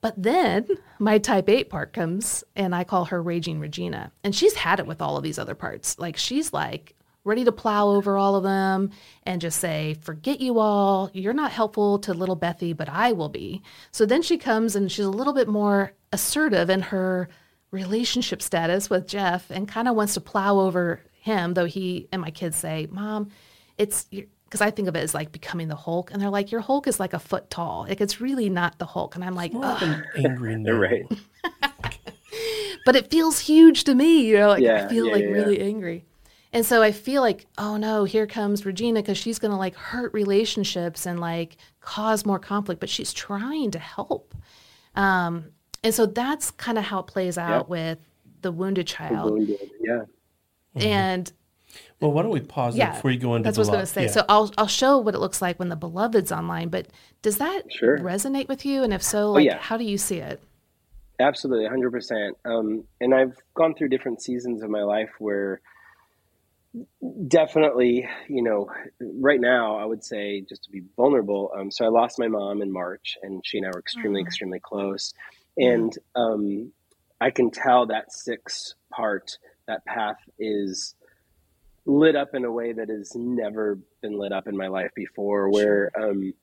But 0.00 0.14
then 0.16 0.66
my 0.98 1.18
type 1.18 1.50
8 1.50 1.68
part 1.68 1.92
comes 1.92 2.44
and 2.54 2.74
i 2.74 2.82
call 2.82 3.04
her 3.04 3.22
raging 3.22 3.60
regina. 3.60 4.10
And 4.24 4.34
she's 4.34 4.54
had 4.54 4.80
it 4.80 4.86
with 4.86 5.02
all 5.02 5.18
of 5.18 5.22
these 5.22 5.38
other 5.38 5.54
parts. 5.54 5.98
Like 5.98 6.16
she's 6.16 6.50
like 6.50 6.95
ready 7.26 7.44
to 7.44 7.52
plow 7.52 7.88
over 7.88 8.16
all 8.16 8.36
of 8.36 8.44
them 8.44 8.90
and 9.24 9.40
just 9.40 9.58
say 9.58 9.94
forget 10.00 10.40
you 10.40 10.58
all 10.58 11.10
you're 11.12 11.32
not 11.32 11.50
helpful 11.50 11.98
to 11.98 12.14
little 12.14 12.36
bethy 12.36 12.74
but 12.74 12.88
i 12.88 13.12
will 13.12 13.28
be 13.28 13.62
so 13.90 14.06
then 14.06 14.22
she 14.22 14.38
comes 14.38 14.76
and 14.76 14.90
she's 14.90 15.04
a 15.04 15.10
little 15.10 15.34
bit 15.34 15.48
more 15.48 15.92
assertive 16.12 16.70
in 16.70 16.80
her 16.80 17.28
relationship 17.70 18.42
status 18.42 18.88
with 18.88 19.06
Jeff 19.06 19.50
and 19.50 19.68
kind 19.68 19.88
of 19.88 19.94
wants 19.94 20.14
to 20.14 20.20
plow 20.20 20.58
over 20.58 21.00
him, 21.20 21.54
though 21.54 21.66
he 21.66 22.08
and 22.12 22.22
my 22.22 22.30
kids 22.30 22.56
say, 22.56 22.88
Mom, 22.90 23.30
it's 23.78 24.04
because 24.04 24.60
I 24.60 24.70
think 24.70 24.88
of 24.88 24.96
it 24.96 25.00
as 25.00 25.14
like 25.14 25.32
becoming 25.32 25.68
the 25.68 25.76
Hulk. 25.76 26.10
And 26.12 26.20
they're 26.20 26.30
like, 26.30 26.52
Your 26.52 26.60
Hulk 26.60 26.86
is 26.86 27.00
like 27.00 27.12
a 27.12 27.18
foot 27.18 27.50
tall. 27.50 27.86
Like, 27.88 28.00
it's 28.00 28.20
really 28.20 28.48
not 28.48 28.78
the 28.78 28.86
Hulk. 28.86 29.14
And 29.14 29.24
I'm 29.24 29.34
like, 29.34 29.52
More 29.52 29.66
of 29.66 29.82
an 29.82 30.04
angry 30.16 30.56
no. 30.56 30.72
You're 30.72 30.80
right. 30.80 31.06
but 32.86 32.96
it 32.96 33.10
feels 33.10 33.40
huge 33.40 33.84
to 33.84 33.94
me. 33.94 34.26
You 34.26 34.38
know, 34.38 34.48
like 34.48 34.64
I 34.64 34.88
feel 34.88 35.06
yeah, 35.06 35.12
like 35.12 35.22
yeah, 35.24 35.30
really 35.30 35.60
angry. 35.60 36.04
And 36.56 36.64
so 36.64 36.80
I 36.80 36.90
feel 36.90 37.20
like, 37.20 37.44
oh 37.58 37.76
no, 37.76 38.04
here 38.04 38.26
comes 38.26 38.64
Regina 38.64 39.02
because 39.02 39.18
she's 39.18 39.38
going 39.38 39.50
to 39.50 39.58
like 39.58 39.74
hurt 39.74 40.14
relationships 40.14 41.04
and 41.04 41.20
like 41.20 41.58
cause 41.82 42.24
more 42.24 42.38
conflict, 42.38 42.80
but 42.80 42.88
she's 42.88 43.12
trying 43.12 43.70
to 43.72 43.78
help. 43.78 44.34
Um, 44.94 45.52
and 45.84 45.92
so 45.92 46.06
that's 46.06 46.50
kind 46.52 46.78
of 46.78 46.84
how 46.84 47.00
it 47.00 47.08
plays 47.08 47.36
out 47.36 47.64
Yep. 47.64 47.68
with 47.68 47.98
the 48.40 48.50
wounded 48.50 48.86
child. 48.86 49.32
Wounded. 49.32 49.70
Yeah. 49.82 50.04
And 50.76 51.30
Well, 52.00 52.12
why 52.12 52.22
don't 52.22 52.30
we 52.30 52.40
pause 52.40 52.74
yeah, 52.74 52.94
before 52.94 53.10
you 53.10 53.18
go 53.18 53.34
into 53.34 53.44
that's 53.44 53.58
what 53.58 53.68
I 53.68 53.80
was 53.80 53.92
going 53.92 54.06
to 54.06 54.10
say. 54.10 54.18
yeah. 54.18 54.22
So 54.22 54.24
I'll 54.26 54.50
I'll 54.56 54.66
show 54.66 54.96
what 54.96 55.14
it 55.14 55.18
looks 55.18 55.42
like 55.42 55.58
when 55.58 55.68
the 55.68 55.76
beloved's 55.76 56.32
online. 56.32 56.70
But 56.70 56.86
does 57.20 57.36
that 57.36 57.70
Sure. 57.70 57.98
resonate 57.98 58.48
with 58.48 58.64
you? 58.64 58.82
And 58.82 58.94
if 58.94 59.02
so, 59.02 59.32
like, 59.32 59.44
yeah. 59.44 59.58
how 59.58 59.76
do 59.76 59.84
you 59.84 59.98
see 59.98 60.20
it? 60.20 60.40
Absolutely, 61.20 61.66
100%. 61.68 62.30
Um, 62.46 62.84
and 63.02 63.14
I've 63.14 63.36
gone 63.54 63.74
through 63.74 63.88
different 63.90 64.22
seasons 64.22 64.62
of 64.62 64.70
my 64.70 64.82
life 64.82 65.10
where 65.18 65.60
definitely, 67.28 68.08
you 68.28 68.42
know, 68.42 68.68
right 69.00 69.40
now, 69.40 69.76
I 69.76 69.84
would 69.84 70.04
say 70.04 70.42
just 70.48 70.64
to 70.64 70.70
be 70.70 70.82
vulnerable. 70.96 71.52
Um, 71.56 71.70
so 71.70 71.84
I 71.84 71.88
lost 71.88 72.18
my 72.18 72.28
mom 72.28 72.62
in 72.62 72.72
March, 72.72 73.16
and 73.22 73.42
she 73.44 73.58
and 73.58 73.66
I 73.66 73.70
were 73.70 73.80
extremely, 73.80 74.20
Oh. 74.20 74.24
extremely 74.24 74.60
close. 74.60 75.14
And 75.56 75.96
um, 76.14 76.72
I 77.20 77.30
can 77.30 77.50
tell 77.50 77.86
that 77.86 78.12
six 78.12 78.74
part, 78.90 79.38
that 79.66 79.84
path 79.84 80.18
is 80.38 80.94
lit 81.86 82.16
up 82.16 82.34
in 82.34 82.44
a 82.44 82.50
way 82.50 82.72
that 82.72 82.88
has 82.88 83.12
never 83.14 83.78
been 84.02 84.18
lit 84.18 84.32
up 84.32 84.48
in 84.48 84.56
my 84.56 84.66
life 84.68 84.90
before, 84.94 85.50
where, 85.50 85.90
um, 85.98 86.34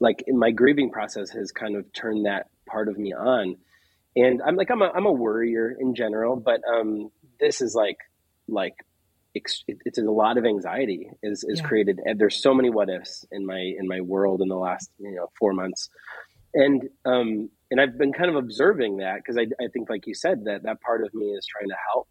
like, 0.00 0.24
in 0.26 0.38
my 0.38 0.50
grieving 0.50 0.90
process 0.90 1.30
has 1.30 1.52
kind 1.52 1.76
of 1.76 1.92
turned 1.92 2.26
that 2.26 2.48
part 2.66 2.88
of 2.88 2.98
me 2.98 3.12
on 3.12 3.56
and 4.16 4.40
I'm 4.46 4.54
like 4.56 4.70
I'm 4.70 4.80
a 4.80 4.90
I'm 4.94 5.06
a 5.06 5.12
worrier 5.12 5.76
in 5.78 5.94
general, 5.96 6.36
but 6.36 6.60
um, 6.72 7.10
this 7.40 7.60
is 7.60 7.74
like 7.74 7.96
like 8.46 8.74
ex- 9.36 9.64
it- 9.68 9.82
it's 9.84 9.98
a 9.98 10.02
lot 10.02 10.38
of 10.38 10.44
anxiety 10.44 11.10
is 11.22 11.44
is 11.44 11.60
Yeah. 11.60 11.66
created, 11.68 12.00
and 12.04 12.18
there's 12.18 12.40
so 12.42 12.54
many 12.54 12.70
what 12.70 12.88
ifs 12.88 13.26
in 13.32 13.46
my 13.46 13.58
in 13.60 13.86
my 13.88 14.00
world 14.00 14.40
in 14.42 14.48
the 14.48 14.56
last 14.56 14.90
you 14.98 15.12
know 15.12 15.30
four 15.38 15.52
months, 15.52 15.88
and 16.54 16.88
um 17.04 17.50
and 17.70 17.80
I've 17.80 17.98
been 17.98 18.12
kind 18.12 18.30
of 18.30 18.36
observing 18.36 18.98
that 18.98 19.16
because 19.16 19.36
I 19.36 19.46
I 19.62 19.68
think 19.72 19.90
like 19.90 20.06
you 20.06 20.14
said 20.14 20.44
that 20.44 20.62
that 20.64 20.80
part 20.80 21.04
of 21.04 21.12
me 21.14 21.26
is 21.26 21.46
trying 21.46 21.68
to 21.68 21.76
help, 21.92 22.08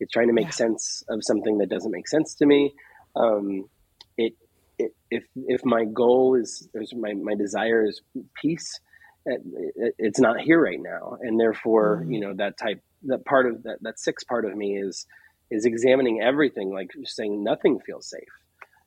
it's 0.00 0.12
trying 0.12 0.28
to 0.28 0.32
make 0.34 0.46
Yeah. 0.46 0.50
sense 0.66 1.02
of 1.08 1.22
something 1.22 1.58
that 1.58 1.68
doesn't 1.68 1.92
make 1.92 2.08
sense 2.08 2.34
to 2.36 2.46
me, 2.46 2.74
um, 3.16 3.68
it. 4.16 4.34
It, 4.76 4.92
if 5.08 5.24
if 5.36 5.64
my 5.64 5.84
goal 5.84 6.34
is, 6.34 6.68
is 6.74 6.92
my 6.96 7.12
my 7.14 7.36
desire 7.36 7.84
is 7.86 8.02
peace, 8.42 8.80
it, 9.24 9.40
it, 9.76 9.94
it's 9.98 10.18
not 10.18 10.40
here 10.40 10.60
right 10.60 10.80
now, 10.80 11.16
and 11.20 11.38
therefore, 11.38 12.00
mm-hmm. 12.00 12.12
you 12.12 12.20
know, 12.20 12.34
that 12.34 12.58
type 12.58 12.82
that 13.04 13.24
part 13.24 13.46
of 13.46 13.62
that 13.62 13.78
that 13.82 14.00
sixth 14.00 14.26
part 14.26 14.44
of 14.44 14.56
me 14.56 14.76
is 14.76 15.06
is 15.54 15.64
examining 15.64 16.20
everything, 16.20 16.72
like 16.72 16.90
saying 17.04 17.44
nothing 17.44 17.78
feels 17.86 18.10
safe. 18.10 18.28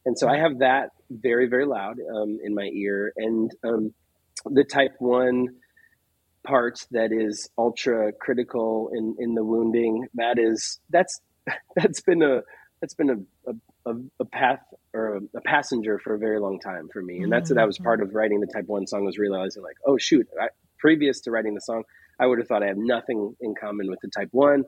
And 0.06 0.18
so 0.18 0.28
I 0.28 0.38
have 0.38 0.60
that 0.60 0.90
very, 1.10 1.48
very 1.48 1.66
loud 1.66 1.98
um, 2.14 2.40
in 2.44 2.54
my 2.54 2.70
ear. 2.74 3.14
And 3.16 3.52
um, 3.64 3.94
the 4.46 4.64
type 4.64 4.96
one 5.00 5.48
part 6.46 6.86
that 6.92 7.12
is 7.12 7.50
ultra 7.58 8.12
critical 8.14 8.90
in, 8.94 9.16
in 9.20 9.34
the 9.34 9.44
wounding, 9.44 10.08
that 10.16 10.38
is, 10.38 10.80
that's, 10.90 11.22
that's 11.76 12.02
been 12.02 12.22
a, 12.22 12.42
that's 12.82 12.94
been 12.94 13.10
a, 13.46 13.52
a, 13.90 13.96
a 14.20 14.26
path 14.26 14.62
or 14.94 15.22
a, 15.36 15.42
passenger 15.42 16.00
for 16.00 16.14
a 16.14 16.20
very 16.20 16.40
long 16.40 16.60
time 16.60 16.90
for 16.92 17.02
me. 17.02 17.22
And 17.22 17.32
that's, 17.32 17.50
mm-hmm. 17.50 17.58
that 17.58 17.68
was 17.68 17.78
part 17.80 18.02
of 18.02 18.14
writing 18.14 18.40
the 18.40 18.48
type 18.48 18.68
one 18.68 18.88
song 18.88 19.06
was 19.06 19.18
realizing 19.18 19.64
like, 19.64 19.78
oh 19.86 19.98
shoot, 19.98 20.28
I, 20.40 20.50
previous 20.80 21.22
to 21.22 21.32
writing 21.32 21.54
the 21.56 21.62
song, 21.62 21.84
I 22.20 22.28
would 22.28 22.40
have 22.40 22.48
thought 22.48 22.64
I 22.64 22.68
have 22.68 22.78
nothing 22.78 23.36
in 23.42 23.56
common 23.56 23.90
with 23.90 24.00
the 24.02 24.10
type 24.10 24.30
one 24.32 24.64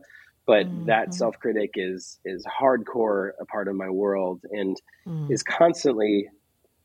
but 0.49 0.65
mm-hmm. 0.65 0.85
that 0.85 1.13
self-critic 1.13 1.71
is 1.75 2.19
is 2.25 2.43
hardcore 2.45 3.29
a 3.39 3.45
part 3.45 3.67
of 3.67 3.75
my 3.75 3.89
world 3.89 4.41
and 4.49 4.81
mm. 5.07 5.31
is 5.31 5.43
constantly 5.43 6.27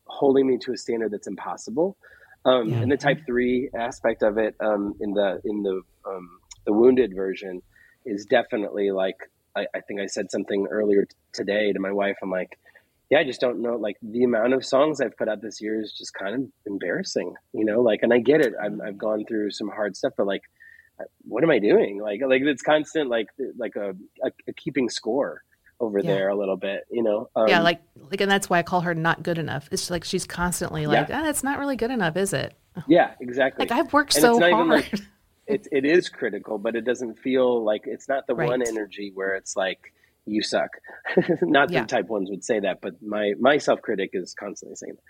holding 0.05 0.45
me 0.45 0.55
to 0.59 0.71
a 0.71 0.77
standard 0.77 1.11
that's 1.11 1.25
impossible 1.25 1.97
um, 2.45 2.69
yeah. 2.69 2.77
and 2.77 2.91
the 2.91 2.97
type 2.97 3.19
three 3.25 3.71
aspect 3.75 4.21
of 4.21 4.37
it 4.37 4.53
um, 4.59 4.93
in 4.99 5.13
the 5.13 5.41
in 5.45 5.63
the 5.63 5.81
um, 6.07 6.29
the 6.67 6.73
wounded 6.73 7.15
version 7.15 7.59
is 8.05 8.27
definitely 8.27 8.91
like 8.91 9.17
I, 9.55 9.65
I, 9.73 9.79
think 9.81 9.99
I 9.99 10.05
said 10.05 10.29
something 10.29 10.67
earlier 10.69 11.05
t- 11.05 11.15
today 11.33 11.71
to 11.71 11.79
my 11.79 11.91
wife. 11.91 12.17
I'm 12.21 12.29
like, 12.29 12.59
yeah, 13.09 13.19
I 13.19 13.23
just 13.23 13.39
don't 13.39 13.61
know. 13.61 13.77
Like 13.77 13.95
the 14.01 14.23
amount 14.23 14.53
of 14.53 14.65
songs 14.65 14.99
I've 14.99 15.17
put 15.17 15.29
out 15.29 15.41
this 15.41 15.61
year 15.61 15.81
is 15.81 15.93
just 15.97 16.13
kind 16.13 16.35
of 16.35 16.41
embarrassing, 16.67 17.33
you 17.53 17.63
know. 17.63 17.81
Like, 17.81 18.01
and 18.03 18.13
I 18.13 18.19
get 18.19 18.41
it. 18.41 18.53
I've, 18.61 18.79
I've 18.85 18.97
gone 18.97 19.23
through 19.25 19.51
some 19.51 19.69
hard 19.69 19.95
stuff, 19.95 20.13
but 20.17 20.27
like 20.27 20.41
what 21.23 21.43
am 21.43 21.49
I 21.49 21.59
doing? 21.59 21.99
Like, 22.01 22.21
like 22.25 22.41
it's 22.41 22.61
constant, 22.61 23.09
like, 23.09 23.27
like 23.57 23.75
a, 23.75 23.91
a, 24.23 24.31
a 24.47 24.53
keeping 24.53 24.89
score 24.89 25.43
over 25.79 25.99
yeah. 25.99 26.13
there 26.13 26.29
a 26.29 26.35
little 26.35 26.57
bit, 26.57 26.85
you 26.89 27.03
know? 27.03 27.29
Um, 27.35 27.47
yeah. 27.47 27.61
Like, 27.61 27.81
like, 28.09 28.21
and 28.21 28.31
that's 28.31 28.49
why 28.49 28.59
I 28.59 28.63
call 28.63 28.81
her 28.81 28.95
not 28.95 29.23
good 29.23 29.37
enough. 29.37 29.67
It's 29.71 29.89
like, 29.89 30.03
she's 30.03 30.25
constantly 30.25 30.87
like, 30.87 31.09
yeah. 31.09 31.21
ah, 31.23 31.29
it's 31.29 31.43
not 31.43 31.59
really 31.59 31.75
good 31.75 31.91
enough, 31.91 32.15
is 32.17 32.33
it? 32.33 32.53
Yeah, 32.87 33.11
exactly. 33.21 33.65
Like 33.65 33.71
I've 33.71 33.93
worked 33.93 34.15
and 34.15 34.21
so 34.21 34.39
hard. 34.39 34.67
Like, 34.69 34.93
it, 35.47 35.67
it 35.71 35.85
is 35.85 36.09
critical, 36.09 36.57
but 36.57 36.75
it 36.75 36.81
doesn't 36.81 37.19
feel 37.19 37.63
like 37.63 37.83
it's 37.85 38.09
not 38.09 38.27
the 38.27 38.35
right. 38.35 38.49
one 38.49 38.67
energy 38.67 39.11
where 39.13 39.35
it's 39.35 39.55
like, 39.55 39.93
you 40.25 40.41
suck. 40.41 40.71
not 41.41 41.71
yeah. 41.71 41.81
that 41.81 41.89
type 41.89 42.07
ones 42.07 42.29
would 42.29 42.43
say 42.43 42.59
that, 42.59 42.81
but 42.81 43.01
my, 43.01 43.33
my 43.39 43.57
self-critic 43.57 44.09
is 44.13 44.33
constantly 44.33 44.75
saying 44.75 44.95
that. 44.95 45.01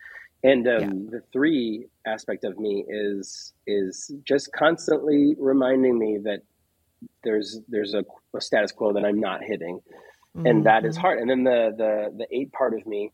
And 0.43 0.67
um, 0.67 0.79
yeah. 0.79 0.89
the 1.11 1.21
three 1.33 1.87
aspect 2.05 2.43
of 2.43 2.59
me 2.59 2.85
is 2.87 3.53
is 3.65 4.11
just 4.23 4.51
constantly 4.51 5.35
reminding 5.39 5.97
me 5.97 6.19
that 6.23 6.41
there's 7.23 7.59
there's 7.67 7.93
a, 7.93 8.03
a 8.35 8.41
status 8.41 8.71
quo 8.71 8.93
that 8.93 9.05
I'm 9.05 9.19
not 9.19 9.41
hitting, 9.43 9.79
mm-hmm. 10.35 10.45
and 10.45 10.65
that 10.65 10.85
is 10.85 10.95
mm-hmm. 10.95 11.01
hard. 11.01 11.19
And 11.19 11.29
then 11.29 11.43
the 11.43 11.73
the 11.75 12.17
the 12.17 12.27
eight 12.37 12.51
part 12.51 12.73
of 12.73 12.85
me, 12.85 13.11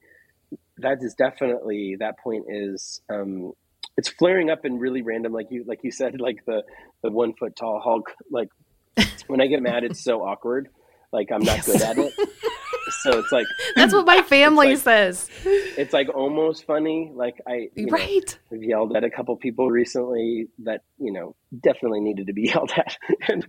that 0.77 0.97
is 1.01 1.15
definitely 1.15 1.95
that 1.99 2.19
point 2.19 2.45
is 2.49 3.01
um, 3.09 3.53
it's 3.97 4.09
flaring 4.09 4.49
up 4.49 4.65
and 4.65 4.79
really 4.79 5.01
random, 5.01 5.31
like 5.31 5.47
you 5.51 5.63
like 5.65 5.79
you 5.83 5.91
said, 5.91 6.19
like 6.19 6.43
the 6.45 6.63
the 7.01 7.11
one 7.11 7.33
foot 7.33 7.55
tall 7.55 7.79
Hulk. 7.83 8.11
Like 8.29 8.49
when 9.27 9.41
I 9.41 9.47
get 9.47 9.61
mad, 9.61 9.83
it's 9.83 10.03
so 10.03 10.21
awkward. 10.21 10.69
Like 11.11 11.29
I'm 11.31 11.43
not 11.43 11.57
yes. 11.57 11.65
good 11.65 11.81
at 11.81 11.97
it. 11.97 12.13
so 12.91 13.19
it's 13.19 13.31
like 13.31 13.47
that's 13.75 13.93
what 13.93 14.05
my 14.05 14.21
family 14.21 14.69
like, 14.69 14.77
says. 14.77 15.29
It's 15.45 15.93
like 15.93 16.09
almost 16.09 16.65
funny. 16.65 17.11
Like 17.13 17.41
I, 17.47 17.69
right, 17.89 18.39
know, 18.51 18.57
I've 18.57 18.63
yelled 18.63 18.95
at 18.95 19.03
a 19.03 19.09
couple 19.09 19.35
people 19.37 19.69
recently 19.69 20.47
that 20.63 20.81
you 20.97 21.11
know 21.11 21.35
definitely 21.63 22.01
needed 22.01 22.27
to 22.27 22.33
be 22.33 22.43
yelled 22.53 22.71
at, 22.75 22.97
and 23.27 23.45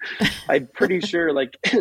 I'm 0.49 0.69
pretty 0.73 1.01
sure 1.01 1.33
like. 1.33 1.57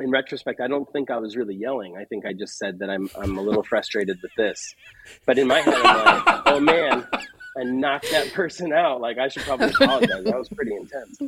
in 0.00 0.10
retrospect, 0.10 0.62
I 0.62 0.66
don't 0.66 0.90
think 0.94 1.10
I 1.10 1.18
was 1.18 1.36
really 1.36 1.54
yelling. 1.54 1.98
I 1.98 2.06
think 2.06 2.24
I 2.24 2.32
just 2.32 2.56
said 2.56 2.78
that 2.78 2.88
I'm 2.88 3.10
I'm 3.20 3.36
a 3.36 3.42
little 3.42 3.62
frustrated 3.62 4.18
with 4.22 4.32
this. 4.34 4.74
But 5.26 5.38
in 5.38 5.46
my 5.46 5.60
head, 5.60 5.74
I'm 5.74 6.24
like, 6.24 6.42
oh 6.46 6.58
man, 6.58 7.06
I 7.58 7.64
knocked 7.64 8.10
that 8.10 8.32
person 8.32 8.72
out. 8.72 9.02
Like 9.02 9.18
I 9.18 9.28
should 9.28 9.42
probably 9.42 9.68
apologize. 9.68 10.24
That 10.24 10.38
was 10.38 10.48
pretty 10.48 10.74
intense 10.74 11.18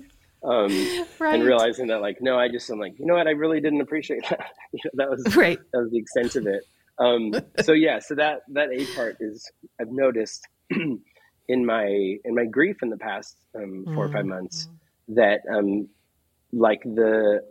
um, 0.45 1.07
right. 1.19 1.35
and 1.35 1.45
realizing 1.45 1.87
that 1.89 2.01
like 2.01 2.21
no 2.21 2.39
i 2.39 2.49
just 2.49 2.69
i'm 2.71 2.79
like 2.79 2.99
you 2.99 3.07
know 3.07 3.15
what 3.15 3.27
i 3.27 3.31
really 3.31 3.61
didn't 3.61 3.81
appreciate 3.81 4.23
that 4.31 4.51
you 4.73 4.81
know, 4.85 4.91
that 4.95 5.11
was 5.11 5.37
right 5.37 5.59
that 5.73 5.81
was 5.81 5.91
the 5.91 5.99
extent 5.99 6.37
of 6.37 6.47
it 6.47 6.65
um, 6.99 7.35
so 7.63 7.73
yeah 7.73 7.99
so 7.99 8.15
that 8.15 8.43
that 8.49 8.69
a 8.71 8.85
part 8.95 9.17
is 9.21 9.51
i've 9.81 9.91
noticed 9.91 10.47
in 10.71 11.67
my 11.67 11.87
in 12.25 12.35
my 12.35 12.45
grief 12.45 12.83
in 12.83 12.91
the 12.91 12.97
past 12.97 13.37
um, 13.55 13.85
4 13.85 13.93
mm-hmm. 13.93 13.99
or 13.99 14.09
five 14.09 14.21
mm-hmm. 14.21 14.29
months 14.29 14.69
that 15.09 15.41
um 15.53 15.89
like 16.53 16.83
the 16.83 17.43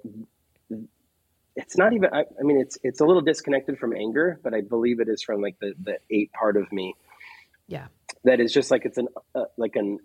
it's 1.56 1.78
not 1.78 1.94
even 1.94 2.10
I, 2.14 2.22
I, 2.22 2.44
mean 2.44 2.60
it's 2.60 2.78
it's 2.84 3.02
a 3.02 3.06
little 3.06 3.22
disconnected 3.22 3.78
from 3.78 3.94
anger 3.94 4.40
but 4.44 4.54
i 4.54 4.62
believe 4.62 5.00
it 5.00 5.10
is 5.10 5.22
from 5.22 5.42
like 5.42 5.58
the 5.60 5.74
the 5.84 5.98
eight 6.10 6.32
part 6.32 6.56
of 6.56 6.72
me 6.72 6.96
yeah 7.68 7.88
that 8.24 8.40
is 8.40 8.54
just 8.54 8.72
like 8.72 8.86
it's 8.86 8.98
an 8.98 9.08
uh, 9.36 9.46
like 9.58 9.76
an 9.76 10.00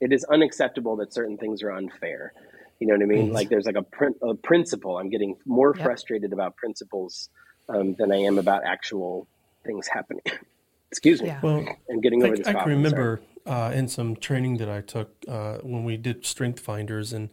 it 0.00 0.12
is 0.12 0.24
unacceptable 0.24 0.96
that 0.96 1.12
certain 1.12 1.36
things 1.36 1.62
are 1.62 1.72
unfair. 1.72 2.32
You 2.78 2.86
know 2.86 2.94
what 2.94 3.02
I 3.02 3.06
mean? 3.06 3.26
Mm-hmm. 3.26 3.34
Like 3.34 3.48
there's 3.50 3.66
like 3.66 3.76
a, 3.76 3.82
prin- 3.82 4.14
a, 4.22 4.34
principle. 4.34 4.98
I'm 4.98 5.10
getting 5.10 5.36
more 5.44 5.74
yep. 5.76 5.84
frustrated 5.84 6.32
about 6.32 6.56
principles 6.56 7.28
um, 7.68 7.94
than 7.94 8.10
I 8.10 8.16
am 8.16 8.38
about 8.38 8.64
actual 8.64 9.28
things 9.64 9.86
happening. 9.86 10.22
Excuse 10.90 11.20
me. 11.20 11.28
Yeah. 11.28 11.40
Well, 11.42 11.64
and 11.88 12.02
getting 12.02 12.22
over 12.22 12.32
I, 12.32 12.36
this. 12.38 12.46
I 12.46 12.52
can 12.54 12.68
remember 12.68 13.20
uh, 13.46 13.70
in 13.72 13.86
some 13.86 14.16
training 14.16 14.56
that 14.56 14.68
I 14.68 14.80
took 14.80 15.14
uh, 15.28 15.58
when 15.58 15.84
we 15.84 15.96
did 15.96 16.26
Strength 16.26 16.58
Finders, 16.58 17.12
and 17.12 17.28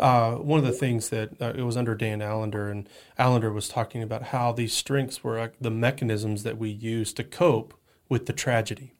uh, 0.00 0.32
one 0.32 0.58
of 0.58 0.66
the 0.66 0.72
things 0.72 1.10
that 1.10 1.40
uh, 1.40 1.52
it 1.54 1.62
was 1.62 1.76
under 1.76 1.94
Dan 1.94 2.20
Allender, 2.20 2.68
and 2.68 2.88
Allender 3.18 3.52
was 3.52 3.68
talking 3.68 4.02
about 4.02 4.24
how 4.24 4.50
these 4.50 4.72
strengths 4.72 5.22
were 5.22 5.52
the 5.60 5.70
mechanisms 5.70 6.42
that 6.42 6.58
we 6.58 6.70
use 6.70 7.12
to 7.12 7.22
cope 7.22 7.74
with 8.08 8.26
the 8.26 8.32
tragedy 8.32 8.95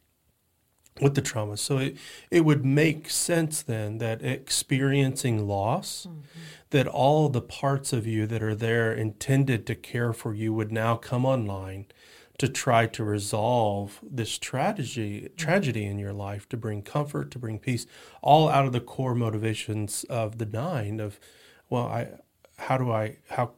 with 1.00 1.14
the 1.14 1.22
trauma. 1.22 1.56
So 1.56 1.78
it, 1.78 1.96
it 2.30 2.44
would 2.44 2.64
make 2.64 3.10
sense 3.10 3.62
then 3.62 3.98
that 3.98 4.22
experiencing 4.22 5.46
loss, 5.46 6.06
mm-hmm. 6.08 6.20
that 6.70 6.86
all 6.86 7.28
the 7.28 7.42
parts 7.42 7.92
of 7.92 8.06
you 8.06 8.26
that 8.26 8.42
are 8.42 8.54
there 8.54 8.92
intended 8.92 9.66
to 9.66 9.74
care 9.74 10.12
for 10.12 10.34
you 10.34 10.52
would 10.52 10.72
now 10.72 10.96
come 10.96 11.24
online 11.24 11.86
to 12.38 12.48
try 12.48 12.86
to 12.86 13.02
resolve 13.02 14.00
this 14.02 14.38
tragedy 14.38 15.22
mm-hmm. 15.22 15.36
tragedy 15.36 15.84
in 15.84 15.98
your 15.98 16.12
life, 16.12 16.48
to 16.48 16.56
bring 16.56 16.82
comfort, 16.82 17.30
to 17.30 17.38
bring 17.38 17.58
peace, 17.58 17.86
all 18.22 18.48
out 18.48 18.66
of 18.66 18.72
the 18.72 18.80
core 18.80 19.14
motivations 19.14 20.04
of 20.04 20.38
the 20.38 20.46
nine 20.46 21.00
of, 21.00 21.18
well, 21.70 21.86
I 21.86 22.08
how 22.58 22.78
do 22.78 22.90
I 22.90 23.18
how 23.30 23.52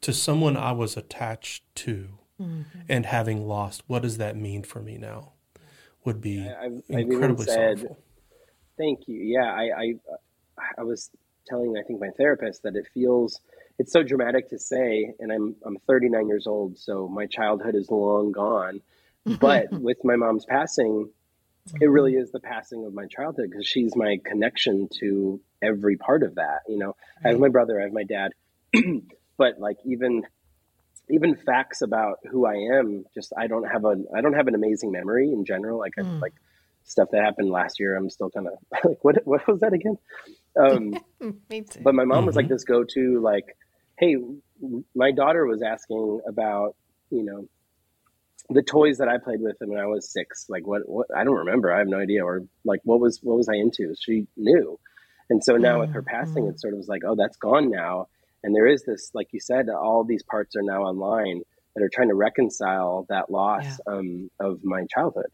to 0.00 0.12
someone 0.12 0.56
I 0.56 0.72
was 0.72 0.96
attached 0.96 1.62
to 1.76 2.08
mm-hmm. 2.40 2.80
and 2.88 3.06
having 3.06 3.46
lost, 3.46 3.82
what 3.86 4.02
does 4.02 4.18
that 4.18 4.36
mean 4.36 4.62
for 4.62 4.80
me 4.80 4.98
now? 4.98 5.32
Would 6.04 6.20
be 6.20 6.48
I've, 6.48 6.82
incredibly 6.88 7.46
I've 7.46 7.54
said, 7.54 7.78
sorrowful. 7.78 7.98
Thank 8.78 9.08
you. 9.08 9.20
Yeah, 9.20 9.52
I, 9.52 9.70
I, 9.76 9.94
I 10.78 10.82
was 10.82 11.10
telling 11.46 11.76
I 11.76 11.82
think 11.82 12.00
my 12.00 12.10
therapist 12.16 12.62
that 12.62 12.76
it 12.76 12.86
feels 12.94 13.40
it's 13.78 13.92
so 13.92 14.02
dramatic 14.02 14.50
to 14.50 14.58
say, 14.58 15.14
and 15.18 15.32
I'm 15.32 15.56
I'm 15.64 15.78
39 15.86 16.28
years 16.28 16.46
old, 16.46 16.78
so 16.78 17.08
my 17.08 17.26
childhood 17.26 17.74
is 17.74 17.90
long 17.90 18.32
gone. 18.32 18.80
But 19.38 19.70
with 19.70 19.98
my 20.02 20.16
mom's 20.16 20.46
passing, 20.46 21.10
it 21.66 21.72
mm-hmm. 21.72 21.90
really 21.90 22.14
is 22.14 22.30
the 22.30 22.40
passing 22.40 22.86
of 22.86 22.94
my 22.94 23.06
childhood 23.06 23.50
because 23.50 23.66
she's 23.66 23.94
my 23.94 24.18
connection 24.24 24.88
to 25.00 25.40
every 25.60 25.96
part 25.96 26.22
of 26.22 26.36
that. 26.36 26.60
You 26.66 26.78
know, 26.78 26.96
I 27.22 27.28
have 27.28 27.38
my 27.38 27.50
brother, 27.50 27.78
I 27.78 27.84
have 27.84 27.92
my 27.92 28.04
dad, 28.04 28.32
but 29.36 29.60
like 29.60 29.76
even 29.84 30.24
even 31.10 31.36
facts 31.36 31.82
about 31.82 32.18
who 32.30 32.46
I 32.46 32.54
am, 32.78 33.04
just 33.14 33.32
I 33.36 33.46
don't 33.46 33.64
have 33.64 33.84
a 33.84 33.96
I 34.14 34.20
don't 34.20 34.34
have 34.34 34.48
an 34.48 34.54
amazing 34.54 34.92
memory 34.92 35.32
in 35.32 35.44
general. 35.44 35.78
Like 35.78 35.94
mm. 35.98 36.06
I, 36.06 36.18
like 36.18 36.34
stuff 36.84 37.08
that 37.12 37.22
happened 37.22 37.50
last 37.50 37.80
year, 37.80 37.96
I'm 37.96 38.10
still 38.10 38.30
kind 38.30 38.46
of 38.46 38.54
like 38.84 38.98
what 39.02 39.16
what 39.24 39.46
was 39.46 39.60
that 39.60 39.72
again? 39.72 39.98
Um, 40.58 40.94
but 41.82 41.94
my 41.94 42.04
mom 42.04 42.18
mm-hmm. 42.18 42.26
was 42.26 42.36
like 42.36 42.46
mm-hmm. 42.46 42.54
this 42.54 42.64
go 42.64 42.84
to 42.84 43.20
like, 43.20 43.56
hey, 43.98 44.16
my 44.94 45.12
daughter 45.12 45.46
was 45.46 45.62
asking 45.62 46.20
about 46.26 46.76
you 47.10 47.24
know 47.24 47.46
the 48.48 48.62
toys 48.62 48.98
that 48.98 49.08
I 49.08 49.18
played 49.18 49.40
with 49.40 49.56
when 49.60 49.78
I 49.78 49.86
was 49.86 50.12
six. 50.12 50.46
Like 50.48 50.66
what 50.66 50.88
what 50.88 51.06
I 51.14 51.24
don't 51.24 51.36
remember. 51.36 51.72
I 51.72 51.78
have 51.78 51.88
no 51.88 51.98
idea. 51.98 52.24
Or 52.24 52.42
like 52.64 52.80
what 52.84 53.00
was 53.00 53.20
what 53.22 53.36
was 53.36 53.48
I 53.48 53.56
into? 53.56 53.94
She 54.00 54.26
knew. 54.36 54.78
And 55.28 55.44
so 55.44 55.56
now 55.56 55.72
mm-hmm. 55.72 55.80
with 55.82 55.92
her 55.92 56.02
passing, 56.02 56.44
mm. 56.44 56.50
it 56.50 56.60
sort 56.60 56.72
of 56.72 56.78
was 56.78 56.88
like, 56.88 57.02
oh, 57.06 57.14
that's 57.14 57.36
gone 57.36 57.70
now 57.70 58.08
and 58.42 58.54
there 58.54 58.66
is 58.66 58.84
this, 58.84 59.10
like 59.14 59.28
you 59.32 59.40
said, 59.40 59.68
all 59.68 60.04
these 60.04 60.22
parts 60.22 60.56
are 60.56 60.62
now 60.62 60.82
online 60.82 61.42
that 61.74 61.84
are 61.84 61.90
trying 61.92 62.08
to 62.08 62.14
reconcile 62.14 63.06
that 63.08 63.30
loss 63.30 63.64
yeah. 63.64 63.94
um, 63.94 64.30
of 64.40 64.64
my 64.64 64.84
childhood. 64.94 65.28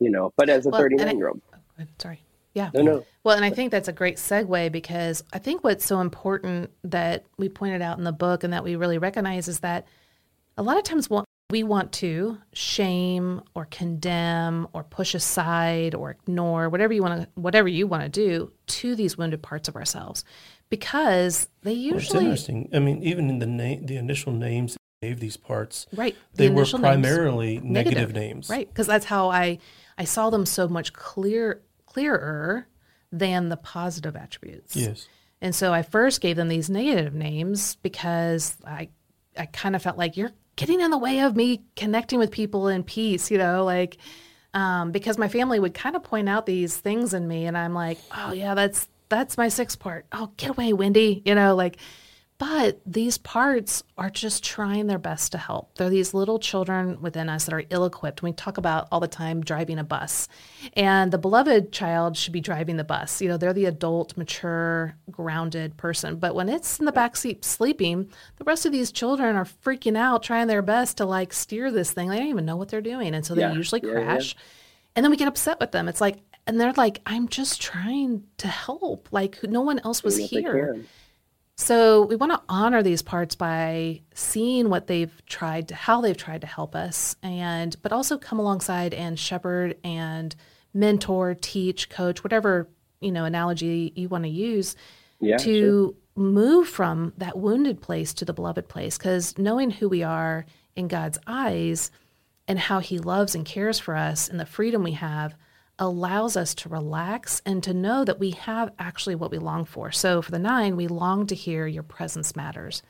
You 0.00 0.10
know, 0.10 0.32
but 0.36 0.48
as 0.48 0.66
a 0.66 0.70
well, 0.70 0.80
39 0.80 1.18
year 1.18 1.28
old. 1.28 1.40
Oh, 1.52 1.84
sorry. 1.98 2.22
Yeah. 2.54 2.70
No, 2.74 2.82
no. 2.82 3.06
Well, 3.24 3.36
and 3.36 3.44
I 3.44 3.50
think 3.50 3.70
that's 3.70 3.88
a 3.88 3.92
great 3.92 4.16
segue 4.16 4.70
because 4.70 5.24
I 5.32 5.38
think 5.38 5.64
what's 5.64 5.84
so 5.84 6.00
important 6.00 6.70
that 6.84 7.24
we 7.36 7.48
pointed 7.48 7.82
out 7.82 7.98
in 7.98 8.04
the 8.04 8.12
book 8.12 8.44
and 8.44 8.52
that 8.52 8.64
we 8.64 8.76
really 8.76 8.98
recognize 8.98 9.48
is 9.48 9.60
that 9.60 9.86
a 10.56 10.62
lot 10.62 10.76
of 10.76 10.84
times 10.84 11.10
we 11.10 11.20
we 11.50 11.62
want 11.62 11.92
to 11.92 12.38
shame 12.52 13.42
or 13.54 13.66
condemn 13.66 14.66
or 14.72 14.82
push 14.82 15.14
aside 15.14 15.94
or 15.94 16.10
ignore 16.10 16.68
whatever 16.68 16.92
you 16.92 17.02
want 17.02 17.22
to 17.22 17.28
whatever 17.40 17.68
you 17.68 17.86
want 17.86 18.02
to 18.02 18.08
do 18.08 18.50
to 18.66 18.96
these 18.96 19.18
wounded 19.18 19.42
parts 19.42 19.68
of 19.68 19.76
ourselves 19.76 20.24
because 20.70 21.48
they 21.62 21.70
Well, 21.72 21.96
it's 21.98 22.04
usually 22.04 22.24
interesting. 22.24 22.68
I 22.72 22.78
mean, 22.78 23.02
even 23.02 23.28
in 23.30 23.38
the 23.38 23.46
name, 23.46 23.86
the 23.86 23.96
initial 23.96 24.32
names 24.32 24.76
they 25.00 25.08
gave 25.08 25.20
these 25.20 25.36
parts, 25.36 25.86
right 25.94 26.16
the 26.32 26.36
they 26.44 26.48
were 26.48 26.62
initial 26.62 26.78
names- 26.78 27.02
primarily 27.06 27.60
negative, 27.62 28.12
names. 28.12 28.48
right 28.48 28.66
because 28.68 28.86
that's 28.86 29.04
how 29.04 29.28
i 29.30 29.58
i 29.98 30.04
saw 30.04 30.30
them 30.30 30.46
so 30.46 30.66
much 30.66 30.92
clear 30.94 31.60
clearer 31.84 32.66
than 33.12 33.48
the 33.50 33.56
positive 33.56 34.16
attributes 34.16 34.74
Yes. 34.74 35.06
and 35.42 35.54
so 35.54 35.72
i 35.74 35.82
first 35.82 36.20
gave 36.22 36.36
them 36.36 36.48
these 36.48 36.70
negative 36.70 37.12
names 37.14 37.76
because 37.82 38.56
i 38.66 38.88
i 39.38 39.44
kind 39.46 39.76
of 39.76 39.82
felt 39.82 39.98
like 39.98 40.16
you're 40.16 40.32
getting 40.56 40.80
in 40.80 40.90
the 40.90 40.98
way 40.98 41.20
of 41.20 41.36
me 41.36 41.62
connecting 41.76 42.18
with 42.18 42.30
people 42.30 42.66
in 42.68 42.82
peace 42.82 43.30
you 43.30 43.36
know 43.38 43.62
like 43.64 43.98
um, 44.54 44.90
because 44.92 45.18
my 45.18 45.28
family 45.28 45.58
would 45.60 45.74
kind 45.74 45.96
of 45.96 46.02
point 46.04 46.28
out 46.28 46.46
these 46.46 46.76
things 46.76 47.12
in 47.12 47.28
me 47.28 47.44
and 47.44 47.58
i'm 47.58 47.74
like 47.74 47.98
oh 48.16 48.32
yeah 48.32 48.54
that's 48.54 48.88
that's 49.14 49.36
my 49.38 49.48
sixth 49.48 49.78
part 49.78 50.06
oh 50.12 50.30
get 50.36 50.50
away 50.50 50.72
wendy 50.72 51.22
you 51.24 51.34
know 51.34 51.54
like 51.54 51.76
but 52.36 52.80
these 52.84 53.16
parts 53.16 53.84
are 53.96 54.10
just 54.10 54.42
trying 54.42 54.88
their 54.88 54.98
best 54.98 55.30
to 55.32 55.38
help. 55.38 55.76
They're 55.76 55.88
these 55.88 56.12
little 56.14 56.40
children 56.40 57.00
within 57.00 57.28
us 57.28 57.44
that 57.44 57.54
are 57.54 57.62
ill 57.70 57.84
equipped. 57.84 58.22
We 58.24 58.32
talk 58.32 58.58
about 58.58 58.88
all 58.90 58.98
the 58.98 59.06
time 59.06 59.40
driving 59.40 59.78
a 59.78 59.84
bus. 59.84 60.26
And 60.76 61.12
the 61.12 61.16
beloved 61.16 61.70
child 61.70 62.16
should 62.16 62.32
be 62.32 62.40
driving 62.40 62.76
the 62.76 62.82
bus. 62.82 63.22
You 63.22 63.28
know, 63.28 63.36
they're 63.36 63.52
the 63.52 63.66
adult, 63.66 64.16
mature, 64.16 64.96
grounded 65.12 65.76
person. 65.76 66.16
But 66.16 66.34
when 66.34 66.48
it's 66.48 66.80
in 66.80 66.86
the 66.86 66.92
back 66.92 67.14
seat 67.14 67.44
sleeping, 67.44 68.10
the 68.38 68.44
rest 68.44 68.66
of 68.66 68.72
these 68.72 68.90
children 68.90 69.36
are 69.36 69.46
freaking 69.64 69.96
out, 69.96 70.24
trying 70.24 70.48
their 70.48 70.60
best 70.60 70.96
to 70.96 71.04
like 71.06 71.32
steer 71.32 71.70
this 71.70 71.92
thing. 71.92 72.08
They 72.08 72.18
don't 72.18 72.26
even 72.28 72.44
know 72.44 72.56
what 72.56 72.68
they're 72.68 72.80
doing. 72.80 73.14
And 73.14 73.24
so 73.24 73.36
they 73.36 73.42
Yeah. 73.42 73.52
usually 73.52 73.80
Yeah, 73.84 73.90
yeah. 73.92 74.04
crash. 74.04 74.34
And 74.96 75.04
then 75.04 75.10
we 75.12 75.16
get 75.16 75.28
upset 75.28 75.60
with 75.60 75.70
them. 75.70 75.88
It's 75.88 76.00
like, 76.00 76.18
and 76.46 76.60
they're 76.60 76.72
like, 76.72 77.00
I'm 77.06 77.28
just 77.28 77.60
trying 77.60 78.24
to 78.38 78.48
help. 78.48 79.08
Like, 79.10 79.42
no 79.42 79.62
one 79.62 79.78
else 79.80 80.02
was 80.02 80.16
Doing 80.16 80.24
what 80.24 80.30
they 80.30 80.40
here. 80.42 80.84
So 81.56 82.06
we 82.06 82.16
want 82.16 82.32
to 82.32 82.42
honor 82.48 82.82
these 82.82 83.00
parts 83.00 83.36
by 83.36 84.02
seeing 84.12 84.70
what 84.70 84.88
they've 84.88 85.22
tried 85.26 85.68
to, 85.68 85.74
how 85.74 86.00
they've 86.00 86.16
tried 86.16 86.40
to 86.40 86.46
help 86.48 86.74
us, 86.74 87.14
and 87.22 87.76
but 87.80 87.92
also 87.92 88.18
come 88.18 88.40
alongside 88.40 88.92
and 88.92 89.18
shepherd 89.18 89.76
and 89.84 90.34
mentor, 90.72 91.34
teach, 91.40 91.88
coach, 91.88 92.24
whatever 92.24 92.68
you 93.00 93.12
know 93.12 93.24
analogy 93.24 93.92
you 93.94 94.08
want 94.08 94.24
to 94.24 94.30
use 94.30 94.74
Yeah, 95.20 95.36
to 95.38 95.94
move 96.16 96.68
from 96.68 97.12
that 97.18 97.38
wounded 97.38 97.80
place 97.80 98.12
to 98.14 98.24
the 98.24 98.32
beloved 98.32 98.68
place. 98.68 98.98
Because 98.98 99.38
knowing 99.38 99.70
who 99.70 99.88
we 99.88 100.02
are 100.02 100.46
in 100.74 100.88
God's 100.88 101.18
eyes 101.26 101.92
and 102.48 102.58
how 102.58 102.80
He 102.80 102.98
loves 102.98 103.36
and 103.36 103.46
cares 103.46 103.78
for 103.78 103.94
us 103.94 104.28
and 104.28 104.40
the 104.40 104.46
freedom 104.46 104.82
we 104.82 104.92
have 104.92 105.36
allows 105.78 106.36
us 106.36 106.54
to 106.54 106.68
relax 106.68 107.42
and 107.44 107.62
to 107.62 107.74
know 107.74 108.04
that 108.04 108.20
we 108.20 108.30
have 108.30 108.72
actually 108.78 109.14
what 109.14 109.30
we 109.30 109.38
long 109.38 109.64
for. 109.64 109.90
So 109.90 110.22
for 110.22 110.30
the 110.30 110.38
nine, 110.38 110.76
we 110.76 110.86
long 110.86 111.26
to 111.26 111.34
hear 111.34 111.66
your 111.66 111.82
presence 111.82 112.36
matters. 112.36 112.82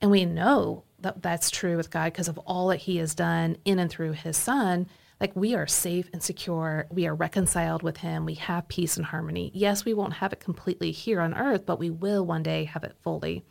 And 0.00 0.10
we 0.10 0.24
know 0.24 0.84
that 1.00 1.22
that's 1.22 1.50
true 1.50 1.76
with 1.76 1.90
God 1.90 2.12
because 2.12 2.28
of 2.28 2.38
all 2.38 2.68
that 2.68 2.78
He 2.78 2.98
has 2.98 3.14
done 3.14 3.56
in 3.64 3.78
and 3.78 3.90
through 3.90 4.12
His 4.12 4.36
Son. 4.36 4.86
Like 5.20 5.34
we 5.34 5.54
are 5.54 5.66
safe 5.66 6.08
and 6.12 6.22
secure. 6.22 6.86
We 6.90 7.06
are 7.06 7.14
reconciled 7.14 7.82
with 7.82 7.98
Him. 7.98 8.24
We 8.24 8.34
have 8.34 8.68
peace 8.68 8.96
and 8.96 9.06
harmony. 9.06 9.50
Yes, 9.54 9.84
we 9.84 9.94
won't 9.94 10.14
have 10.14 10.32
it 10.32 10.40
completely 10.40 10.92
here 10.92 11.20
on 11.20 11.34
earth, 11.34 11.66
but 11.66 11.78
we 11.78 11.90
will 11.90 12.24
one 12.24 12.42
day 12.42 12.64
have 12.64 12.84
it 12.84 12.96
fully. 13.02 13.44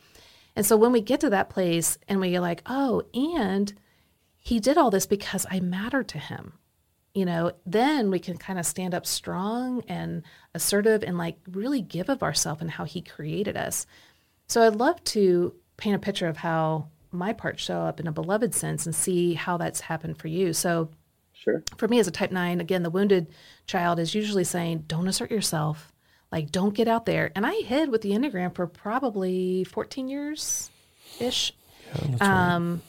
And 0.55 0.65
so 0.65 0.77
when 0.77 0.91
we 0.91 1.01
get 1.01 1.19
to 1.21 1.29
that 1.31 1.49
place 1.49 1.97
and 2.07 2.19
we're 2.19 2.39
like, 2.39 2.61
oh, 2.65 3.03
and 3.13 3.73
He 4.37 4.59
did 4.59 4.77
all 4.77 4.91
this 4.91 5.05
because 5.05 5.45
I 5.49 5.59
matter 5.59 6.03
to 6.03 6.17
Him 6.17 6.53
you 7.13 7.25
know, 7.25 7.51
then 7.65 8.09
we 8.09 8.19
can 8.19 8.37
kind 8.37 8.57
of 8.57 8.65
stand 8.65 8.93
up 8.95 9.05
strong 9.05 9.83
and 9.87 10.23
assertive 10.55 11.03
and 11.03 11.17
like 11.17 11.37
really 11.51 11.81
give 11.81 12.09
of 12.09 12.23
ourselves 12.23 12.61
and 12.61 12.71
how 12.71 12.85
he 12.85 13.01
created 13.01 13.55
us. 13.55 13.85
So 14.47 14.61
I'd 14.65 14.75
love 14.75 15.03
to 15.05 15.53
paint 15.77 15.95
a 15.95 15.99
picture 15.99 16.27
of 16.27 16.37
how 16.37 16.87
my 17.11 17.31
parts 17.33 17.61
show 17.61 17.81
up 17.81 17.99
in 17.99 18.07
a 18.07 18.11
beloved 18.11 18.55
sense 18.55 18.85
and 18.87 18.95
see 18.95 19.35
how 19.35 19.57
that's 19.57 19.81
happened 19.81 20.17
for 20.17 20.27
you. 20.27 20.53
So 20.53 20.89
Sure. 21.35 21.61
for 21.77 21.87
me 21.89 21.99
as 21.99 22.07
a 22.07 22.11
type 22.11 22.31
9 22.31 22.61
again 22.61 22.83
the 22.83 22.89
wounded 22.89 23.27
child 23.67 23.99
is 23.99 24.15
usually 24.15 24.45
saying 24.45 24.85
don't 24.87 25.09
assert 25.09 25.29
yourself 25.29 25.91
like 26.31 26.51
don't 26.51 26.73
get 26.73 26.87
out 26.87 27.05
there 27.05 27.33
and 27.35 27.45
i 27.45 27.53
hid 27.65 27.89
with 27.89 28.01
the 28.01 28.11
enneagram 28.11 28.55
for 28.55 28.65
probably 28.65 29.65
14 29.65 30.07
years 30.07 30.69
ish 31.19 31.51
Yeah, 32.21 32.55
um, 32.55 32.81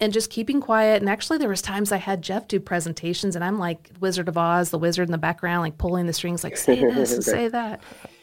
and 0.00 0.12
just 0.12 0.30
keeping 0.30 0.60
quiet 0.60 1.00
and 1.02 1.08
actually 1.10 1.38
there 1.38 1.48
was 1.48 1.60
times 1.62 1.90
i 1.92 1.96
had 1.96 2.22
jeff 2.22 2.46
do 2.48 2.60
presentations 2.60 3.34
and 3.34 3.44
i'm 3.44 3.58
like 3.58 3.90
wizard 4.00 4.28
of 4.28 4.38
oz 4.38 4.70
the 4.70 4.78
wizard 4.78 5.08
in 5.08 5.12
the 5.12 5.18
background 5.18 5.60
like 5.62 5.76
pulling 5.78 6.06
the 6.06 6.12
strings 6.12 6.44
like 6.44 6.56
say 6.56 6.76
this 6.94 7.12
and 7.12 7.24
say 7.24 7.48
that 7.48 7.80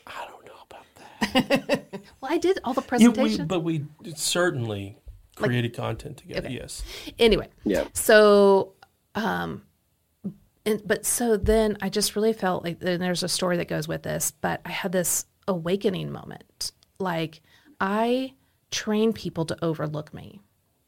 I 0.07 0.27
don't 0.29 0.45
know 0.45 0.53
about 0.69 0.85
that. 1.33 1.85
well 2.21 2.31
i 2.31 2.37
did 2.37 2.59
all 2.63 2.73
the 2.73 2.81
Yeah, 2.81 2.87
presentation 2.87 3.39
we, 3.39 3.45
but 3.45 3.59
we 3.61 3.85
certainly 4.15 4.97
created 5.35 5.75
content 5.75 6.15
together. 6.17 6.49
Yes. 6.49 6.81
anyway 7.19 7.49
Yeah. 7.65 7.85
so 7.93 8.73
um 9.15 9.63
and, 10.65 10.81
but 10.85 11.05
so 11.05 11.35
then 11.37 11.77
i 11.81 11.89
just 11.89 12.15
really 12.15 12.33
felt 12.33 12.63
like 12.63 12.77
and 12.81 13.01
there's 13.01 13.21
a 13.23 13.27
story 13.29 13.57
that 13.57 13.67
goes 13.67 13.87
with 13.87 14.03
this 14.03 14.31
but 14.31 14.61
i 14.65 14.71
had 14.71 14.91
this 14.93 15.25
awakening 15.47 16.11
moment 16.11 16.71
like 16.99 17.41
i 17.81 18.33
train 18.71 19.11
people 19.13 19.45
to 19.45 19.57
overlook 19.63 20.13
me 20.13 20.39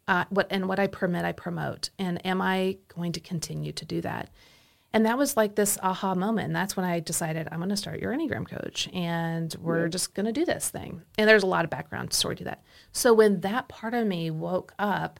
uh, 0.07 0.25
what 0.29 0.47
and 0.49 0.67
what 0.67 0.79
i 0.79 0.87
permit 0.87 1.25
i 1.25 1.31
promote 1.31 1.89
and 1.99 2.25
am 2.25 2.41
i 2.41 2.77
going 2.95 3.11
to 3.11 3.19
continue 3.19 3.71
to 3.71 3.85
do 3.85 4.01
that 4.01 4.29
and 4.93 5.05
that 5.05 5.17
was 5.17 5.35
like 5.35 5.55
this 5.55 5.77
aha 5.83 6.15
moment 6.15 6.47
and 6.47 6.55
that's 6.55 6.77
when 6.77 6.85
i 6.85 6.99
decided 6.99 7.47
i'm 7.51 7.59
going 7.59 7.69
to 7.69 7.77
start 7.77 7.99
your 7.99 8.13
enneagram 8.13 8.47
coach 8.47 8.87
and 8.93 9.55
we're 9.61 9.87
just 9.87 10.13
going 10.13 10.25
to 10.25 10.31
do 10.31 10.45
this 10.45 10.69
thing 10.69 11.01
and 11.17 11.29
there's 11.29 11.43
a 11.43 11.47
lot 11.47 11.63
of 11.63 11.69
background 11.69 12.13
story 12.13 12.35
to 12.35 12.43
that 12.43 12.63
so 12.91 13.13
when 13.13 13.41
that 13.41 13.67
part 13.67 13.93
of 13.93 14.07
me 14.07 14.31
woke 14.31 14.73
up 14.79 15.19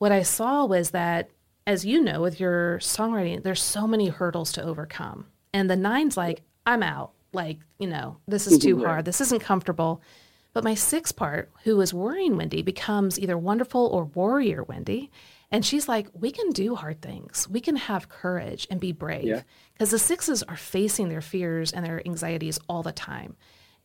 what 0.00 0.12
I 0.12 0.22
saw 0.22 0.64
was 0.64 0.90
that, 0.92 1.30
as 1.66 1.84
you 1.84 2.00
know, 2.02 2.22
with 2.22 2.40
your 2.40 2.78
songwriting, 2.78 3.42
there's 3.42 3.62
so 3.62 3.86
many 3.86 4.08
hurdles 4.08 4.50
to 4.52 4.62
overcome. 4.62 5.26
And 5.52 5.68
the 5.68 5.76
nine's 5.76 6.16
like, 6.16 6.42
I'm 6.64 6.82
out. 6.82 7.12
Like, 7.34 7.58
you 7.78 7.86
know, 7.86 8.16
this 8.26 8.46
is 8.46 8.58
too 8.62 8.82
hard. 8.82 9.04
This 9.04 9.20
isn't 9.20 9.42
comfortable. 9.42 10.00
But 10.52 10.64
my 10.64 10.74
sixth 10.74 11.16
part, 11.16 11.50
who 11.64 11.80
is 11.80 11.94
worrying 11.94 12.36
Wendy, 12.36 12.62
becomes 12.62 13.18
either 13.18 13.38
wonderful 13.38 13.86
or 13.86 14.04
warrior 14.04 14.64
Wendy. 14.64 15.10
And 15.52 15.64
she's 15.64 15.88
like, 15.88 16.08
we 16.12 16.30
can 16.30 16.50
do 16.50 16.74
hard 16.74 17.00
things. 17.02 17.48
We 17.48 17.60
can 17.60 17.76
have 17.76 18.08
courage 18.08 18.66
and 18.70 18.80
be 18.80 18.92
brave. 18.92 19.24
Yeah. 19.24 19.42
Because 19.72 19.90
the 19.90 19.98
sixes 19.98 20.42
are 20.44 20.56
facing 20.56 21.08
their 21.08 21.20
fears 21.20 21.72
and 21.72 21.84
their 21.84 22.02
anxieties 22.06 22.58
all 22.68 22.82
the 22.82 22.92
time. 22.92 23.36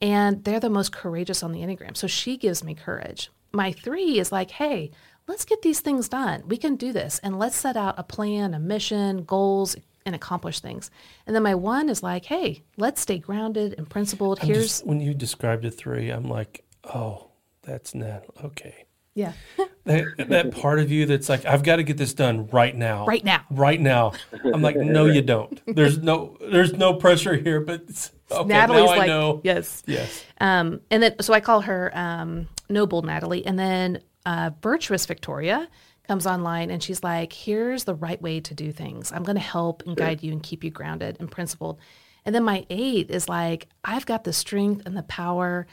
And 0.01 0.43
they're 0.43 0.59
the 0.59 0.69
most 0.69 0.91
courageous 0.91 1.41
on 1.41 1.51
the 1.51 1.61
Enneagram. 1.61 1.95
So 1.95 2.07
she 2.07 2.37
gives 2.37 2.63
me 2.63 2.75
courage. 2.75 3.31
My 3.51 3.71
three 3.71 4.19
is 4.19 4.31
like, 4.31 4.51
hey, 4.51 4.91
let's 5.27 5.45
get 5.45 5.61
these 5.61 5.79
things 5.79 6.09
done. 6.09 6.43
We 6.47 6.57
can 6.57 6.75
do 6.75 6.91
this. 6.91 7.19
And 7.23 7.39
let's 7.39 7.55
set 7.55 7.77
out 7.77 7.95
a 7.97 8.03
plan, 8.03 8.53
a 8.53 8.59
mission, 8.59 9.23
goals, 9.23 9.75
and 10.05 10.15
accomplish 10.15 10.59
things. 10.59 10.91
And 11.25 11.35
then 11.35 11.43
my 11.43 11.55
one 11.55 11.89
is 11.89 12.03
like, 12.03 12.25
hey, 12.25 12.63
let's 12.77 13.01
stay 13.01 13.17
grounded 13.17 13.75
and 13.77 13.89
principled. 13.89 14.39
I'm 14.41 14.47
Here's, 14.47 14.63
just, 14.63 14.85
when 14.85 15.01
you 15.01 15.13
described 15.13 15.63
the 15.63 15.71
three, 15.71 16.09
I'm 16.09 16.29
like, 16.29 16.63
oh, 16.83 17.29
that's 17.63 17.95
Nat. 17.95 18.23
Okay. 18.43 18.85
yeah, 19.15 19.33
That, 19.85 20.27
that 20.29 20.51
part 20.51 20.79
of 20.79 20.91
you 20.91 21.05
that's 21.05 21.29
like, 21.29 21.45
I've 21.45 21.63
got 21.63 21.75
to 21.77 21.83
get 21.83 21.97
this 21.97 22.13
done 22.13 22.47
right 22.47 22.75
now. 22.75 23.05
right 23.05 23.23
now. 23.23 23.41
Right 23.49 23.79
now. 23.79 24.13
I'm 24.43 24.61
like, 24.61 24.75
no, 24.77 25.05
you 25.05 25.21
don't. 25.21 25.61
There's 25.75 25.97
no, 25.99 26.37
there's 26.41 26.73
no 26.73 26.95
pressure 26.95 27.35
here. 27.35 27.59
But 27.59 27.83
it's, 27.87 28.11
okay, 28.31 28.47
Natalie's 28.47 28.85
now 28.85 28.91
I 28.91 28.97
like, 28.97 29.07
know. 29.07 29.41
yes. 29.43 29.83
Yes. 29.85 30.23
Um, 30.39 30.81
and 30.89 31.03
then, 31.03 31.15
so 31.21 31.33
I 31.33 31.39
call 31.39 31.61
her 31.61 31.91
um, 31.95 32.47
Noble 32.69 33.01
Natalie. 33.03 33.45
And 33.45 33.59
then 33.59 34.01
uh, 34.25 34.51
Virtuous 34.61 35.05
Victoria 35.05 35.67
comes 36.07 36.25
online 36.27 36.71
and 36.71 36.81
she's 36.81 37.03
like, 37.03 37.33
here's 37.33 37.83
the 37.83 37.95
right 37.95 38.21
way 38.21 38.39
to 38.41 38.53
do 38.53 38.71
things. 38.71 39.11
I'm 39.11 39.23
going 39.23 39.35
to 39.37 39.41
help 39.41 39.83
and 39.85 39.95
guide 39.95 40.23
you 40.23 40.31
and 40.31 40.41
keep 40.43 40.63
you 40.63 40.69
grounded 40.71 41.17
and 41.19 41.29
principled. 41.31 41.79
And 42.25 42.33
then 42.33 42.43
my 42.43 42.65
eight 42.69 43.11
is 43.11 43.29
like, 43.29 43.67
I've 43.83 44.05
got 44.05 44.23
the 44.23 44.33
strength 44.33 44.83
and 44.85 44.97
the 44.97 45.03
power 45.03 45.67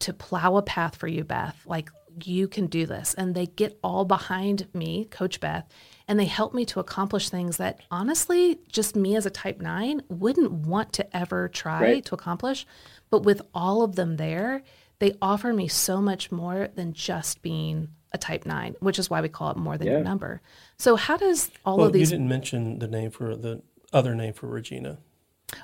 to 0.00 0.12
plow 0.12 0.56
a 0.56 0.62
path 0.62 0.96
for 0.96 1.06
you, 1.06 1.22
Beth. 1.24 1.60
Like, 1.66 1.90
you 2.24 2.46
can 2.48 2.66
do 2.66 2.84
this. 2.86 3.14
And 3.14 3.34
they 3.34 3.46
get 3.46 3.78
all 3.82 4.04
behind 4.04 4.68
me, 4.74 5.06
Coach 5.06 5.40
Beth, 5.40 5.66
and 6.08 6.18
they 6.18 6.26
help 6.26 6.52
me 6.52 6.64
to 6.66 6.80
accomplish 6.80 7.28
things 7.30 7.56
that 7.56 7.80
honestly, 7.90 8.58
just 8.70 8.96
me 8.96 9.16
as 9.16 9.24
a 9.26 9.30
type 9.30 9.60
nine 9.60 10.02
wouldn't 10.08 10.52
want 10.52 10.92
to 10.94 11.16
ever 11.16 11.48
try 11.48 11.80
Right. 11.80 12.04
to 12.06 12.14
accomplish. 12.14 12.66
But 13.10 13.22
with 13.22 13.40
all 13.54 13.82
of 13.82 13.96
them 13.96 14.16
there, 14.16 14.62
they 14.98 15.14
offer 15.22 15.52
me 15.52 15.68
so 15.68 16.00
much 16.02 16.30
more 16.30 16.68
than 16.74 16.92
just 16.92 17.42
being 17.42 17.88
a 18.14 18.18
type 18.18 18.46
nine, 18.46 18.74
which 18.80 18.98
is 18.98 19.08
why 19.10 19.20
we 19.20 19.28
call 19.28 19.50
it 19.50 19.56
more 19.56 19.76
than 19.78 19.88
your 19.88 20.00
number. 20.00 20.40
So, 20.78 20.96
how 20.96 21.16
does 21.16 21.50
all 21.64 21.78
Well, 21.78 21.86
of 21.86 21.92
these. 21.92 22.10
you 22.10 22.16
didn't 22.18 22.28
mention 22.28 22.78
the 22.78 22.88
name 22.88 23.10
for 23.10 23.36
the 23.36 23.62
other 23.92 24.14
name 24.14 24.32
for 24.32 24.46
Regina. 24.46 24.98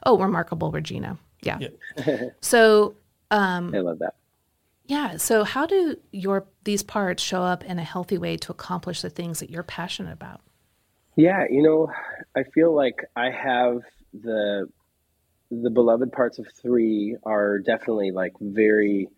Oh, 0.04 0.18
remarkable, 0.18 0.70
Regina. 0.70 1.18
Yeah. 1.42 1.58
Yeah. 2.06 2.24
So, 2.40 2.94
um, 3.30 3.74
I 3.74 3.78
love 3.80 3.98
that. 4.00 4.14
Yeah. 4.86 5.18
So 5.18 5.44
how 5.44 5.66
do 5.66 5.96
your 6.12 6.46
these 6.64 6.82
parts 6.82 7.22
show 7.22 7.42
up 7.42 7.62
in 7.64 7.78
a 7.78 7.84
healthy 7.84 8.16
way 8.16 8.36
to 8.38 8.52
accomplish 8.52 9.02
the 9.02 9.10
things 9.10 9.40
that 9.40 9.50
you're 9.50 9.62
passionate 9.62 10.12
about? 10.12 10.40
Yeah, 11.16 11.44
you 11.50 11.62
know, 11.62 11.90
I 12.36 12.44
feel 12.44 12.74
like 12.74 13.04
I 13.14 13.30
have 13.30 13.82
the 14.14 14.68
the 15.50 15.70
beloved 15.70 16.12
parts 16.12 16.38
of 16.38 16.46
three 16.62 17.16
are 17.24 17.58
definitely 17.58 18.10
like 18.12 18.32
very 18.40 19.08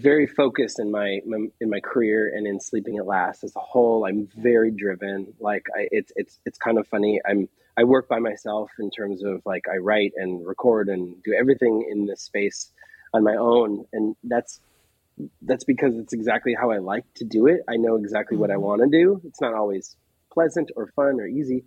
very 0.00 0.26
focused 0.26 0.78
in 0.78 0.90
my, 0.90 1.20
in 1.60 1.70
my 1.70 1.80
career 1.80 2.32
and 2.34 2.46
in 2.46 2.60
sleeping 2.60 2.98
at 2.98 3.06
last 3.06 3.44
as 3.44 3.54
a 3.56 3.60
whole. 3.60 4.06
I'm 4.06 4.28
very 4.36 4.70
driven. 4.70 5.34
Like 5.40 5.66
I, 5.76 5.88
it's 5.90 6.12
it's 6.16 6.38
it's 6.44 6.58
kind 6.58 6.78
of 6.78 6.86
funny. 6.88 7.20
I'm 7.28 7.48
i 7.78 7.84
work 7.84 8.08
by 8.08 8.18
myself 8.18 8.70
in 8.78 8.90
terms 8.90 9.22
of 9.22 9.42
like 9.44 9.64
i 9.70 9.76
write 9.76 10.12
and 10.16 10.46
record 10.46 10.88
and 10.88 11.22
do 11.22 11.34
everything 11.38 11.86
in 11.90 12.06
this 12.06 12.22
space 12.22 12.70
on 13.12 13.22
my 13.22 13.36
own. 13.36 13.84
And 13.92 14.16
that's 14.24 14.60
that's 15.42 15.64
because 15.64 15.96
it's 15.96 16.12
exactly 16.12 16.54
how 16.54 16.70
i 16.70 16.78
like 16.78 17.04
to 17.14 17.24
do 17.24 17.46
it. 17.46 17.60
I 17.68 17.76
know 17.76 17.96
exactly 17.96 18.36
what 18.36 18.50
i 18.50 18.54
mm-hmm. 18.54 18.62
want 18.62 18.82
to 18.82 18.88
do. 18.88 19.20
It's 19.24 19.40
not 19.40 19.54
always 19.54 19.96
pleasant 20.32 20.70
or 20.76 20.86
fun 20.88 21.20
or 21.20 21.26
easy 21.26 21.64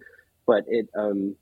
but 0.50 0.66
it 0.68 0.90
um 0.98 1.36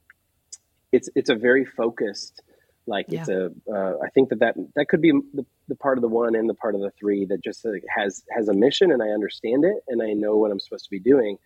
it's 0.92 1.10
it's 1.16 1.30
a 1.30 1.36
very 1.36 1.64
focused 1.64 2.42
like 2.88 3.06
yeah. 3.10 3.20
it's 3.20 3.30
a 3.30 3.52
uh, 3.72 3.98
I 4.04 4.10
think 4.14 4.30
that, 4.30 4.40
that 4.40 4.56
that 4.76 4.88
could 4.88 5.02
be 5.02 5.12
the, 5.34 5.46
the 5.68 5.76
part 5.76 5.98
of 5.98 6.02
the 6.02 6.08
one 6.08 6.36
and 6.36 6.50
the 6.50 6.54
part 6.54 6.74
of 6.74 6.82
the 6.82 6.92
three 6.92 7.26
that 7.26 7.44
just 7.44 7.66
like, 7.66 7.84
has 7.96 8.24
has 8.36 8.48
a 8.48 8.54
mission 8.54 8.92
and 8.92 9.04
I 9.04 9.08
understand 9.08 9.66
it 9.66 9.84
and 9.88 10.02
I 10.02 10.14
know 10.14 10.38
what 10.38 10.52
I'm 10.52 10.60
supposed 10.60 10.86
to 10.86 10.92
be 10.92 11.00
doing. 11.00 11.38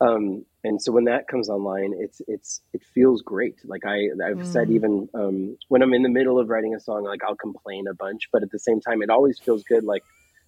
Um, 0.00 0.44
and 0.62 0.80
so 0.80 0.92
when 0.92 1.04
that 1.04 1.26
comes 1.28 1.48
online, 1.48 1.92
it's 1.98 2.22
it's 2.28 2.60
it 2.72 2.82
feels 2.94 3.22
great. 3.22 3.56
Like 3.64 3.84
I 3.84 4.08
I've 4.24 4.38
mm. 4.38 4.46
said 4.46 4.70
even 4.70 5.08
um, 5.14 5.56
when 5.68 5.82
I'm 5.82 5.92
in 5.92 6.02
the 6.02 6.08
middle 6.08 6.38
of 6.38 6.48
writing 6.48 6.74
a 6.74 6.80
song, 6.80 7.04
like 7.04 7.22
I'll 7.24 7.36
complain 7.36 7.86
a 7.88 7.94
bunch, 7.94 8.28
but 8.32 8.42
at 8.42 8.50
the 8.50 8.58
same 8.58 8.80
time, 8.80 9.02
it 9.02 9.10
always 9.10 9.38
feels 9.38 9.64
good. 9.64 9.84
Like 9.84 10.04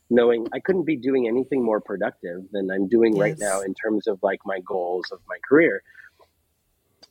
knowing 0.08 0.46
I 0.52 0.60
couldn't 0.60 0.84
be 0.84 0.96
doing 0.96 1.26
anything 1.26 1.64
more 1.64 1.80
productive 1.80 2.42
than 2.52 2.70
I'm 2.70 2.88
doing 2.88 3.16
yes. 3.16 3.20
right 3.20 3.38
now 3.38 3.60
in 3.60 3.74
terms 3.74 4.06
of 4.06 4.18
like 4.22 4.40
my 4.44 4.60
goals 4.60 5.06
of 5.12 5.20
my 5.28 5.36
career. 5.48 5.82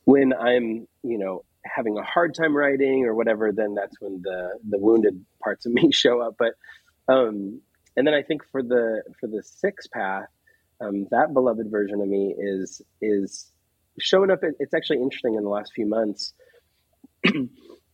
When 0.05 0.33
I'm 0.33 0.87
you 1.03 1.17
know 1.17 1.43
having 1.65 1.97
a 1.97 2.03
hard 2.03 2.33
time 2.35 2.55
writing 2.55 3.05
or 3.05 3.13
whatever, 3.13 3.51
then 3.51 3.75
that's 3.75 3.99
when 3.99 4.21
the 4.21 4.59
the 4.67 4.77
wounded 4.77 5.25
parts 5.43 5.65
of 5.65 5.73
me 5.73 5.91
show 5.93 6.21
up. 6.21 6.35
But 6.37 6.53
um, 7.11 7.61
and 7.95 8.05
then 8.07 8.13
I 8.13 8.21
think 8.21 8.43
for 8.51 8.63
the 8.63 9.03
for 9.19 9.27
the 9.27 9.43
six 9.43 9.87
path, 9.87 10.27
um, 10.81 11.07
that 11.11 11.33
beloved 11.33 11.69
version 11.69 12.01
of 12.01 12.07
me 12.07 12.35
is 12.37 12.81
is 13.01 13.51
showing 13.99 14.31
up. 14.31 14.39
It's 14.59 14.73
actually 14.73 15.01
interesting 15.01 15.35
in 15.35 15.43
the 15.43 15.49
last 15.49 15.73
few 15.73 15.85
months 15.85 16.33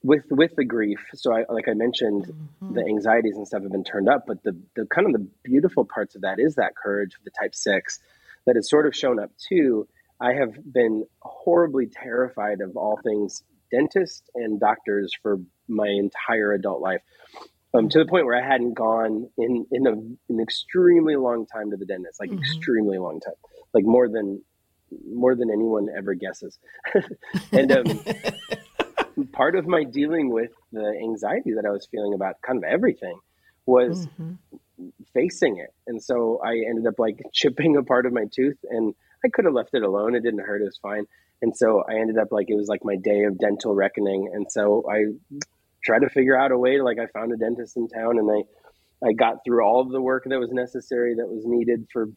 with 0.04 0.24
with 0.30 0.56
the 0.56 0.66
grief. 0.66 1.00
So 1.16 1.34
I 1.34 1.46
like 1.50 1.68
I 1.68 1.74
mentioned, 1.74 2.26
mm-hmm. 2.26 2.76
the 2.76 2.82
anxieties 2.82 3.36
and 3.36 3.48
stuff 3.48 3.64
have 3.64 3.72
been 3.72 3.84
turned 3.84 4.08
up, 4.08 4.26
but 4.28 4.44
the 4.44 4.56
the 4.76 4.86
kind 4.86 5.08
of 5.08 5.14
the 5.14 5.28
beautiful 5.44 5.86
parts 5.86 6.16
of 6.16 6.22
that 6.22 6.40
is 6.40 6.56
that 6.56 6.76
courage 6.76 7.16
of 7.16 7.24
the 7.24 7.32
type 7.32 7.56
six 7.56 8.00
that 8.46 8.56
has 8.56 8.70
sort 8.70 8.86
of 8.86 8.96
shown 8.96 9.20
up 9.20 9.32
too. 9.38 9.88
I 10.20 10.34
have 10.34 10.54
been 10.72 11.06
horribly 11.22 11.88
terrified 11.88 12.62
of 12.62 12.78
all 12.78 13.00
things 13.04 13.44
dentists 13.76 14.24
and 14.36 14.60
doctors 14.60 15.12
for 15.22 15.40
my 15.68 15.88
entire 15.88 16.54
adult 16.54 16.82
life. 16.82 17.02
Um, 17.74 17.90
to 17.90 18.00
the 18.00 18.06
point 18.06 18.26
where 18.26 18.42
I 18.42 18.48
hadn't 18.48 18.74
gone 18.74 19.30
in 19.38 19.66
in 19.70 19.86
a, 19.86 19.92
an 19.92 20.40
extremely 20.40 21.18
long 21.18 21.46
time 21.46 21.72
to 21.72 21.78
the 21.78 21.86
dentist, 21.86 22.20
like 22.22 22.30
mm-hmm. 22.30 22.40
extremely 22.40 22.98
long 22.98 23.20
time, 23.20 23.34
like 23.74 23.84
more 23.84 24.08
than 24.08 24.42
more 25.14 25.36
than 25.36 25.50
anyone 25.52 25.90
ever 25.96 26.14
guesses. 26.14 26.58
and 27.52 27.72
um, 27.72 28.00
part 29.34 29.56
of 29.56 29.68
my 29.68 29.84
dealing 29.84 30.30
with 30.30 30.52
the 30.72 30.88
anxiety 31.02 31.54
that 31.56 31.66
I 31.66 31.72
was 31.72 31.88
feeling 31.92 32.14
about 32.14 32.42
kind 32.42 32.58
of 32.58 32.64
everything 32.64 33.20
was 33.66 34.08
mm-hmm. 34.08 34.88
facing 35.14 35.58
it. 35.58 35.74
And 35.88 36.02
so 36.02 36.40
I 36.44 36.54
ended 36.70 36.88
up 36.88 37.00
like 37.00 37.22
chipping 37.34 37.76
a 37.76 37.84
part 37.84 38.06
of 38.06 38.14
my 38.14 38.26
tooth, 38.32 38.58
and 38.70 38.94
I 39.24 39.30
could 39.30 39.46
have 39.46 39.54
left 39.54 39.74
it 39.74 39.84
alone; 39.84 40.16
it 40.16 40.22
didn't 40.22 40.46
hurt; 40.46 40.62
it 40.62 40.66
was 40.66 40.80
fine. 40.82 41.06
And 41.42 41.56
so 41.56 41.84
I 41.88 41.96
ended 41.96 42.18
up 42.18 42.32
like 42.32 42.50
it 42.50 42.56
was 42.56 42.68
like 42.68 42.84
my 42.84 42.96
day 42.96 43.24
of 43.24 43.38
dental 43.38 43.76
reckoning. 43.76 44.32
And 44.34 44.48
so 44.50 44.84
I 44.90 45.06
tried 45.84 46.00
to 46.00 46.10
figure 46.10 46.38
out 46.38 46.52
a 46.52 46.58
way 46.58 46.78
to 46.78 46.84
like 46.84 46.98
I 47.00 47.08
found 47.08 47.32
a 47.34 47.38
dentist 47.38 47.78
in 47.78 47.88
town 47.88 48.18
and 48.18 48.30
I 48.32 49.08
I 49.08 49.14
got 49.14 49.44
through 49.46 49.64
all 49.64 49.82
of 49.82 49.90
the 49.92 50.02
work 50.02 50.24
that 50.26 50.40
was 50.40 50.52
necessary 50.52 51.16
that 51.16 51.28
was 51.28 51.44
needed 51.46 51.88
for 51.92 52.08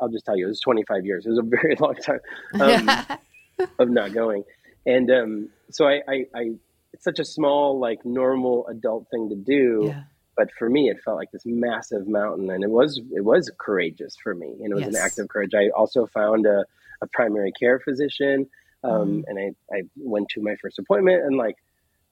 I'll 0.00 0.08
just 0.08 0.24
tell 0.24 0.36
you 0.36 0.46
it 0.46 0.48
was 0.48 0.60
25 0.60 1.04
years. 1.04 1.26
It 1.26 1.30
was 1.30 1.38
a 1.38 1.42
very 1.42 1.76
long 1.80 1.94
time 1.94 2.20
um, 2.60 3.68
of 3.78 3.90
not 3.90 4.12
going. 4.12 4.44
And 4.86 5.10
um, 5.10 5.48
so 5.70 5.86
I, 5.86 6.02
I, 6.08 6.24
I, 6.34 6.50
it's 6.92 7.04
such 7.04 7.18
a 7.18 7.24
small 7.24 7.78
like 7.78 8.04
normal 8.04 8.66
adult 8.68 9.08
thing 9.10 9.28
to 9.30 9.36
do. 9.36 9.86
Yeah. 9.88 10.02
But 10.36 10.48
for 10.58 10.68
me, 10.68 10.88
it 10.88 10.96
felt 11.04 11.16
like 11.16 11.30
this 11.30 11.44
massive 11.46 12.08
mountain, 12.08 12.50
and 12.50 12.64
it 12.64 12.70
was 12.70 13.00
it 13.12 13.24
was 13.24 13.52
courageous 13.56 14.16
for 14.20 14.34
me, 14.34 14.56
and 14.60 14.72
it 14.72 14.74
was 14.74 14.82
yes. 14.82 14.94
an 14.94 15.00
act 15.00 15.18
of 15.20 15.28
courage. 15.28 15.52
I 15.54 15.68
also 15.76 16.06
found 16.06 16.44
a 16.44 16.64
a 17.02 17.06
primary 17.08 17.52
care 17.58 17.80
physician. 17.80 18.46
Um, 18.82 19.22
mm. 19.22 19.24
And 19.26 19.38
I, 19.38 19.76
I 19.76 19.82
went 19.96 20.28
to 20.30 20.42
my 20.42 20.56
first 20.60 20.78
appointment 20.78 21.24
and 21.24 21.36
like, 21.36 21.56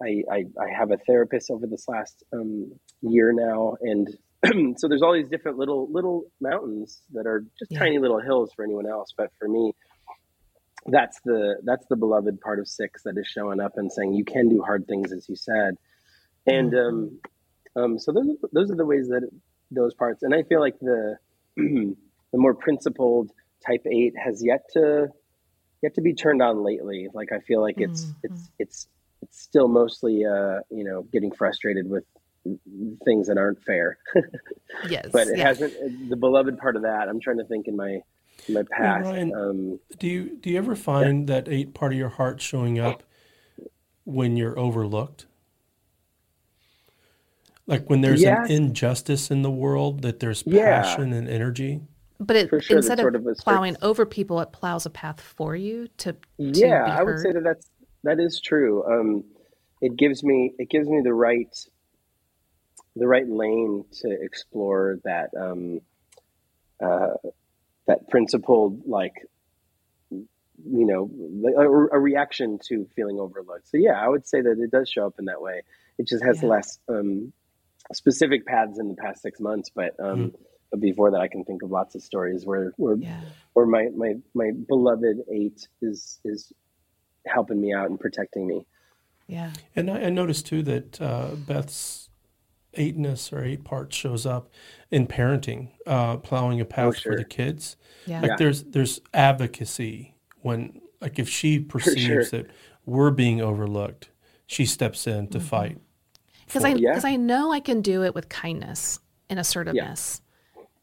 I, 0.03 0.22
I, 0.30 0.45
I 0.61 0.70
have 0.76 0.91
a 0.91 0.97
therapist 0.97 1.51
over 1.51 1.66
this 1.66 1.87
last 1.89 2.24
um, 2.33 2.72
year 3.03 3.33
now. 3.33 3.76
And 3.80 4.09
so 4.78 4.89
there's 4.89 5.03
all 5.03 5.12
these 5.12 5.28
different 5.28 5.59
little, 5.59 5.91
little 5.91 6.24
mountains 6.41 7.03
that 7.12 7.26
are 7.26 7.45
just 7.59 7.70
yeah. 7.70 7.78
tiny 7.78 7.99
little 7.99 8.20
hills 8.20 8.53
for 8.55 8.64
anyone 8.64 8.87
else. 8.87 9.12
But 9.16 9.30
for 9.39 9.49
me, 9.49 9.72
that's 10.87 11.20
the, 11.24 11.61
that's 11.62 11.87
the 11.89 11.97
beloved 11.97 12.41
part 12.41 12.59
of 12.59 12.66
six 12.66 13.05
that 13.05 13.16
is 13.16 13.28
showing 13.28 13.61
up 13.61 13.72
and 13.76 13.93
saying, 13.93 14.14
you 14.14 14.24
can 14.24 14.49
do 14.49 14.62
hard 14.62 14.87
things, 14.87 15.12
as 15.12 15.28
you 15.28 15.37
said. 15.37 15.76
And, 16.47 16.72
mm. 16.72 16.89
um, 16.89 17.20
um, 17.74 17.99
so 17.99 18.12
those, 18.12 18.37
those 18.53 18.70
are 18.70 18.76
the 18.76 18.85
ways 18.85 19.09
that 19.09 19.28
those 19.70 19.95
parts, 19.95 20.22
and 20.22 20.35
I 20.35 20.43
feel 20.43 20.61
like 20.61 20.78
the, 20.80 21.16
the 21.57 21.95
more 22.35 22.55
principled, 22.55 23.30
type 23.66 23.86
8 23.86 24.14
has 24.22 24.44
yet 24.44 24.68
to 24.74 25.08
yet 25.82 25.94
to 25.94 26.00
be 26.00 26.14
turned 26.14 26.42
on 26.42 26.62
lately 26.62 27.08
like 27.12 27.32
i 27.32 27.40
feel 27.40 27.60
like 27.60 27.76
it's 27.78 28.04
mm-hmm. 28.04 28.32
it's 28.32 28.50
it's 28.58 28.88
it's 29.20 29.40
still 29.40 29.68
mostly 29.68 30.24
uh 30.24 30.60
you 30.70 30.84
know 30.84 31.02
getting 31.12 31.32
frustrated 31.32 31.88
with 31.88 32.04
things 33.04 33.28
that 33.28 33.38
aren't 33.38 33.62
fair 33.62 33.98
yes 34.88 35.08
but 35.12 35.28
it 35.28 35.38
yeah. 35.38 35.44
hasn't 35.44 36.08
the 36.08 36.16
beloved 36.16 36.58
part 36.58 36.76
of 36.76 36.82
that 36.82 37.08
i'm 37.08 37.20
trying 37.20 37.38
to 37.38 37.44
think 37.44 37.68
in 37.68 37.76
my 37.76 38.00
in 38.48 38.54
my 38.54 38.62
past 38.70 39.04
Ryan, 39.04 39.34
um, 39.34 39.80
do 39.98 40.08
you 40.08 40.36
do 40.40 40.50
you 40.50 40.58
ever 40.58 40.74
find 40.74 41.28
yeah. 41.28 41.36
that 41.36 41.48
eight 41.48 41.74
part 41.74 41.92
of 41.92 41.98
your 41.98 42.08
heart 42.08 42.40
showing 42.40 42.78
up 42.78 43.02
when 44.04 44.36
you're 44.36 44.58
overlooked 44.58 45.26
like 47.66 47.88
when 47.88 48.00
there's 48.00 48.22
yes. 48.22 48.48
an 48.48 48.56
injustice 48.56 49.30
in 49.30 49.42
the 49.42 49.50
world 49.50 50.02
that 50.02 50.18
there's 50.18 50.42
passion 50.42 51.10
yeah. 51.10 51.16
and 51.16 51.28
energy 51.28 51.82
but 52.26 52.36
it, 52.36 52.48
sure, 52.62 52.76
instead 52.78 53.00
of, 53.00 53.14
of 53.14 53.36
plowing 53.38 53.76
over 53.82 54.06
people, 54.06 54.40
it 54.40 54.52
plows 54.52 54.86
a 54.86 54.90
path 54.90 55.20
for 55.20 55.54
you 55.56 55.88
to. 55.98 56.12
to 56.12 56.18
yeah, 56.38 56.96
I 56.98 57.02
would 57.02 57.18
say 57.18 57.32
that 57.32 57.44
that's 57.44 57.70
that 58.04 58.20
is 58.20 58.40
true. 58.40 58.84
Um, 58.84 59.24
it 59.80 59.96
gives 59.96 60.22
me 60.22 60.52
it 60.58 60.70
gives 60.70 60.88
me 60.88 61.00
the 61.02 61.12
right 61.12 61.54
the 62.96 63.06
right 63.06 63.28
lane 63.28 63.84
to 64.00 64.10
explore 64.10 64.98
that 65.04 65.30
um, 65.38 65.80
uh, 66.82 67.14
that 67.86 68.08
principled 68.08 68.82
like 68.86 69.14
you 70.10 70.26
know 70.64 71.10
a, 71.58 71.96
a, 71.96 71.98
reaction 71.98 72.58
to 72.68 72.86
feeling 72.94 73.18
overlooked. 73.18 73.68
So 73.68 73.78
yeah, 73.78 74.00
I 74.00 74.08
would 74.08 74.26
say 74.26 74.40
that 74.40 74.58
it 74.58 74.70
does 74.70 74.88
show 74.88 75.06
up 75.06 75.14
in 75.18 75.24
that 75.24 75.40
way. 75.40 75.62
It 75.98 76.06
just 76.06 76.24
has 76.24 76.42
yeah. 76.42 76.48
less 76.48 76.78
um, 76.88 77.32
specific 77.92 78.46
paths 78.46 78.78
in 78.78 78.88
the 78.88 78.94
past 78.94 79.22
six 79.22 79.40
months, 79.40 79.70
but. 79.74 79.98
Um, 79.98 80.30
mm 80.30 80.34
but 80.72 80.80
before 80.80 81.10
that, 81.10 81.20
I 81.20 81.28
can 81.28 81.44
think 81.44 81.62
of 81.62 81.70
lots 81.70 81.94
of 81.94 82.02
stories 82.02 82.46
where 82.46 82.72
where 82.78 82.96
yeah. 82.96 83.20
where 83.52 83.66
my, 83.66 83.90
my 83.94 84.14
my 84.34 84.52
beloved 84.66 85.18
eight 85.30 85.68
is 85.82 86.18
is 86.24 86.50
helping 87.26 87.60
me 87.60 87.74
out 87.74 87.90
and 87.90 88.00
protecting 88.00 88.46
me. 88.46 88.66
Yeah, 89.28 89.52
and 89.76 89.90
I, 89.90 90.04
I 90.04 90.08
noticed 90.08 90.46
too 90.46 90.62
that 90.62 91.00
uh, 91.00 91.34
Beth's 91.36 92.08
eightness 92.74 93.34
or 93.34 93.44
eight 93.44 93.64
part 93.64 93.92
shows 93.92 94.24
up 94.24 94.48
in 94.90 95.06
parenting, 95.06 95.68
uh, 95.86 96.16
plowing 96.16 96.58
a 96.58 96.64
path 96.64 96.86
oh, 96.86 96.92
sure. 96.92 97.12
for 97.12 97.18
the 97.18 97.24
kids. 97.24 97.76
Yeah. 98.06 98.22
Like 98.22 98.30
yeah. 98.30 98.36
there's 98.38 98.64
there's 98.64 99.00
advocacy 99.12 100.14
when 100.40 100.80
like 101.02 101.18
if 101.18 101.28
she 101.28 101.60
perceives 101.60 102.00
sure. 102.00 102.24
that 102.24 102.46
we're 102.86 103.10
being 103.10 103.42
overlooked, 103.42 104.08
she 104.46 104.64
steps 104.64 105.06
in 105.06 105.28
to 105.28 105.38
mm-hmm. 105.38 105.46
fight. 105.46 105.78
Because 106.46 106.64
I 106.64 106.72
because 106.72 107.04
yeah. 107.04 107.10
I 107.10 107.16
know 107.16 107.52
I 107.52 107.60
can 107.60 107.82
do 107.82 108.02
it 108.04 108.14
with 108.14 108.30
kindness 108.30 109.00
and 109.28 109.38
assertiveness 109.38 110.22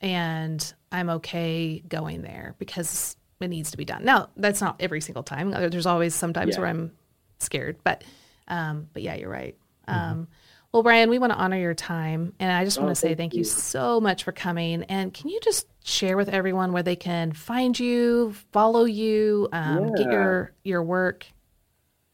and 0.02 0.74
I'm 0.91 1.10
okay 1.10 1.80
going 1.88 2.22
there 2.22 2.56
because 2.60 3.16
it 3.39 3.47
needs 3.47 3.72
to 3.72 3.78
be 3.78 3.86
done. 3.86 4.04
Now, 4.04 4.30
that's 4.38 4.62
not 4.62 4.78
every 4.80 5.02
single 5.02 5.24
time. 5.24 5.52
There's 5.52 5.86
always 5.86 6.16
sometimes 6.16 6.56
yeah. 6.56 6.62
where 6.62 6.70
I'm 6.70 6.91
scared, 7.39 7.78
but 7.84 8.04
um, 8.47 8.89
but 8.93 9.02
yeah, 9.02 9.16
you're 9.16 9.30
right. 9.30 9.56
Mm-hmm. 9.88 10.12
Um, 10.12 10.28
well, 10.72 10.84
Ryan, 10.84 11.10
we 11.10 11.18
want 11.18 11.34
to 11.34 11.39
honor 11.39 11.58
your 11.58 11.74
time, 11.74 12.34
and 12.39 12.52
I 12.52 12.64
just 12.64 12.78
want 12.78 12.91
oh, 12.91 12.93
to 12.93 12.95
say 12.95 13.16
thank 13.16 13.34
you. 13.34 13.39
you 13.39 13.43
so 13.43 14.00
much 14.00 14.24
for 14.24 14.32
coming. 14.32 14.84
And 14.84 15.12
can 15.14 15.30
you 15.30 15.39
just 15.41 15.68
share 15.84 16.16
with 16.16 16.30
everyone 16.30 16.74
where 16.74 16.84
they 16.84 16.95
can 16.95 17.32
find 17.32 17.80
you, 17.80 18.36
follow 18.52 18.84
you, 18.84 19.50
um, 19.52 19.88
yeah. 19.88 20.04
get 20.04 20.12
your 20.12 20.54
your 20.64 20.84
work? 20.84 21.26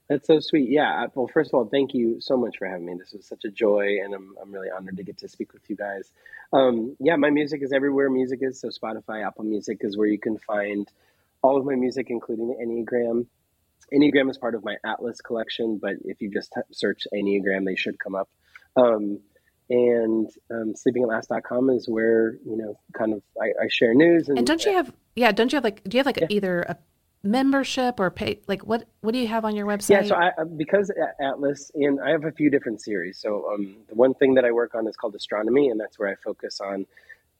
That's 0.08 0.28
so 0.28 0.40
sweet. 0.40 0.70
Yeah. 0.70 1.08
Well, 1.16 1.28
first 1.28 1.50
of 1.50 1.56
all, 1.56 1.66
thank 1.66 1.94
you 1.94 2.22
so 2.22 2.38
much 2.38 2.58
for 2.58 2.68
having 2.68 2.86
me. 2.86 2.94
This 2.98 3.12
was 3.14 3.26
such 3.26 3.44
a 3.44 3.50
joy, 3.50 3.98
and 4.04 4.14
I'm, 4.14 4.36
I'm 4.42 4.52
really 4.52 4.70
honored 4.70 4.98
to 4.98 5.04
get 5.04 5.18
to 5.20 5.28
speak 5.28 5.52
with 5.52 5.64
you 5.68 5.76
guys. 5.76 6.12
Um, 6.54 6.96
yeah, 7.00 7.16
my 7.16 7.32
music 7.32 7.64
is 7.64 7.72
everywhere 7.74 8.10
music 8.10 8.40
is. 8.42 8.60
So, 8.60 8.70
Spotify, 8.70 9.26
Apple 9.26 9.46
Music 9.46 9.80
is 9.82 9.98
where 9.98 10.08
you 10.08 10.20
can 10.20 10.38
find 10.38 10.88
all 11.42 11.58
of 11.58 11.66
my 11.66 11.76
music, 11.76 12.08
including 12.10 12.50
the 12.50 12.56
Enneagram. 12.56 13.26
Enneagram 13.94 14.30
is 14.30 14.38
part 14.38 14.56
of 14.56 14.64
my 14.64 14.76
Atlas 14.84 15.22
collection, 15.22 15.78
but 15.78 15.94
if 16.06 16.22
you 16.22 16.30
just 16.32 16.54
search 16.72 17.08
Enneagram, 17.14 17.66
they 17.66 17.76
should 17.76 18.00
come 18.00 18.16
up. 18.16 18.30
Um, 18.76 19.20
and 19.70 20.30
um, 20.52 20.74
sleepingatlast.com 20.74 21.72
is 21.72 21.90
where, 21.90 22.34
you 22.46 22.58
know, 22.58 22.78
kind 22.94 23.14
of 23.14 23.24
I, 23.42 23.48
I 23.64 23.68
share 23.70 23.94
news. 23.94 24.30
And, 24.30 24.38
and, 24.38 24.46
don't 24.46 24.64
you 24.64 24.74
have, 24.74 24.94
yeah, 25.16 25.32
don't 25.32 25.52
you 25.52 25.58
have 25.58 25.64
like, 25.64 25.84
do 25.84 25.98
you 25.98 26.00
have 26.00 26.06
like 26.06 26.20
yeah. 26.20 26.28
either 26.30 26.62
a 26.62 26.78
membership 27.26 28.00
or 28.00 28.10
pay 28.12 28.40
like 28.48 28.66
what 28.66 28.86
what 29.02 29.14
do 29.14 29.18
you 29.18 29.28
have 29.28 29.44
on 29.44 29.56
your 29.56 29.66
website 29.66 29.90
yeah 29.90 30.04
so 30.04 30.16
i 30.16 30.28
uh, 30.40 30.46
because 30.46 30.92
atlas 31.20 31.72
and 31.76 32.00
i 32.02 32.12
have 32.12 32.24
a 32.24 32.32
few 32.32 32.50
different 32.50 32.82
series. 32.82 33.18
So 33.20 33.50
um, 33.52 33.78
the 33.90 33.96
one 33.96 34.14
thing 34.14 34.36
that 34.36 34.46
i 34.46 34.52
work 34.52 34.76
on 34.76 34.88
is 34.88 34.96
called 34.96 35.16
astronomy 35.16 35.70
and 35.70 35.80
that's 35.80 35.98
where 35.98 36.10
i 36.10 36.16
focus 36.24 36.62
on 36.62 36.86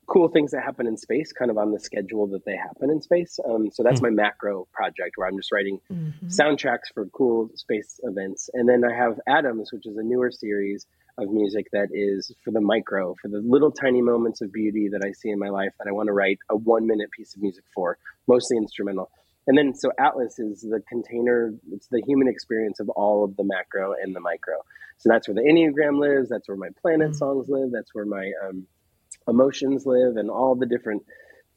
cool 0.08 0.28
things 0.28 0.52
that 0.52 0.64
happen 0.64 0.86
in 0.86 0.98
space 0.98 1.32
kind 1.32 1.50
of 1.50 1.58
on 1.58 1.72
the 1.72 1.80
schedule 1.80 2.28
that 2.28 2.46
they 2.46 2.56
happen 2.56 2.92
in 2.92 3.02
space. 3.02 3.40
Um, 3.44 3.72
so 3.72 3.82
that's 3.82 4.02
mm-hmm. 4.02 4.16
my 4.16 4.24
macro 4.24 4.68
project 4.72 5.14
where 5.16 5.28
i'm 5.28 5.38
just 5.38 5.52
writing 5.52 5.80
mm-hmm. 5.92 6.28
soundtracks 6.28 6.94
for 6.94 7.06
cool 7.08 7.50
space 7.56 8.00
events. 8.04 8.50
And 8.54 8.68
then 8.68 8.84
i 8.84 8.94
have 8.94 9.20
atoms 9.28 9.72
which 9.72 9.86
is 9.86 9.98
a 9.98 10.04
newer 10.04 10.32
series 10.32 10.86
of 11.18 11.30
music 11.30 11.68
that 11.72 11.88
is 11.92 12.32
for 12.44 12.52
the 12.52 12.62
micro 12.62 13.16
for 13.22 13.30
the 13.30 13.40
little 13.40 13.72
tiny 13.72 14.02
moments 14.02 14.42
of 14.42 14.52
beauty 14.52 14.90
that 14.90 15.02
i 15.04 15.12
see 15.12 15.30
in 15.30 15.40
my 15.40 15.50
life 15.50 15.72
that 15.80 15.88
i 15.88 15.92
want 15.92 16.08
to 16.08 16.14
write 16.14 16.40
a 16.50 16.56
one 16.56 16.86
minute 16.86 17.10
piece 17.12 17.36
of 17.36 17.42
music 17.42 17.64
for 17.74 17.98
mostly 18.28 18.58
instrumental 18.58 19.10
and 19.48 19.58
then 19.58 19.74
so 19.76 19.92
Atlas 20.00 20.40
is 20.40 20.62
the 20.62 20.82
container, 20.88 21.54
it's 21.72 21.88
the 21.88 22.02
human 22.06 22.28
experience 22.28 22.80
of 22.80 22.90
all 22.90 23.24
of 23.24 23.36
the 23.38 23.44
macro 23.44 23.94
and 24.02 24.16
the 24.16 24.20
micro. 24.20 24.56
So 24.98 25.10
that's 25.10 25.28
where 25.28 25.36
the 25.36 25.42
Enneagram 25.42 26.00
lives, 26.00 26.30
that's 26.30 26.48
where 26.48 26.58
my 26.58 26.70
planet 26.82 27.10
mm-hmm. 27.10 27.18
songs 27.18 27.50
live, 27.50 27.70
that's 27.72 27.94
where 27.94 28.06
my 28.06 28.32
um, 28.44 28.66
emotions 29.28 29.86
live, 29.86 30.18
and 30.18 30.30
all 30.30 30.56
the 30.56 30.66
different 30.66 31.04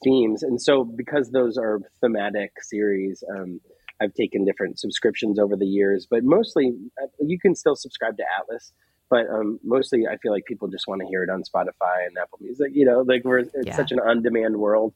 themes. 0.04 0.42
And 0.42 0.60
so 0.60 0.84
because 0.84 1.30
those 1.30 1.56
are 1.56 1.80
thematic 2.00 2.52
series, 2.62 3.22
um, 3.30 3.60
I've 4.00 4.14
taken 4.14 4.44
different 4.44 4.78
subscriptions 4.78 5.38
over 5.38 5.56
the 5.56 5.66
years, 5.66 6.06
but 6.08 6.22
mostly 6.24 6.72
uh, 7.02 7.06
you 7.20 7.38
can 7.38 7.54
still 7.54 7.74
subscribe 7.74 8.16
to 8.18 8.24
Atlas. 8.38 8.72
But 9.10 9.26
um, 9.30 9.58
mostly, 9.64 10.06
I 10.06 10.18
feel 10.18 10.32
like 10.32 10.44
people 10.44 10.68
just 10.68 10.86
want 10.86 11.00
to 11.00 11.06
hear 11.06 11.22
it 11.22 11.30
on 11.30 11.42
Spotify 11.42 12.06
and 12.06 12.16
Apple 12.20 12.38
Music. 12.42 12.72
You 12.74 12.84
know, 12.84 13.00
like 13.00 13.24
we're 13.24 13.38
it's 13.38 13.52
yeah. 13.64 13.74
such 13.74 13.90
an 13.90 13.98
on-demand 13.98 14.56
world 14.58 14.92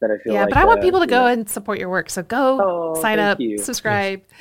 that 0.00 0.10
I 0.10 0.18
feel 0.18 0.34
yeah, 0.34 0.42
like, 0.42 0.50
but 0.50 0.58
I 0.58 0.64
want 0.64 0.80
uh, 0.80 0.82
people 0.82 1.00
to 1.00 1.06
go 1.06 1.26
and 1.26 1.48
support 1.48 1.78
your 1.78 1.88
work. 1.88 2.10
So 2.10 2.22
go 2.22 2.60
oh, 2.94 3.00
sign 3.00 3.18
up, 3.18 3.40
you. 3.40 3.58
subscribe. 3.58 4.22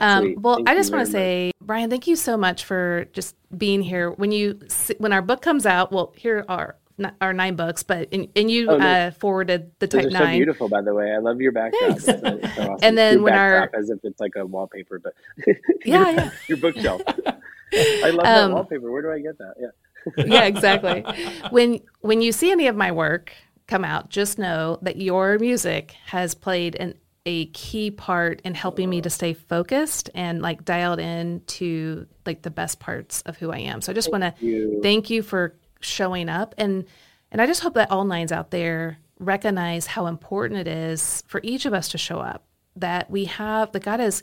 Um, 0.00 0.34
well, 0.38 0.56
thank 0.56 0.68
I 0.68 0.74
just 0.74 0.92
want 0.92 1.06
to 1.06 1.12
say, 1.12 1.52
Ryan, 1.60 1.88
thank 1.88 2.08
you 2.08 2.16
so 2.16 2.36
much 2.36 2.64
for 2.64 3.06
just 3.12 3.36
being 3.56 3.82
here. 3.82 4.10
When 4.10 4.32
you 4.32 4.58
when 4.98 5.12
our 5.12 5.22
book 5.22 5.42
comes 5.42 5.64
out, 5.64 5.92
well, 5.92 6.12
here 6.16 6.44
are 6.48 6.74
our 7.20 7.32
nine 7.32 7.56
books, 7.56 7.82
but 7.82 8.08
and, 8.12 8.28
and 8.34 8.50
you 8.50 8.68
oh, 8.70 8.78
uh, 8.78 9.10
forwarded 9.12 9.70
the 9.78 9.86
type 9.86 10.10
nine. 10.10 10.22
So 10.22 10.26
beautiful, 10.26 10.68
by 10.68 10.82
the 10.82 10.94
way. 10.94 11.12
I 11.12 11.18
love 11.18 11.40
your 11.40 11.52
backdrop. 11.52 11.98
Thanks. 11.98 12.08
awesome. 12.58 12.78
And 12.82 12.96
then 12.96 13.14
your 13.14 13.22
when 13.22 13.34
our 13.34 13.70
as 13.74 13.90
if 13.90 13.98
it's 14.02 14.20
like 14.20 14.32
a 14.36 14.44
wallpaper, 14.44 14.98
but 14.98 15.12
yeah, 15.84 16.10
yeah, 16.10 16.30
your 16.48 16.58
bookshelf. 16.58 17.02
I 17.06 18.10
love 18.10 18.26
um, 18.26 18.50
that 18.50 18.50
wallpaper. 18.52 18.90
Where 18.90 19.02
do 19.02 19.12
I 19.12 19.20
get 19.20 19.38
that? 19.38 19.54
Yeah. 19.60 20.24
yeah, 20.24 20.44
exactly. 20.44 21.04
When 21.50 21.80
when 22.00 22.22
you 22.22 22.32
see 22.32 22.50
any 22.50 22.66
of 22.66 22.76
my 22.76 22.92
work, 22.92 23.32
come 23.66 23.84
out, 23.84 24.08
just 24.10 24.38
know 24.38 24.78
that 24.82 24.96
your 24.96 25.38
music 25.38 25.94
has 26.06 26.34
played 26.34 26.76
an 26.76 26.94
a 27.26 27.46
key 27.46 27.90
part 27.90 28.40
in 28.42 28.54
helping 28.54 28.88
me 28.88 29.02
to 29.02 29.10
stay 29.10 29.34
focused 29.34 30.08
and 30.14 30.40
like 30.40 30.64
dialed 30.64 31.00
in 31.00 31.42
to 31.46 32.06
like 32.24 32.42
the 32.42 32.50
best 32.50 32.78
parts 32.78 33.20
of 33.22 33.36
who 33.36 33.50
I 33.50 33.58
am. 33.58 33.82
So 33.82 33.90
I 33.90 33.94
just 33.96 34.12
want 34.12 34.22
to 34.22 34.80
thank 34.80 35.10
you 35.10 35.22
for 35.22 35.56
showing 35.80 36.28
up 36.28 36.54
and 36.56 36.84
and 37.32 37.42
I 37.42 37.46
just 37.46 37.62
hope 37.62 37.74
that 37.74 37.90
all 37.90 38.04
nines 38.04 38.30
out 38.30 38.52
there 38.52 38.98
recognize 39.18 39.86
how 39.86 40.06
important 40.06 40.60
it 40.60 40.68
is 40.68 41.24
for 41.26 41.40
each 41.42 41.66
of 41.66 41.74
us 41.74 41.88
to 41.88 41.98
show 41.98 42.20
up. 42.20 42.46
That 42.76 43.10
we 43.10 43.24
have 43.24 43.72
that 43.72 43.82
God 43.82 43.98
has 43.98 44.22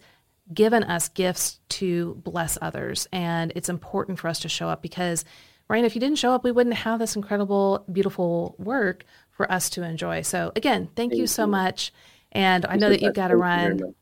given 0.54 0.84
us 0.84 1.10
gifts 1.10 1.60
to 1.70 2.16
bless 2.24 2.58
others 2.62 3.08
and 3.12 3.52
it's 3.56 3.70
important 3.70 4.20
for 4.20 4.30
us 4.30 4.40
to 4.40 4.50
show 4.50 4.70
up 4.70 4.82
because 4.82 5.26
right 5.70 5.86
if 5.86 5.96
you 5.96 6.02
didn't 6.02 6.18
show 6.18 6.34
up 6.34 6.44
we 6.44 6.52
wouldn't 6.52 6.76
have 6.76 7.00
this 7.00 7.16
incredible 7.16 7.86
beautiful 7.92 8.54
work 8.60 9.06
for 9.34 9.52
us 9.52 9.70
to 9.72 9.84
enjoy. 9.84 10.22
So 10.22 10.52
again, 10.56 10.86
thank, 10.96 11.12
thank 11.12 11.16
you 11.16 11.28
so 11.28 11.44
you. 11.44 11.52
much. 11.52 11.92
And 12.32 12.66
I 12.66 12.78
know 12.78 12.90
that 12.90 13.02
you've 13.02 13.14
got 13.14 13.28
to 13.28 13.38
run. 13.38 13.94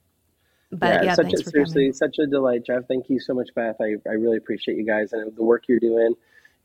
But 0.72 1.04
yeah, 1.04 1.04
yeah 1.04 1.16
such 1.16 1.34
a, 1.34 1.38
seriously, 1.38 1.84
coming. 1.84 1.94
such 1.94 2.20
a 2.20 2.28
delight, 2.28 2.66
Jeff. 2.66 2.84
Thank 2.88 3.10
you 3.10 3.20
so 3.20 3.34
much, 3.34 3.50
Beth. 3.54 3.76
I, 3.82 3.96
I 4.08 4.14
really 4.14 4.38
appreciate 4.38 4.78
you 4.78 4.86
guys 4.86 5.12
and 5.12 5.36
the 5.36 5.44
work 5.44 5.64
you're 5.68 5.80
doing. 5.80 6.14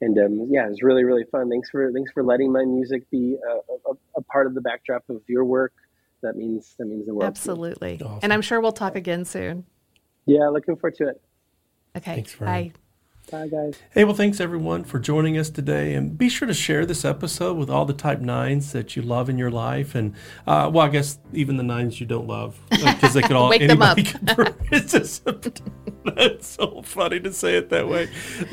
And 0.01 0.17
um, 0.19 0.47
yeah, 0.49 0.67
it 0.67 0.71
was 0.71 0.83
really, 0.83 1.05
really 1.05 1.25
fun. 1.25 1.51
Thanks 1.51 1.71
for 1.71 1.91
thanks 1.91 2.13
for 2.13 2.23
letting 2.23 2.53
my 2.53 2.65
music 2.65 3.11
be 3.11 3.37
a, 3.37 3.91
a, 3.91 3.95
a 4.19 4.23
part 4.23 4.47
of 4.47 4.55
the 4.55 4.61
backdrop 4.61 5.09
of 5.09 5.23
your 5.27 5.45
work. 5.45 5.73
That 6.23 6.37
means 6.37 6.75
that 6.79 6.87
means 6.87 7.07
the 7.07 7.15
world. 7.15 7.25
Absolutely. 7.25 8.01
Awesome. 8.01 8.21
And 8.23 8.33
I'm 8.33 8.43
sure 8.43 8.61
we'll 8.61 8.73
talk 8.73 8.95
again 8.95 9.25
soon. 9.25 9.65
Yeah, 10.27 10.49
looking 10.49 10.77
forward 10.77 10.97
to 10.97 11.09
it. 11.09 11.23
Okay. 11.97 12.15
Thanks, 12.17 12.37
Bye. 12.37 12.73
Bye, 13.31 13.49
guys. 13.49 13.75
Hey, 13.91 14.05
well, 14.05 14.15
thanks 14.15 14.39
everyone 14.39 14.85
for 14.85 15.01
joining 15.01 15.37
us 15.37 15.51
today. 15.51 15.95
And 15.95 16.17
be 16.17 16.29
sure 16.29 16.47
to 16.47 16.55
share 16.55 16.87
this 16.87 17.05
episode 17.05 17.57
with 17.57 17.69
all 17.69 17.85
the 17.85 17.93
type 17.93 18.21
nines 18.21 18.71
that 18.71 18.95
you 18.95 19.03
love 19.03 19.29
in 19.29 19.37
your 19.37 19.51
life. 19.51 19.97
And, 19.97 20.15
uh, 20.47 20.71
well, 20.73 20.87
I 20.87 20.89
guess 20.89 21.19
even 21.33 21.57
the 21.57 21.65
nines 21.65 21.99
you 21.99 22.07
don't 22.07 22.29
love, 22.29 22.57
because 22.71 23.15
they 23.15 23.23
could 23.23 23.33
all, 23.33 23.49
Wake 23.51 23.67
them 23.67 23.83
up. 23.83 23.99
it's 24.71 24.93
just, 24.93 25.27
that's 26.05 26.47
so 26.47 26.83
funny 26.83 27.19
to 27.19 27.33
say 27.33 27.57
it 27.57 27.69
that 27.71 27.89
way. 27.89 28.09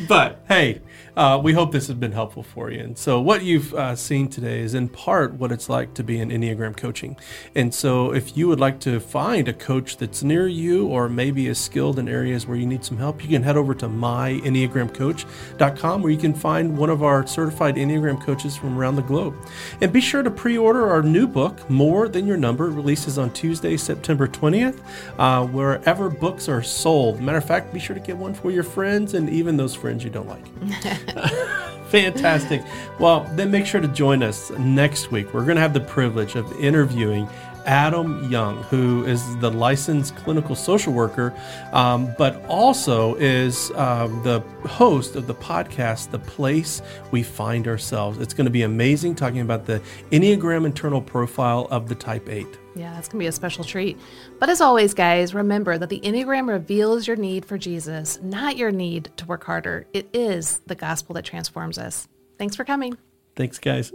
But 0.07 0.43
hey, 0.47 0.82
uh, 1.16 1.39
we 1.43 1.53
hope 1.53 1.72
this 1.72 1.88
has 1.88 1.95
been 1.95 2.11
helpful 2.11 2.43
for 2.43 2.72
you. 2.72 2.82
And 2.82 2.97
so, 2.97 3.20
what 3.20 3.43
you've 3.43 3.74
uh, 3.74 3.95
seen 3.95 4.28
today 4.30 4.61
is 4.61 4.74
in 4.74 4.89
part 4.89 5.34
what 5.34 5.51
it's 5.51 5.70
like 5.70 5.93
to 5.95 6.03
be 6.03 6.20
in 6.20 6.30
Enneagram 6.30 6.76
coaching. 6.76 7.18
And 7.55 7.74
so, 7.74 8.14
if 8.14 8.38
you 8.38 8.47
would 8.47 8.59
like 8.59 8.80
to 8.82 8.99
find 8.99 9.47
a 9.47 9.53
coach 9.53 9.97
that's 9.97 10.24
near 10.24 10.47
you 10.47 10.88
or 10.88 11.09
maybe 11.09 11.47
is 11.47 11.59
skilled 11.59 11.99
in 11.99 12.07
areas 12.07 12.45
where 12.45 12.57
you 12.57 12.66
need 12.66 12.84
some 12.86 12.97
help, 12.97 13.24
you 13.24 13.30
can 13.30 13.43
head 13.43 13.57
over 13.57 13.74
to 13.76 13.88
my 13.88 14.34
Enneagram 14.43 14.84
EnneagramCoach.com, 14.84 16.01
where 16.01 16.11
you 16.11 16.18
can 16.18 16.34
find 16.34 16.78
one 16.78 16.89
of 16.89 17.03
our 17.03 17.26
certified 17.26 17.76
Enneagram 17.76 18.22
coaches 18.22 18.55
from 18.55 18.78
around 18.78 18.95
the 18.95 19.01
globe. 19.01 19.36
And 19.82 19.91
be 19.91 20.01
sure 20.01 20.24
to 20.24 20.32
pre 20.32 20.57
order 20.57 20.89
our 20.89 21.01
new 21.01 21.28
book, 21.28 21.70
More 21.70 22.07
Than 22.07 22.28
Your 22.28 22.38
Number, 22.38 22.70
releases 22.70 23.18
on 23.18 23.32
Tuesday, 23.34 23.78
September 23.78 24.28
20th, 24.28 24.80
uh, 25.18 25.45
wherever 25.47 26.09
books 26.09 26.49
are 26.49 26.64
sold. 26.64 27.22
Matter 27.22 27.38
of 27.38 27.45
fact, 27.45 27.74
be 27.74 27.80
sure 27.80 27.95
to 27.95 28.01
get 28.01 28.18
one 28.18 28.34
for 28.34 28.51
your 28.51 28.64
friends 28.64 29.14
and 29.14 29.30
even 29.30 29.57
those 29.57 29.76
friends 29.76 30.03
you 30.03 30.09
don't 30.09 30.28
like. 30.28 30.43
Fantastic. 31.89 32.63
Well, 32.99 33.29
then 33.33 33.51
make 33.51 33.65
sure 33.65 33.79
to 33.79 33.87
join 33.87 34.23
us 34.23 34.49
next 34.51 35.11
week. 35.11 35.33
We're 35.33 35.45
going 35.45 35.55
to 35.55 35.61
have 35.61 35.73
the 35.73 35.79
privilege 35.79 36.35
of 36.35 36.51
interviewing 36.59 37.29
Adam 37.65 38.29
Young, 38.29 38.63
who 38.63 39.05
is 39.05 39.37
the 39.37 39.51
licensed 39.51 40.15
clinical 40.15 40.55
social 40.55 40.93
worker, 40.93 41.33
um, 41.71 42.13
but 42.17 42.43
also 42.45 43.15
is 43.15 43.71
um, 43.75 44.21
the 44.23 44.41
host 44.67 45.15
of 45.15 45.27
the 45.27 45.35
podcast, 45.35 46.11
The 46.11 46.19
Place 46.19 46.81
We 47.11 47.23
Find 47.23 47.67
Ourselves. 47.67 48.17
It's 48.19 48.33
going 48.33 48.45
to 48.45 48.51
be 48.51 48.63
amazing 48.63 49.15
talking 49.15 49.41
about 49.41 49.65
the 49.65 49.81
Enneagram 50.11 50.65
internal 50.65 51.01
profile 51.01 51.67
of 51.69 51.89
the 51.89 51.95
Type 51.95 52.27
8. 52.27 52.62
Yeah, 52.76 52.93
that's 52.93 53.07
going 53.07 53.19
to 53.19 53.24
be 53.24 53.28
a 53.28 53.32
special 53.32 53.63
treat. 53.63 53.99
But 54.39 54.49
as 54.49 54.61
always, 54.61 54.93
guys, 54.93 55.34
remember 55.34 55.78
that 55.78 55.89
the 55.89 55.99
Enneagram 56.01 56.47
reveals 56.47 57.07
your 57.07 57.17
need 57.17 57.45
for 57.45 57.57
Jesus, 57.57 58.19
not 58.21 58.57
your 58.57 58.71
need 58.71 59.11
to 59.17 59.26
work 59.26 59.43
harder. 59.43 59.86
It 59.93 60.09
is 60.13 60.59
the 60.65 60.76
gospel 60.76 61.13
that 61.15 61.26
transforms 61.26 61.78
us. 61.78 62.07
Thanks 62.38 62.55
for 62.55 62.63
coming. 62.63 62.97
Thanks, 63.36 63.59
guys. 63.59 63.91